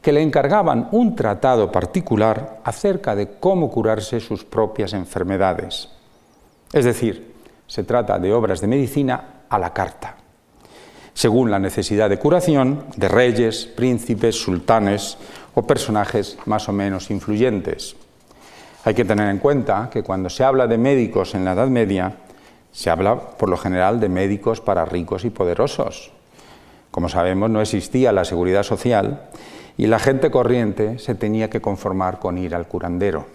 que 0.00 0.12
le 0.12 0.22
encargaban 0.22 0.88
un 0.92 1.16
tratado 1.16 1.72
particular 1.72 2.60
acerca 2.62 3.16
de 3.16 3.30
cómo 3.40 3.68
curarse 3.68 4.20
sus 4.20 4.44
propias 4.44 4.92
enfermedades. 4.92 5.88
Es 6.72 6.84
decir, 6.84 7.34
se 7.66 7.82
trata 7.82 8.20
de 8.20 8.32
obras 8.32 8.60
de 8.60 8.68
medicina 8.68 9.42
a 9.48 9.58
la 9.58 9.72
carta 9.72 10.21
según 11.14 11.50
la 11.50 11.58
necesidad 11.58 12.08
de 12.08 12.18
curación 12.18 12.84
de 12.96 13.08
reyes, 13.08 13.66
príncipes, 13.66 14.40
sultanes 14.40 15.18
o 15.54 15.62
personajes 15.66 16.38
más 16.46 16.68
o 16.68 16.72
menos 16.72 17.10
influyentes. 17.10 17.96
Hay 18.84 18.94
que 18.94 19.04
tener 19.04 19.28
en 19.28 19.38
cuenta 19.38 19.90
que 19.92 20.02
cuando 20.02 20.28
se 20.30 20.44
habla 20.44 20.66
de 20.66 20.78
médicos 20.78 21.34
en 21.34 21.44
la 21.44 21.52
Edad 21.52 21.68
Media, 21.68 22.16
se 22.72 22.90
habla 22.90 23.20
por 23.36 23.48
lo 23.48 23.56
general 23.56 24.00
de 24.00 24.08
médicos 24.08 24.60
para 24.60 24.84
ricos 24.84 25.24
y 25.24 25.30
poderosos. 25.30 26.10
Como 26.90 27.08
sabemos, 27.08 27.50
no 27.50 27.60
existía 27.60 28.12
la 28.12 28.24
seguridad 28.24 28.62
social 28.62 29.28
y 29.76 29.86
la 29.86 29.98
gente 29.98 30.30
corriente 30.30 30.98
se 30.98 31.14
tenía 31.14 31.48
que 31.48 31.60
conformar 31.60 32.18
con 32.18 32.38
ir 32.38 32.54
al 32.54 32.66
curandero. 32.66 33.26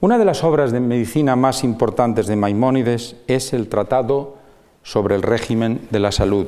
Una 0.00 0.18
de 0.18 0.24
las 0.24 0.44
obras 0.44 0.72
de 0.72 0.80
medicina 0.80 1.36
más 1.36 1.64
importantes 1.64 2.26
de 2.26 2.36
Maimónides 2.36 3.16
es 3.26 3.52
el 3.52 3.68
Tratado 3.68 4.36
sobre 4.86 5.16
el 5.16 5.22
régimen 5.22 5.80
de 5.90 5.98
la 5.98 6.12
salud, 6.12 6.46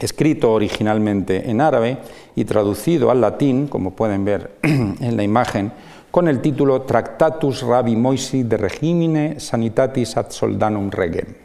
escrito 0.00 0.52
originalmente 0.52 1.48
en 1.48 1.60
árabe 1.60 1.98
y 2.34 2.44
traducido 2.44 3.08
al 3.08 3.20
latín, 3.20 3.68
como 3.68 3.92
pueden 3.92 4.24
ver 4.24 4.56
en 4.62 5.16
la 5.16 5.22
imagen, 5.22 5.70
con 6.10 6.26
el 6.26 6.40
título 6.40 6.82
Tractatus 6.82 7.62
Rabi 7.62 7.94
Moisi 7.94 8.42
de 8.42 8.56
Regimine 8.56 9.38
Sanitatis 9.38 10.16
ad 10.16 10.30
Soldanum 10.30 10.90
Regem. 10.90 11.36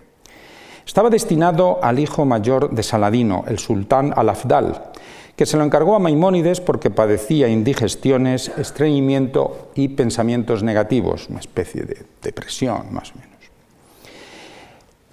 Estaba 0.83 1.11
destinado 1.11 1.77
al 1.83 1.99
hijo 1.99 2.25
mayor 2.25 2.71
de 2.71 2.81
Saladino, 2.81 3.45
el 3.47 3.59
sultán 3.59 4.11
Al-Afdal, 4.15 4.91
que 5.35 5.45
se 5.45 5.55
lo 5.55 5.63
encargó 5.63 5.95
a 5.95 5.99
Maimónides 5.99 6.61
porque 6.61 6.89
padecía 6.89 7.47
indigestiones, 7.47 8.51
estreñimiento 8.57 9.69
y 9.75 9.89
pensamientos 9.89 10.63
negativos, 10.63 11.29
una 11.29 11.39
especie 11.39 11.83
de 11.83 12.05
depresión 12.23 12.91
más 12.91 13.11
o 13.11 13.19
menos. 13.19 13.30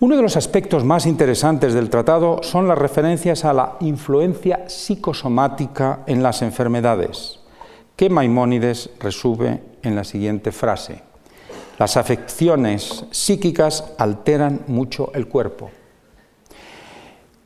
Uno 0.01 0.15
de 0.15 0.23
los 0.23 0.37
aspectos 0.37 0.85
más 0.85 1.07
interesantes 1.07 1.75
del 1.75 1.91
tratado 1.91 2.41
son 2.45 2.69
las 2.69 2.79
referencias 2.79 3.45
a 3.45 3.53
la 3.53 3.77
influencia 3.81 4.69
psicosomática 4.69 6.05
en 6.07 6.23
las 6.23 6.41
enfermedades, 6.43 7.41
que 7.97 8.09
Maimónides 8.09 8.91
resume 9.01 9.61
en 9.83 9.97
la 9.97 10.05
siguiente 10.05 10.53
frase. 10.53 11.03
Las 11.81 11.97
afecciones 11.97 13.07
psíquicas 13.11 13.93
alteran 13.99 14.61
mucho 14.69 15.11
el 15.15 15.27
cuerpo. 15.27 15.69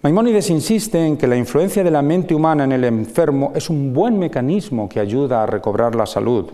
Maimónides 0.03 0.51
insiste 0.51 1.07
en 1.07 1.17
que 1.17 1.27
la 1.27 1.37
influencia 1.37 1.83
de 1.83 1.91
la 1.91 2.03
mente 2.03 2.35
humana 2.35 2.65
en 2.65 2.73
el 2.73 2.85
enfermo 2.85 3.53
es 3.55 3.71
un 3.71 3.95
buen 3.95 4.19
mecanismo 4.19 4.91
que 4.91 5.01
ayuda 5.01 5.43
a 5.43 5.47
recobrar 5.47 5.95
la 5.95 6.05
salud. 6.05 6.51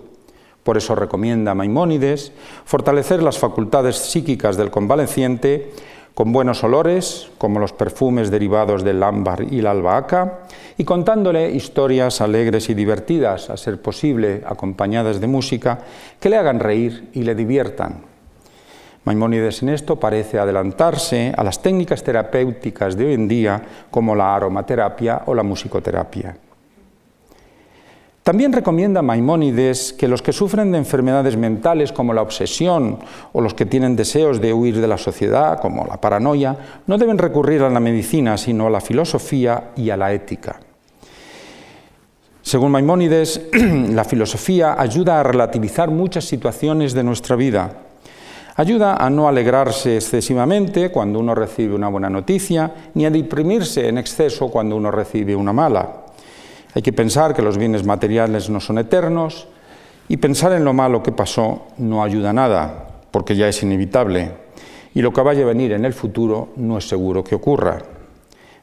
Por 0.68 0.76
eso 0.76 0.94
recomienda 0.94 1.54
Maimónides 1.54 2.30
fortalecer 2.66 3.22
las 3.22 3.38
facultades 3.38 3.96
psíquicas 3.96 4.58
del 4.58 4.70
convaleciente 4.70 5.72
con 6.12 6.30
buenos 6.30 6.62
olores, 6.62 7.30
como 7.38 7.58
los 7.58 7.72
perfumes 7.72 8.30
derivados 8.30 8.84
del 8.84 9.02
ámbar 9.02 9.50
y 9.50 9.62
la 9.62 9.70
albahaca, 9.70 10.40
y 10.76 10.84
contándole 10.84 11.52
historias 11.52 12.20
alegres 12.20 12.68
y 12.68 12.74
divertidas, 12.74 13.48
a 13.48 13.56
ser 13.56 13.80
posible 13.80 14.42
acompañadas 14.46 15.22
de 15.22 15.26
música, 15.26 15.78
que 16.20 16.28
le 16.28 16.36
hagan 16.36 16.60
reír 16.60 17.08
y 17.14 17.22
le 17.22 17.34
diviertan. 17.34 18.02
Maimónides 19.04 19.62
en 19.62 19.70
esto 19.70 19.96
parece 19.96 20.38
adelantarse 20.38 21.32
a 21.34 21.44
las 21.44 21.62
técnicas 21.62 22.04
terapéuticas 22.04 22.94
de 22.94 23.06
hoy 23.06 23.14
en 23.14 23.26
día, 23.26 23.62
como 23.90 24.14
la 24.14 24.36
aromaterapia 24.36 25.22
o 25.24 25.34
la 25.34 25.42
musicoterapia. 25.42 26.36
También 28.28 28.52
recomienda 28.52 29.00
Maimónides 29.00 29.94
que 29.94 30.06
los 30.06 30.20
que 30.20 30.34
sufren 30.34 30.70
de 30.70 30.76
enfermedades 30.76 31.38
mentales 31.38 31.92
como 31.92 32.12
la 32.12 32.20
obsesión 32.20 32.98
o 33.32 33.40
los 33.40 33.54
que 33.54 33.64
tienen 33.64 33.96
deseos 33.96 34.38
de 34.38 34.52
huir 34.52 34.82
de 34.82 34.86
la 34.86 34.98
sociedad 34.98 35.58
como 35.62 35.86
la 35.86 35.98
paranoia 35.98 36.82
no 36.86 36.98
deben 36.98 37.16
recurrir 37.16 37.62
a 37.62 37.70
la 37.70 37.80
medicina 37.80 38.36
sino 38.36 38.66
a 38.66 38.70
la 38.70 38.82
filosofía 38.82 39.70
y 39.76 39.88
a 39.88 39.96
la 39.96 40.12
ética. 40.12 40.60
Según 42.42 42.72
Maimónides, 42.72 43.48
la 43.94 44.04
filosofía 44.04 44.78
ayuda 44.78 45.20
a 45.20 45.22
relativizar 45.22 45.90
muchas 45.90 46.26
situaciones 46.26 46.92
de 46.92 47.04
nuestra 47.04 47.34
vida. 47.34 47.78
Ayuda 48.56 48.96
a 48.96 49.08
no 49.08 49.26
alegrarse 49.26 49.96
excesivamente 49.96 50.90
cuando 50.90 51.18
uno 51.18 51.34
recibe 51.34 51.74
una 51.74 51.88
buena 51.88 52.10
noticia, 52.10 52.90
ni 52.92 53.06
a 53.06 53.10
deprimirse 53.10 53.88
en 53.88 53.96
exceso 53.96 54.50
cuando 54.50 54.76
uno 54.76 54.90
recibe 54.90 55.34
una 55.34 55.54
mala. 55.54 56.07
Hay 56.78 56.82
que 56.82 56.92
pensar 56.92 57.34
que 57.34 57.42
los 57.42 57.58
bienes 57.58 57.84
materiales 57.84 58.48
no 58.48 58.60
son 58.60 58.78
eternos 58.78 59.48
y 60.08 60.16
pensar 60.18 60.52
en 60.52 60.64
lo 60.64 60.72
malo 60.72 61.02
que 61.02 61.10
pasó 61.10 61.66
no 61.76 62.04
ayuda 62.04 62.32
nada, 62.32 63.00
porque 63.10 63.34
ya 63.34 63.48
es 63.48 63.64
inevitable, 63.64 64.30
y 64.94 65.02
lo 65.02 65.12
que 65.12 65.20
vaya 65.20 65.42
a 65.42 65.46
venir 65.46 65.72
en 65.72 65.84
el 65.84 65.92
futuro 65.92 66.50
no 66.54 66.78
es 66.78 66.88
seguro 66.88 67.24
que 67.24 67.34
ocurra. 67.34 67.82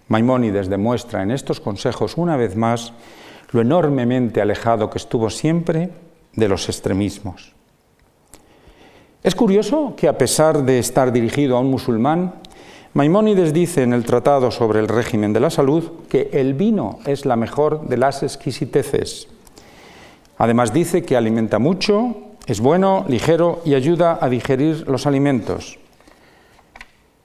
Maimónides 0.07 0.69
demuestra 0.69 1.23
en 1.23 1.31
estos 1.31 1.59
consejos 1.59 2.15
una 2.15 2.37
vez 2.37 2.55
más 2.55 2.93
lo 3.51 3.59
enormemente 3.59 4.39
alejado 4.39 4.89
que 4.89 4.97
estuvo 4.97 5.29
siempre 5.29 5.89
de 6.35 6.47
los 6.47 6.69
extremismos. 6.69 7.51
Es 9.23 9.35
curioso 9.35 9.93
que 9.97 10.07
a 10.07 10.17
pesar 10.17 10.63
de 10.63 10.79
estar 10.79 11.11
dirigido 11.11 11.57
a 11.57 11.59
un 11.59 11.69
musulmán, 11.69 12.35
Maimónides 12.95 13.51
dice 13.51 13.83
en 13.83 13.91
el 13.91 14.05
Tratado 14.05 14.51
sobre 14.51 14.79
el 14.79 14.87
régimen 14.87 15.33
de 15.33 15.41
la 15.41 15.49
salud 15.49 15.83
que 16.07 16.29
el 16.31 16.53
vino 16.53 16.99
es 17.05 17.25
la 17.25 17.35
mejor 17.35 17.89
de 17.89 17.97
las 17.97 18.23
exquisiteces. 18.23 19.27
Además 20.37 20.71
dice 20.71 21.03
que 21.03 21.17
alimenta 21.17 21.59
mucho, 21.59 22.15
es 22.47 22.61
bueno, 22.61 23.03
ligero 23.09 23.61
y 23.65 23.73
ayuda 23.73 24.17
a 24.21 24.29
digerir 24.29 24.87
los 24.87 25.05
alimentos. 25.07 25.77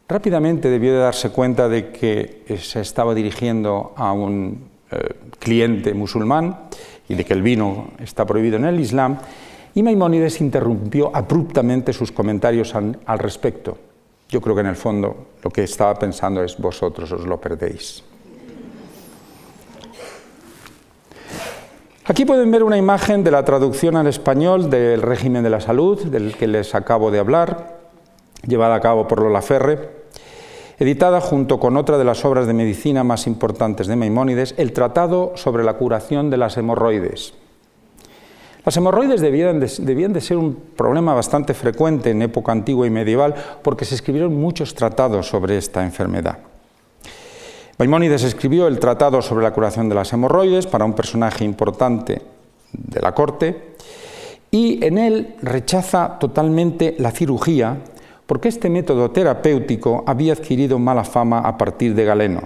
Rápidamente 0.08 0.70
debió 0.70 0.92
de 0.92 0.98
darse 0.98 1.30
cuenta 1.30 1.68
de 1.68 1.92
que 1.92 2.42
se 2.60 2.80
estaba 2.80 3.14
dirigiendo 3.14 3.92
a 3.94 4.12
un 4.12 4.70
eh, 4.90 4.96
cliente 5.38 5.94
musulmán 5.94 6.62
y 7.08 7.14
de 7.14 7.24
que 7.24 7.34
el 7.34 7.42
vino 7.42 7.90
está 8.00 8.26
prohibido 8.26 8.56
en 8.56 8.64
el 8.64 8.80
Islam, 8.80 9.18
y 9.72 9.84
Maimónides 9.84 10.40
interrumpió 10.40 11.14
abruptamente 11.14 11.92
sus 11.92 12.10
comentarios 12.10 12.74
al 12.74 13.18
respecto. 13.20 13.89
Yo 14.30 14.40
creo 14.40 14.54
que 14.54 14.60
en 14.60 14.68
el 14.68 14.76
fondo 14.76 15.26
lo 15.42 15.50
que 15.50 15.64
estaba 15.64 15.94
pensando 15.94 16.42
es 16.42 16.56
vosotros 16.56 17.10
os 17.12 17.26
lo 17.26 17.40
perdéis. 17.40 18.04
Aquí 22.04 22.24
pueden 22.24 22.50
ver 22.50 22.64
una 22.64 22.76
imagen 22.76 23.22
de 23.22 23.30
la 23.30 23.44
traducción 23.44 23.96
al 23.96 24.06
español 24.06 24.70
del 24.70 25.02
régimen 25.02 25.42
de 25.42 25.50
la 25.50 25.60
salud, 25.60 26.02
del 26.06 26.36
que 26.36 26.48
les 26.48 26.74
acabo 26.74 27.10
de 27.10 27.20
hablar, 27.20 27.78
llevada 28.46 28.74
a 28.74 28.80
cabo 28.80 29.06
por 29.06 29.20
Lola 29.20 29.42
Ferre, 29.42 29.90
editada 30.78 31.20
junto 31.20 31.60
con 31.60 31.76
otra 31.76 31.98
de 31.98 32.04
las 32.04 32.24
obras 32.24 32.46
de 32.46 32.54
medicina 32.54 33.04
más 33.04 33.26
importantes 33.26 33.86
de 33.86 33.96
Maimónides, 33.96 34.54
el 34.56 34.72
Tratado 34.72 35.32
sobre 35.36 35.62
la 35.62 35.74
curación 35.74 36.30
de 36.30 36.36
las 36.38 36.56
hemorroides. 36.56 37.34
Las 38.64 38.76
hemorroides 38.76 39.20
debían 39.22 39.58
de, 39.58 40.20
ser 40.20 40.36
un 40.36 40.54
problema 40.76 41.14
bastante 41.14 41.54
frecuente 41.54 42.10
en 42.10 42.20
época 42.20 42.52
antigua 42.52 42.86
y 42.86 42.90
medieval 42.90 43.34
porque 43.62 43.86
se 43.86 43.94
escribieron 43.94 44.38
muchos 44.38 44.74
tratados 44.74 45.28
sobre 45.28 45.56
esta 45.56 45.82
enfermedad. 45.82 46.38
Maimónides 47.78 48.24
escribió 48.24 48.66
el 48.66 48.78
tratado 48.78 49.22
sobre 49.22 49.44
la 49.44 49.54
curación 49.54 49.88
de 49.88 49.94
las 49.94 50.12
hemorroides 50.12 50.66
para 50.66 50.84
un 50.84 50.92
personaje 50.92 51.44
importante 51.44 52.20
de 52.72 53.00
la 53.00 53.14
corte 53.14 53.76
y 54.50 54.84
en 54.84 54.98
él 54.98 55.36
rechaza 55.40 56.18
totalmente 56.18 56.96
la 56.98 57.12
cirugía 57.12 57.78
porque 58.26 58.48
este 58.48 58.68
método 58.68 59.10
terapéutico 59.10 60.04
había 60.06 60.34
adquirido 60.34 60.78
mala 60.78 61.04
fama 61.04 61.38
a 61.40 61.56
partir 61.56 61.94
de 61.94 62.04
Galeno. 62.04 62.42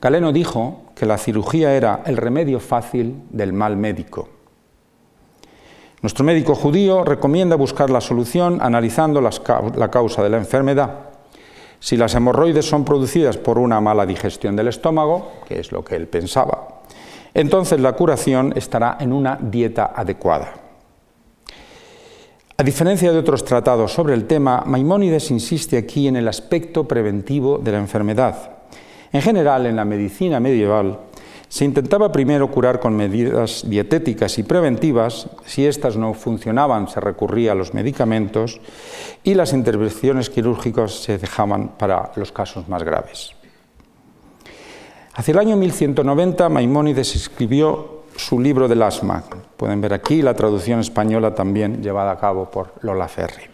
Galeno 0.00 0.32
dijo 0.32 0.84
que 0.94 1.04
la 1.04 1.18
cirugía 1.18 1.74
era 1.74 2.02
el 2.06 2.16
remedio 2.16 2.60
fácil 2.60 3.24
del 3.30 3.52
mal 3.52 3.76
médico. 3.76 4.35
Nuestro 6.02 6.24
médico 6.24 6.54
judío 6.54 7.04
recomienda 7.04 7.56
buscar 7.56 7.90
la 7.90 8.00
solución 8.00 8.58
analizando 8.60 9.20
la 9.20 9.90
causa 9.90 10.22
de 10.22 10.28
la 10.28 10.36
enfermedad. 10.36 10.90
Si 11.80 11.96
las 11.96 12.14
hemorroides 12.14 12.64
son 12.64 12.84
producidas 12.84 13.36
por 13.36 13.58
una 13.58 13.80
mala 13.80 14.06
digestión 14.06 14.56
del 14.56 14.68
estómago, 14.68 15.32
que 15.46 15.60
es 15.60 15.72
lo 15.72 15.84
que 15.84 15.96
él 15.96 16.06
pensaba, 16.06 16.82
entonces 17.34 17.80
la 17.80 17.92
curación 17.92 18.52
estará 18.56 18.96
en 19.00 19.12
una 19.12 19.38
dieta 19.40 19.92
adecuada. 19.94 20.52
A 22.58 22.62
diferencia 22.62 23.12
de 23.12 23.18
otros 23.18 23.44
tratados 23.44 23.92
sobre 23.92 24.14
el 24.14 24.26
tema, 24.26 24.62
Maimónides 24.64 25.30
insiste 25.30 25.76
aquí 25.76 26.08
en 26.08 26.16
el 26.16 26.26
aspecto 26.28 26.88
preventivo 26.88 27.58
de 27.58 27.72
la 27.72 27.78
enfermedad. 27.78 28.52
En 29.12 29.20
general, 29.20 29.66
en 29.66 29.76
la 29.76 29.84
medicina 29.84 30.40
medieval, 30.40 30.98
se 31.48 31.64
intentaba 31.64 32.10
primero 32.10 32.50
curar 32.50 32.80
con 32.80 32.96
medidas 32.96 33.62
dietéticas 33.66 34.38
y 34.38 34.42
preventivas, 34.42 35.28
si 35.44 35.64
éstas 35.64 35.96
no 35.96 36.12
funcionaban 36.12 36.88
se 36.88 37.00
recurría 37.00 37.52
a 37.52 37.54
los 37.54 37.72
medicamentos 37.72 38.60
y 39.22 39.34
las 39.34 39.52
intervenciones 39.52 40.28
quirúrgicas 40.28 40.92
se 40.92 41.18
dejaban 41.18 41.68
para 41.78 42.10
los 42.16 42.32
casos 42.32 42.68
más 42.68 42.82
graves. 42.82 43.32
Hacia 45.14 45.32
el 45.32 45.38
año 45.38 45.56
1190 45.56 46.48
Maimónides 46.48 47.14
escribió 47.16 48.02
su 48.16 48.40
libro 48.40 48.68
del 48.68 48.82
asma. 48.82 49.24
Pueden 49.56 49.80
ver 49.80 49.94
aquí 49.94 50.20
la 50.20 50.34
traducción 50.34 50.80
española 50.80 51.34
también 51.34 51.82
llevada 51.82 52.12
a 52.12 52.18
cabo 52.18 52.50
por 52.50 52.74
Lola 52.82 53.08
Ferri. 53.08 53.44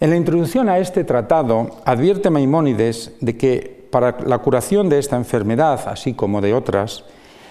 En 0.00 0.10
la 0.10 0.16
introducción 0.16 0.68
a 0.68 0.78
este 0.78 1.04
tratado 1.04 1.78
advierte 1.84 2.30
Maimónides 2.30 3.12
de 3.20 3.36
que 3.36 3.83
para 3.94 4.16
la 4.26 4.38
curación 4.38 4.88
de 4.88 4.98
esta 4.98 5.14
enfermedad, 5.14 5.86
así 5.86 6.14
como 6.14 6.40
de 6.40 6.52
otras, 6.52 7.04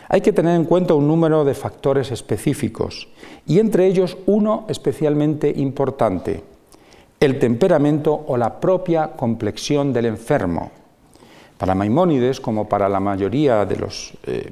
hay 0.09 0.19
que 0.19 0.33
tener 0.33 0.57
en 0.57 0.65
cuenta 0.65 0.93
un 0.93 1.07
número 1.07 1.45
de 1.45 1.53
factores 1.53 2.11
específicos, 2.11 3.07
y 3.47 3.59
entre 3.59 3.87
ellos 3.87 4.17
uno 4.25 4.65
especialmente 4.67 5.49
importante, 5.55 6.43
el 7.21 7.39
temperamento 7.39 8.25
o 8.27 8.35
la 8.35 8.59
propia 8.59 9.13
complexión 9.13 9.93
del 9.93 10.07
enfermo. 10.07 10.71
Para 11.57 11.75
Maimónides, 11.75 12.41
como 12.41 12.67
para 12.67 12.89
la 12.89 12.99
mayoría 12.99 13.63
de 13.63 13.77
los 13.77 14.11
eh, 14.27 14.51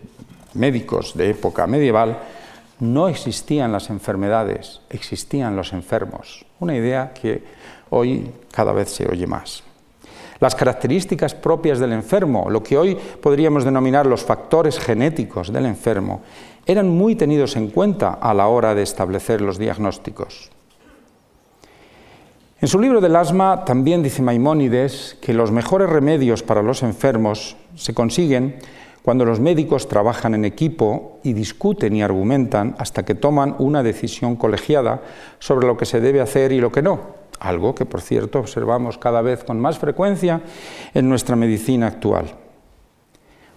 médicos 0.53 1.13
de 1.13 1.31
época 1.31 1.67
medieval, 1.67 2.19
no 2.79 3.09
existían 3.09 3.73
las 3.73 3.89
enfermedades, 3.89 4.79
existían 4.89 5.57
los 5.57 5.73
enfermos. 5.73 6.45
Una 6.61 6.73
idea 6.73 7.11
que 7.11 7.43
hoy 7.89 8.31
cada 8.49 8.71
vez 8.71 8.91
se 8.91 9.09
oye 9.09 9.27
más. 9.27 9.65
Las 10.41 10.55
características 10.55 11.35
propias 11.35 11.77
del 11.77 11.93
enfermo, 11.93 12.49
lo 12.49 12.63
que 12.63 12.75
hoy 12.75 12.97
podríamos 13.21 13.63
denominar 13.63 14.07
los 14.07 14.23
factores 14.23 14.79
genéticos 14.79 15.53
del 15.53 15.67
enfermo, 15.67 16.21
eran 16.65 16.89
muy 16.89 17.15
tenidos 17.15 17.55
en 17.55 17.67
cuenta 17.67 18.09
a 18.13 18.33
la 18.33 18.47
hora 18.47 18.73
de 18.73 18.81
establecer 18.81 19.39
los 19.39 19.59
diagnósticos. 19.59 20.49
En 22.59 22.67
su 22.67 22.79
libro 22.79 23.01
del 23.01 23.17
asma 23.17 23.65
también 23.65 24.01
dice 24.01 24.23
Maimónides 24.23 25.15
que 25.21 25.35
los 25.35 25.51
mejores 25.51 25.87
remedios 25.87 26.41
para 26.41 26.63
los 26.63 26.81
enfermos 26.81 27.55
se 27.75 27.93
consiguen 27.93 28.55
cuando 29.03 29.25
los 29.25 29.39
médicos 29.39 29.87
trabajan 29.87 30.33
en 30.33 30.45
equipo 30.45 31.19
y 31.21 31.33
discuten 31.33 31.95
y 31.95 32.01
argumentan 32.01 32.75
hasta 32.79 33.05
que 33.05 33.13
toman 33.13 33.55
una 33.59 33.83
decisión 33.83 34.35
colegiada 34.35 35.01
sobre 35.37 35.67
lo 35.67 35.77
que 35.77 35.85
se 35.85 36.01
debe 36.01 36.19
hacer 36.19 36.51
y 36.51 36.59
lo 36.59 36.71
que 36.71 36.81
no 36.81 37.20
algo 37.41 37.75
que 37.75 37.85
por 37.85 38.01
cierto 38.01 38.39
observamos 38.39 38.97
cada 38.97 39.21
vez 39.21 39.43
con 39.43 39.59
más 39.59 39.79
frecuencia 39.79 40.41
en 40.93 41.09
nuestra 41.09 41.35
medicina 41.35 41.87
actual. 41.87 42.35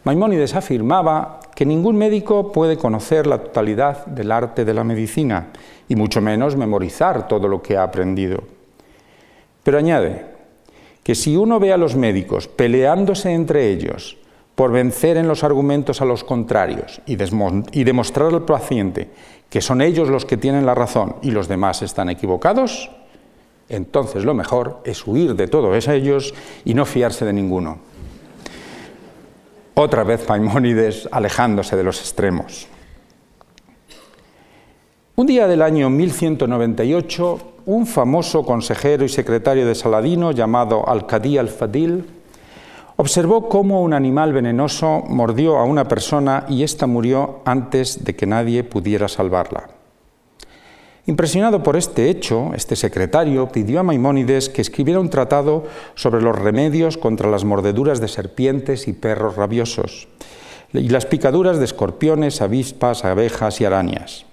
Maimónides 0.05 0.55
afirmaba 0.55 1.41
que 1.55 1.65
ningún 1.65 1.97
médico 1.97 2.51
puede 2.51 2.77
conocer 2.77 3.27
la 3.27 3.39
totalidad 3.39 4.07
del 4.07 4.33
arte 4.33 4.65
de 4.65 4.75
la 4.75 4.85
medicina 4.85 5.49
y 5.89 5.97
mucho 5.97 6.21
menos 6.21 6.57
memorizar 6.57 7.29
todo 7.29 7.47
lo 7.47 7.63
que 7.63 7.77
ha 7.77 7.83
aprendido. 7.83 8.43
Pero 9.63 9.79
añade 9.79 10.27
que 11.03 11.15
si 11.15 11.37
uno 11.37 11.61
ve 11.61 11.73
a 11.73 11.77
los 11.77 11.95
médicos 11.95 12.49
peleándose 12.49 13.33
entre 13.33 13.71
ellos 13.71 14.17
por 14.55 14.73
vencer 14.73 15.17
en 15.17 15.29
los 15.29 15.45
argumentos 15.45 16.01
a 16.01 16.05
los 16.05 16.25
contrarios 16.25 17.01
y, 17.07 17.17
y 17.73 17.85
demostrar 17.85 18.29
al 18.29 18.45
paciente 18.45 19.11
que 19.51 19.61
son 19.61 19.83
ellos 19.83 20.09
los 20.09 20.25
que 20.25 20.37
tienen 20.37 20.67
la 20.67 20.75
razón 20.75 21.17
y 21.23 21.31
los 21.31 21.49
demás 21.49 21.83
están 21.83 22.09
equivocados, 22.09 22.91
entonces 23.69 24.25
lo 24.25 24.35
mejor 24.35 24.81
es 24.85 25.07
huir 25.07 25.35
de 25.35 25.49
todos 25.49 25.89
ellos 25.89 26.35
y 26.65 26.75
no 26.75 26.85
fiarse 26.85 27.25
de 27.25 27.33
ninguno. 27.33 27.79
Otra 29.75 30.05
vez 30.05 30.29
Maimónides 30.29 31.09
alejándose 31.11 31.77
de 31.77 31.83
los 31.83 32.01
extremos. 32.01 32.69
Un 35.17 35.27
día 35.27 35.47
del 35.47 35.63
año 35.63 35.91
1198, 35.91 37.39
un 37.67 37.87
famoso 37.87 38.45
consejero 38.45 39.05
y 39.05 39.09
secretario 39.09 39.67
de 39.67 39.75
Saladino 39.75 40.33
llamado 40.33 40.89
Alcadí 40.89 41.39
al-Fadil 41.39 42.05
observó 42.97 43.49
cómo 43.49 43.83
un 43.83 43.95
animal 43.95 44.33
venenoso 44.33 45.03
mordió 45.09 45.59
a 45.59 45.65
una 45.65 45.89
persona 45.89 46.47
y 46.49 46.63
ésta 46.63 46.87
murió 46.87 47.41
antes 47.45 48.05
de 48.05 48.15
que 48.15 48.27
nadie 48.27 48.65
pudiera 48.65 49.09
salvarla. 49.09 49.69
Impresionado 51.07 51.63
por 51.63 51.77
este 51.77 52.09
hecho, 52.09 52.53
este 52.55 52.77
secretario 52.77 53.49
pidió 53.49 53.81
a 53.81 53.83
Maimónides 53.83 54.49
que 54.49 54.63
escribiera 54.63 55.01
un 55.01 55.11
tratado 55.11 55.65
sobre 55.95 56.23
los 56.23 56.39
remedios 56.39 56.97
contra 56.97 57.31
las 57.31 57.45
mordeduras 57.45 58.01
de 58.01 58.09
serpientes 58.09 58.89
y 58.89 58.95
perros 58.95 59.37
rabiosos 59.37 60.09
y 60.73 60.89
las 60.89 61.07
picaduras 61.07 61.59
de 61.59 61.67
escorpiones, 61.67 62.41
avispas, 62.41 63.05
abejas 63.05 63.61
y 63.61 63.65
arañas. 63.65 64.27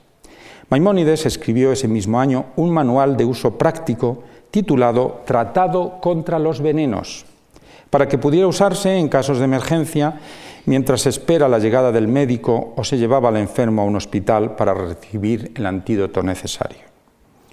Maimónides 0.69 1.25
escribió 1.25 1.71
ese 1.71 1.87
mismo 1.87 2.19
año 2.19 2.45
un 2.55 2.71
manual 2.71 3.17
de 3.17 3.25
uso 3.25 3.57
práctico 3.57 4.23
titulado 4.49 5.21
Tratado 5.25 5.99
contra 6.01 6.39
los 6.39 6.61
venenos, 6.61 7.25
para 7.91 8.07
que 8.07 8.17
pudiera 8.17 8.47
usarse 8.47 8.97
en 8.97 9.09
casos 9.09 9.37
de 9.37 9.45
emergencia 9.45 10.19
mientras 10.65 11.01
se 11.01 11.09
espera 11.09 11.47
la 11.47 11.59
llegada 11.59 11.91
del 11.91 12.07
médico 12.07 12.73
o 12.75 12.83
se 12.83 12.97
llevaba 12.97 13.29
al 13.29 13.37
enfermo 13.37 13.83
a 13.83 13.85
un 13.85 13.97
hospital 13.97 14.55
para 14.55 14.73
recibir 14.73 15.51
el 15.55 15.65
antídoto 15.65 16.23
necesario. 16.23 16.79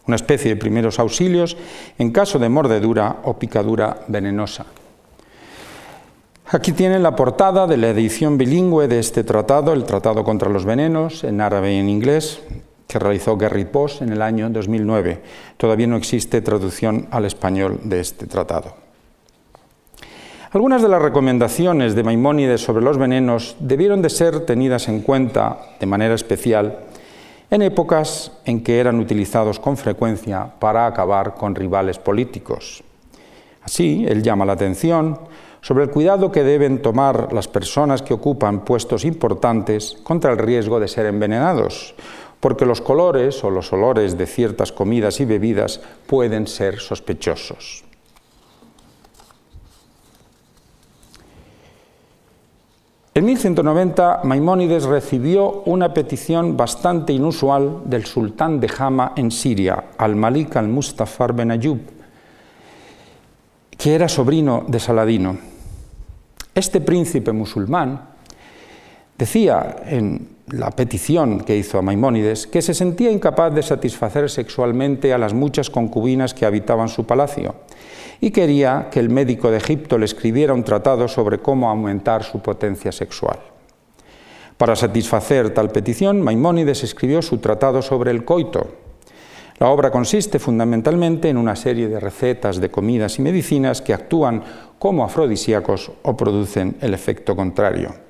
Una 0.07 0.17
especie 0.17 0.55
de 0.55 0.57
primeros 0.57 0.99
auxilios 0.99 1.57
en 1.99 2.13
caso 2.13 2.39
de 2.39 2.49
mordedura 2.49 3.19
o 3.25 3.39
picadura 3.39 4.01
venenosa. 4.09 4.65
Aquí 6.51 6.73
tienen 6.73 7.03
la 7.03 7.15
portada 7.15 7.67
de 7.67 7.77
la 7.77 7.91
edición 7.91 8.39
bilingüe 8.39 8.89
de 8.89 9.01
este 9.01 9.23
tratado, 9.23 9.75
el 9.75 9.85
Tratado 9.85 10.25
contra 10.25 10.49
los 10.49 10.65
Venenos, 10.65 11.25
en 11.25 11.43
árabe 11.43 11.75
y 11.75 11.77
en 11.77 11.91
inglés, 11.91 12.41
que 12.87 12.99
realizó 12.99 13.37
Gary 13.37 13.67
Post 13.67 14.01
en 14.01 14.13
el 14.13 14.23
año 14.23 14.49
2009. 14.49 15.21
Todavía 15.59 15.87
no 15.87 15.97
existe 15.97 16.41
traducción 16.41 17.07
al 17.11 17.27
español 17.27 17.81
de 17.85 18.01
este 18.01 18.27
tratado. 18.27 18.88
Algunas 20.51 20.81
de 20.81 20.89
las 20.89 21.03
recomendaciones 21.03 21.95
de 21.95 22.03
Maimónides 22.03 22.63
sobre 22.63 22.83
los 22.83 22.97
venenos 22.97 23.57
debieron 23.61 24.01
de 24.01 24.09
ser 24.09 24.47
tenidas 24.47 24.89
en 24.89 25.03
cuenta 25.03 25.59
de 25.79 25.85
manera 25.85 26.15
especial 26.15 26.79
en 27.51 27.61
épocas 27.61 28.33
en 28.47 28.63
que 28.63 28.81
eran 28.81 28.99
utilizados 28.99 29.61
con 29.61 29.77
frecuencia 29.77 30.51
para 30.59 30.87
acabar 30.87 31.35
con 31.35 31.55
rivales 31.55 31.99
políticos. 31.99 32.83
Así, 33.63 34.07
él 34.09 34.23
llama 34.23 34.47
la 34.47 34.55
atención 34.55 35.19
sobre 35.61 35.85
el 35.85 35.91
cuidado 35.91 36.33
que 36.33 36.45
deben 36.45 36.81
tomar 36.81 37.31
las 37.35 37.47
personas 37.47 38.01
que 38.01 38.15
ocupan 38.15 38.65
puestos 38.65 39.05
importantes 39.05 39.99
contra 40.03 40.33
el 40.33 40.39
riesgo 40.39 40.81
de 40.81 40.89
ser 40.89 41.05
envenenados, 41.05 41.95
porque 42.41 42.65
los 42.65 42.81
colores 42.81 43.45
o 43.45 43.51
los 43.51 43.71
olores 43.75 44.17
de 44.17 44.27
ciertas 44.27 44.73
comidas 44.73 45.21
y 45.21 45.27
bebidas 45.27 45.83
pueden 46.07 46.47
ser 46.47 46.81
sospechosos. 46.81 47.88
En 53.19 53.25
1190, 53.25 54.21
Maimónides 54.23 54.85
recibió 54.85 55.65
una 55.67 55.93
petición 55.93 56.57
bastante 56.57 57.13
inusual 57.13 57.81
del 57.85 58.07
sultán 58.07 58.61
de 58.61 58.69
Jama 58.69 59.13
en 59.17 59.33
Siria, 59.33 59.87
al-Malik 59.99 60.55
al-Mustafar 60.55 61.33
ben 61.33 61.51
Ayub, 61.51 61.81
que 63.77 63.93
era 63.93 64.09
sobrino 64.09 64.65
de 64.69 64.79
Saladino. 64.79 65.37
Este 66.55 66.81
príncipe 66.81 67.33
musulmán 67.33 68.03
Decía 69.19 69.83
en 69.85 70.29
la 70.47 70.71
petición 70.71 71.41
que 71.41 71.57
hizo 71.57 71.77
a 71.77 71.83
Maimónides 71.83 72.47
que 72.47 72.63
se 72.63 72.73
sentía 72.73 73.11
incapaz 73.11 73.53
de 73.53 73.65
satisfacer 73.65 74.31
sexualmente 74.31 75.13
a 75.13 75.19
las 75.19 75.35
muchas 75.35 75.71
concubinas 75.71 76.35
que 76.35 76.47
habitaban 76.47 76.89
su 76.89 77.05
palacio 77.05 77.57
y 78.21 78.31
quería 78.31 78.89
que 78.91 79.01
el 79.01 79.11
médico 79.11 79.51
de 79.51 79.59
Egipto 79.59 79.99
le 79.99 80.05
escribiera 80.05 80.55
un 80.55 80.65
tratado 80.65 81.09
sobre 81.09 81.39
cómo 81.39 81.71
aumentar 81.71 82.25
su 82.25 82.41
potencia 82.41 82.93
sexual. 82.93 83.39
Para 84.57 84.75
satisfacer 84.75 85.51
tal 85.55 85.71
petición, 85.71 86.21
Maimónides 86.21 86.83
escribió 86.83 87.23
su 87.23 87.39
tratado 87.39 87.81
sobre 87.81 88.11
el 88.11 88.25
coito. 88.25 88.67
La 89.59 89.69
obra 89.69 89.91
consiste 89.91 90.39
fundamentalmente 90.39 91.29
en 91.29 91.37
una 91.37 91.55
serie 91.55 91.89
de 91.89 92.01
recetas 92.01 92.61
de 92.61 92.71
comidas 92.71 93.19
y 93.19 93.23
medicinas 93.23 93.83
que 93.83 93.95
actúan 93.95 94.43
como 94.79 95.05
afrodisíacos 95.05 95.93
o 96.03 96.17
producen 96.17 96.77
el 96.81 96.95
efecto 96.95 97.37
contrario. 97.37 98.08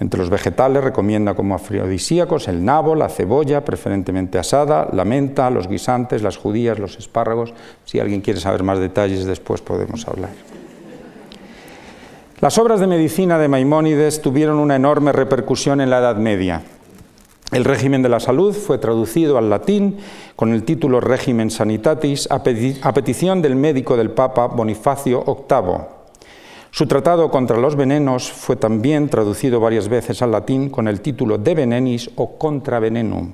Entre 0.00 0.20
los 0.20 0.30
vegetales 0.30 0.84
recomienda 0.84 1.34
como 1.34 1.56
afrodisíacos 1.56 2.46
el 2.46 2.64
nabo, 2.64 2.94
la 2.94 3.08
cebolla, 3.08 3.64
preferentemente 3.64 4.38
asada, 4.38 4.88
la 4.92 5.04
menta, 5.04 5.50
los 5.50 5.66
guisantes, 5.66 6.22
las 6.22 6.36
judías, 6.36 6.78
los 6.78 6.96
espárragos. 6.98 7.52
Si 7.84 7.98
alguien 7.98 8.20
quiere 8.20 8.38
saber 8.38 8.62
más 8.62 8.78
detalles, 8.78 9.24
después 9.24 9.60
podemos 9.60 10.06
hablar. 10.06 10.30
Las 12.40 12.56
obras 12.58 12.78
de 12.78 12.86
medicina 12.86 13.38
de 13.38 13.48
Maimónides 13.48 14.22
tuvieron 14.22 14.58
una 14.58 14.76
enorme 14.76 15.10
repercusión 15.10 15.80
en 15.80 15.90
la 15.90 15.98
Edad 15.98 16.16
Media. 16.16 16.62
El 17.50 17.64
régimen 17.64 18.02
de 18.02 18.08
la 18.08 18.20
salud 18.20 18.54
fue 18.54 18.78
traducido 18.78 19.36
al 19.38 19.50
latín 19.50 19.96
con 20.36 20.52
el 20.52 20.62
título 20.62 21.00
Régimen 21.00 21.50
Sanitatis 21.50 22.28
a 22.30 22.44
petición 22.44 23.42
del 23.42 23.56
médico 23.56 23.96
del 23.96 24.10
Papa 24.10 24.46
Bonifacio 24.46 25.24
VIII. 25.24 25.97
Su 26.70 26.86
tratado 26.86 27.30
contra 27.30 27.56
los 27.56 27.76
venenos 27.76 28.30
fue 28.30 28.56
también 28.56 29.08
traducido 29.08 29.58
varias 29.58 29.88
veces 29.88 30.20
al 30.20 30.32
latín 30.32 30.68
con 30.68 30.86
el 30.86 31.00
título 31.00 31.38
De 31.38 31.54
Venenis 31.54 32.10
o 32.16 32.38
Contra 32.38 32.78
Venenum. 32.78 33.32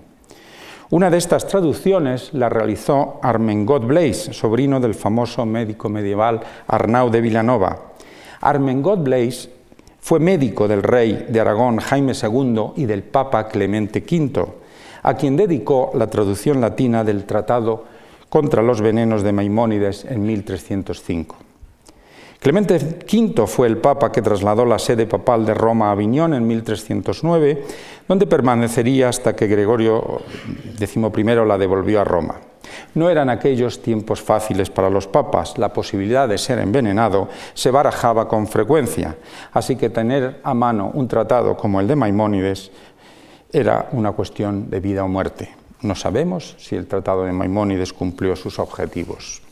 Una 0.91 1.11
de 1.11 1.19
estas 1.19 1.49
traducciones 1.49 2.33
la 2.35 2.49
realizó 2.49 3.19
Armengot 3.23 3.85
Blaise, 3.85 4.33
sobrino 4.33 4.79
del 4.79 4.95
famoso 4.95 5.45
médico 5.45 5.89
medieval 5.89 6.41
Arnau 6.69 7.11
de 7.11 7.21
Villanova. 7.21 7.95
Armengot 8.41 9.03
Blaise 9.03 9.51
fue 9.99 10.21
médico 10.21 10.69
del 10.69 10.83
rey 10.83 11.27
de 11.29 11.41
Aragón 11.41 11.79
Jaime 11.79 12.13
II 12.13 12.73
y 12.77 12.85
del 12.85 13.03
Papa 13.03 13.49
Clemente 13.49 14.05
V, 14.09 14.47
a 15.03 15.15
quien 15.15 15.37
dedicó 15.37 15.91
la 15.95 16.07
traducción 16.09 16.61
latina 16.61 17.03
del 17.03 17.25
Tratado 17.25 17.85
contra 18.29 18.63
los 18.63 18.81
venenos 18.81 19.23
de 19.23 19.33
Maimónides 19.33 20.05
en 20.05 20.25
1305. 20.25 21.44
Clemente 22.45 22.77
V 23.11 23.47
fue 23.47 23.67
el 23.67 23.79
papa 23.79 24.13
que 24.13 24.21
trasladó 24.21 24.67
la 24.67 24.79
sede 24.79 25.07
papal 25.07 25.47
de 25.47 25.55
Roma 25.55 25.89
a 25.89 25.93
Aviñón 25.93 26.35
en 26.35 26.47
1309, 26.47 27.65
donde 28.07 28.27
permanecería 28.27 29.09
hasta 29.09 29.35
que 29.35 29.47
Gregorio 29.47 30.21
XI 30.77 31.01
la 31.47 31.57
devolvió 31.57 32.03
a 32.03 32.05
Roma. 32.05 32.35
No 32.97 33.09
eran 33.09 33.31
aquellos 33.31 33.81
tiempos 33.81 34.21
fáciles 34.21 34.69
para 34.69 34.91
los 34.91 35.07
papas, 35.07 35.57
la 35.57 35.73
posibilidad 35.73 36.29
de 36.29 36.37
ser 36.37 36.59
envenenado 36.59 37.31
se 37.55 37.71
barajaba 37.71 38.29
con 38.29 38.47
frecuencia, 38.47 39.17
así 39.55 39.77
que 39.77 39.89
tener 39.89 40.43
a 40.45 40.53
mano 40.53 40.91
un 40.93 41.09
tratado 41.09 41.57
como 41.57 41.81
el 41.81 41.89
de 41.89 41.97
Maimónides 41.97 42.71
era 43.55 43.89
una 43.93 44.13
cuestión 44.13 44.69
de 44.69 44.81
vida 44.81 45.03
o 45.03 45.09
muerte. 45.09 45.49
No 45.81 45.95
sabemos 45.95 46.57
si 46.59 46.77
el 46.77 46.89
tratado 46.89 47.25
de 47.25 47.33
Maimónides 47.33 47.95
cumplió 47.95 48.37
sus 48.37 48.59
objetivos. 48.59 49.44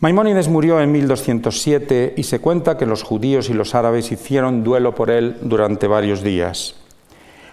Maimónides 0.00 0.48
murió 0.48 0.80
en 0.80 0.92
1207 0.92 2.14
y 2.16 2.22
se 2.22 2.38
cuenta 2.38 2.78
que 2.78 2.86
los 2.86 3.02
judíos 3.02 3.50
y 3.50 3.52
los 3.52 3.74
árabes 3.74 4.10
hicieron 4.10 4.64
duelo 4.64 4.94
por 4.94 5.10
él 5.10 5.36
durante 5.42 5.86
varios 5.86 6.22
días. 6.22 6.76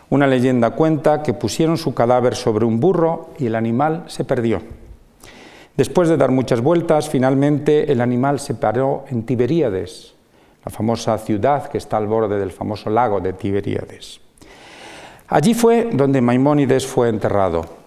Una 0.09 0.27
leyenda 0.27 0.71
cuenta 0.71 1.23
que 1.23 1.33
pusieron 1.33 1.77
su 1.77 1.93
cadáver 1.93 2.37
sobre 2.37 2.63
un 2.63 2.79
burro 2.79 3.31
y 3.37 3.47
el 3.47 3.55
animal 3.55 4.05
se 4.07 4.23
perdió. 4.23 4.61
Después 5.75 6.07
de 6.07 6.15
dar 6.15 6.31
muchas 6.31 6.61
vueltas, 6.61 7.09
finalmente 7.09 7.91
el 7.91 7.99
animal 7.99 8.39
se 8.39 8.55
paró 8.55 9.03
en 9.09 9.23
Tiberíades, 9.23 10.13
la 10.63 10.71
famosa 10.71 11.17
ciudad 11.17 11.67
que 11.67 11.77
está 11.77 11.97
al 11.97 12.07
borde 12.07 12.39
del 12.39 12.53
famoso 12.53 12.89
lago 12.89 13.19
de 13.19 13.33
Tiberíades. 13.33 14.21
Allí 15.27 15.53
fue 15.53 15.89
donde 15.91 16.21
Maimónides 16.21 16.87
fue 16.87 17.09
enterrado. 17.09 17.86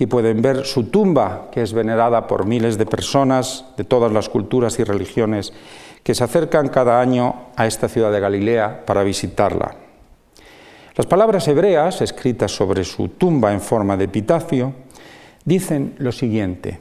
Aquí 0.00 0.06
pueden 0.06 0.40
ver 0.40 0.64
su 0.64 0.84
tumba, 0.84 1.50
que 1.52 1.60
es 1.60 1.74
venerada 1.74 2.26
por 2.26 2.46
miles 2.46 2.78
de 2.78 2.86
personas 2.86 3.66
de 3.76 3.84
todas 3.84 4.10
las 4.10 4.30
culturas 4.30 4.78
y 4.78 4.84
religiones 4.84 5.52
que 6.02 6.14
se 6.14 6.24
acercan 6.24 6.68
cada 6.68 7.02
año 7.02 7.48
a 7.54 7.66
esta 7.66 7.86
ciudad 7.86 8.10
de 8.10 8.18
Galilea 8.18 8.86
para 8.86 9.02
visitarla. 9.02 9.76
Las 10.96 11.04
palabras 11.04 11.46
hebreas, 11.48 12.00
escritas 12.00 12.50
sobre 12.50 12.82
su 12.84 13.08
tumba 13.08 13.52
en 13.52 13.60
forma 13.60 13.98
de 13.98 14.04
epitafio, 14.04 14.72
dicen 15.44 15.96
lo 15.98 16.12
siguiente. 16.12 16.78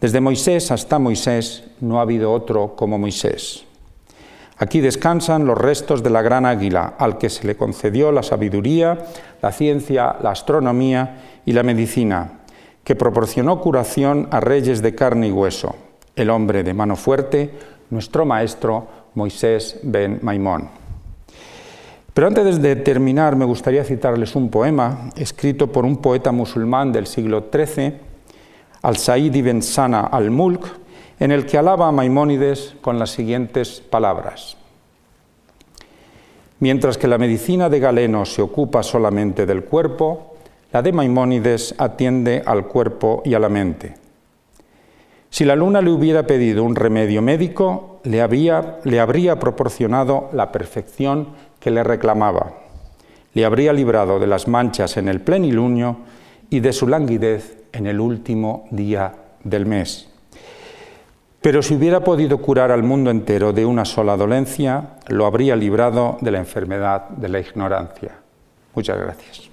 Desde 0.00 0.20
Moisés 0.20 0.70
hasta 0.70 1.00
Moisés 1.00 1.64
no 1.80 1.98
ha 1.98 2.02
habido 2.02 2.32
otro 2.32 2.76
como 2.76 3.00
Moisés. 3.00 3.64
Aquí 4.62 4.80
descansan 4.80 5.44
los 5.44 5.58
restos 5.58 6.04
de 6.04 6.10
la 6.10 6.22
gran 6.22 6.46
águila, 6.46 6.94
al 6.96 7.18
que 7.18 7.30
se 7.30 7.44
le 7.48 7.56
concedió 7.56 8.12
la 8.12 8.22
sabiduría, 8.22 8.96
la 9.42 9.50
ciencia, 9.50 10.14
la 10.22 10.30
astronomía 10.30 11.40
y 11.44 11.52
la 11.52 11.64
medicina, 11.64 12.42
que 12.84 12.94
proporcionó 12.94 13.60
curación 13.60 14.28
a 14.30 14.38
reyes 14.38 14.80
de 14.80 14.94
carne 14.94 15.26
y 15.26 15.32
hueso, 15.32 15.74
el 16.14 16.30
hombre 16.30 16.62
de 16.62 16.74
mano 16.74 16.94
fuerte, 16.94 17.50
nuestro 17.90 18.24
maestro 18.24 18.86
Moisés 19.16 19.80
ben 19.82 20.20
Maimón. 20.22 20.68
Pero 22.14 22.28
antes 22.28 22.62
de 22.62 22.76
terminar, 22.76 23.34
me 23.34 23.44
gustaría 23.44 23.82
citarles 23.82 24.36
un 24.36 24.48
poema 24.48 25.10
escrito 25.16 25.72
por 25.72 25.84
un 25.84 25.96
poeta 25.96 26.30
musulmán 26.30 26.92
del 26.92 27.08
siglo 27.08 27.46
XIII, 27.52 27.94
Al-Said 28.82 29.34
ibn 29.34 29.60
Sana 29.60 30.02
al-Mulk, 30.02 30.81
en 31.22 31.30
el 31.30 31.46
que 31.46 31.56
alaba 31.56 31.86
a 31.86 31.92
Maimónides 31.92 32.74
con 32.80 32.98
las 32.98 33.10
siguientes 33.10 33.80
palabras. 33.80 34.56
Mientras 36.58 36.98
que 36.98 37.06
la 37.06 37.16
medicina 37.16 37.68
de 37.68 37.78
Galeno 37.78 38.24
se 38.24 38.42
ocupa 38.42 38.82
solamente 38.82 39.46
del 39.46 39.62
cuerpo, 39.62 40.34
la 40.72 40.82
de 40.82 40.92
Maimónides 40.92 41.76
atiende 41.78 42.42
al 42.44 42.66
cuerpo 42.66 43.22
y 43.24 43.34
a 43.34 43.38
la 43.38 43.48
mente. 43.48 43.94
Si 45.30 45.44
la 45.44 45.54
luna 45.54 45.80
le 45.80 45.92
hubiera 45.92 46.26
pedido 46.26 46.64
un 46.64 46.74
remedio 46.74 47.22
médico, 47.22 48.00
le, 48.02 48.26
le 48.82 49.00
habría 49.00 49.38
proporcionado 49.38 50.28
la 50.32 50.50
perfección 50.50 51.28
que 51.60 51.70
le 51.70 51.84
reclamaba. 51.84 52.54
Le 53.32 53.44
habría 53.44 53.72
librado 53.72 54.18
de 54.18 54.26
las 54.26 54.48
manchas 54.48 54.96
en 54.96 55.06
el 55.06 55.20
plenilunio 55.20 55.98
y 56.50 56.58
de 56.58 56.72
su 56.72 56.88
languidez 56.88 57.58
en 57.72 57.86
el 57.86 58.00
último 58.00 58.66
día 58.72 59.14
del 59.44 59.66
mes. 59.66 60.11
Pero 61.42 61.60
si 61.60 61.74
hubiera 61.74 62.04
podido 62.04 62.38
curar 62.38 62.70
al 62.70 62.84
mundo 62.84 63.10
entero 63.10 63.52
de 63.52 63.66
una 63.66 63.84
sola 63.84 64.16
dolencia, 64.16 64.90
lo 65.08 65.26
habría 65.26 65.56
librado 65.56 66.16
de 66.20 66.30
la 66.30 66.38
enfermedad 66.38 67.08
de 67.08 67.28
la 67.28 67.40
ignorancia. 67.40 68.12
Muchas 68.74 68.96
gracias. 68.98 69.51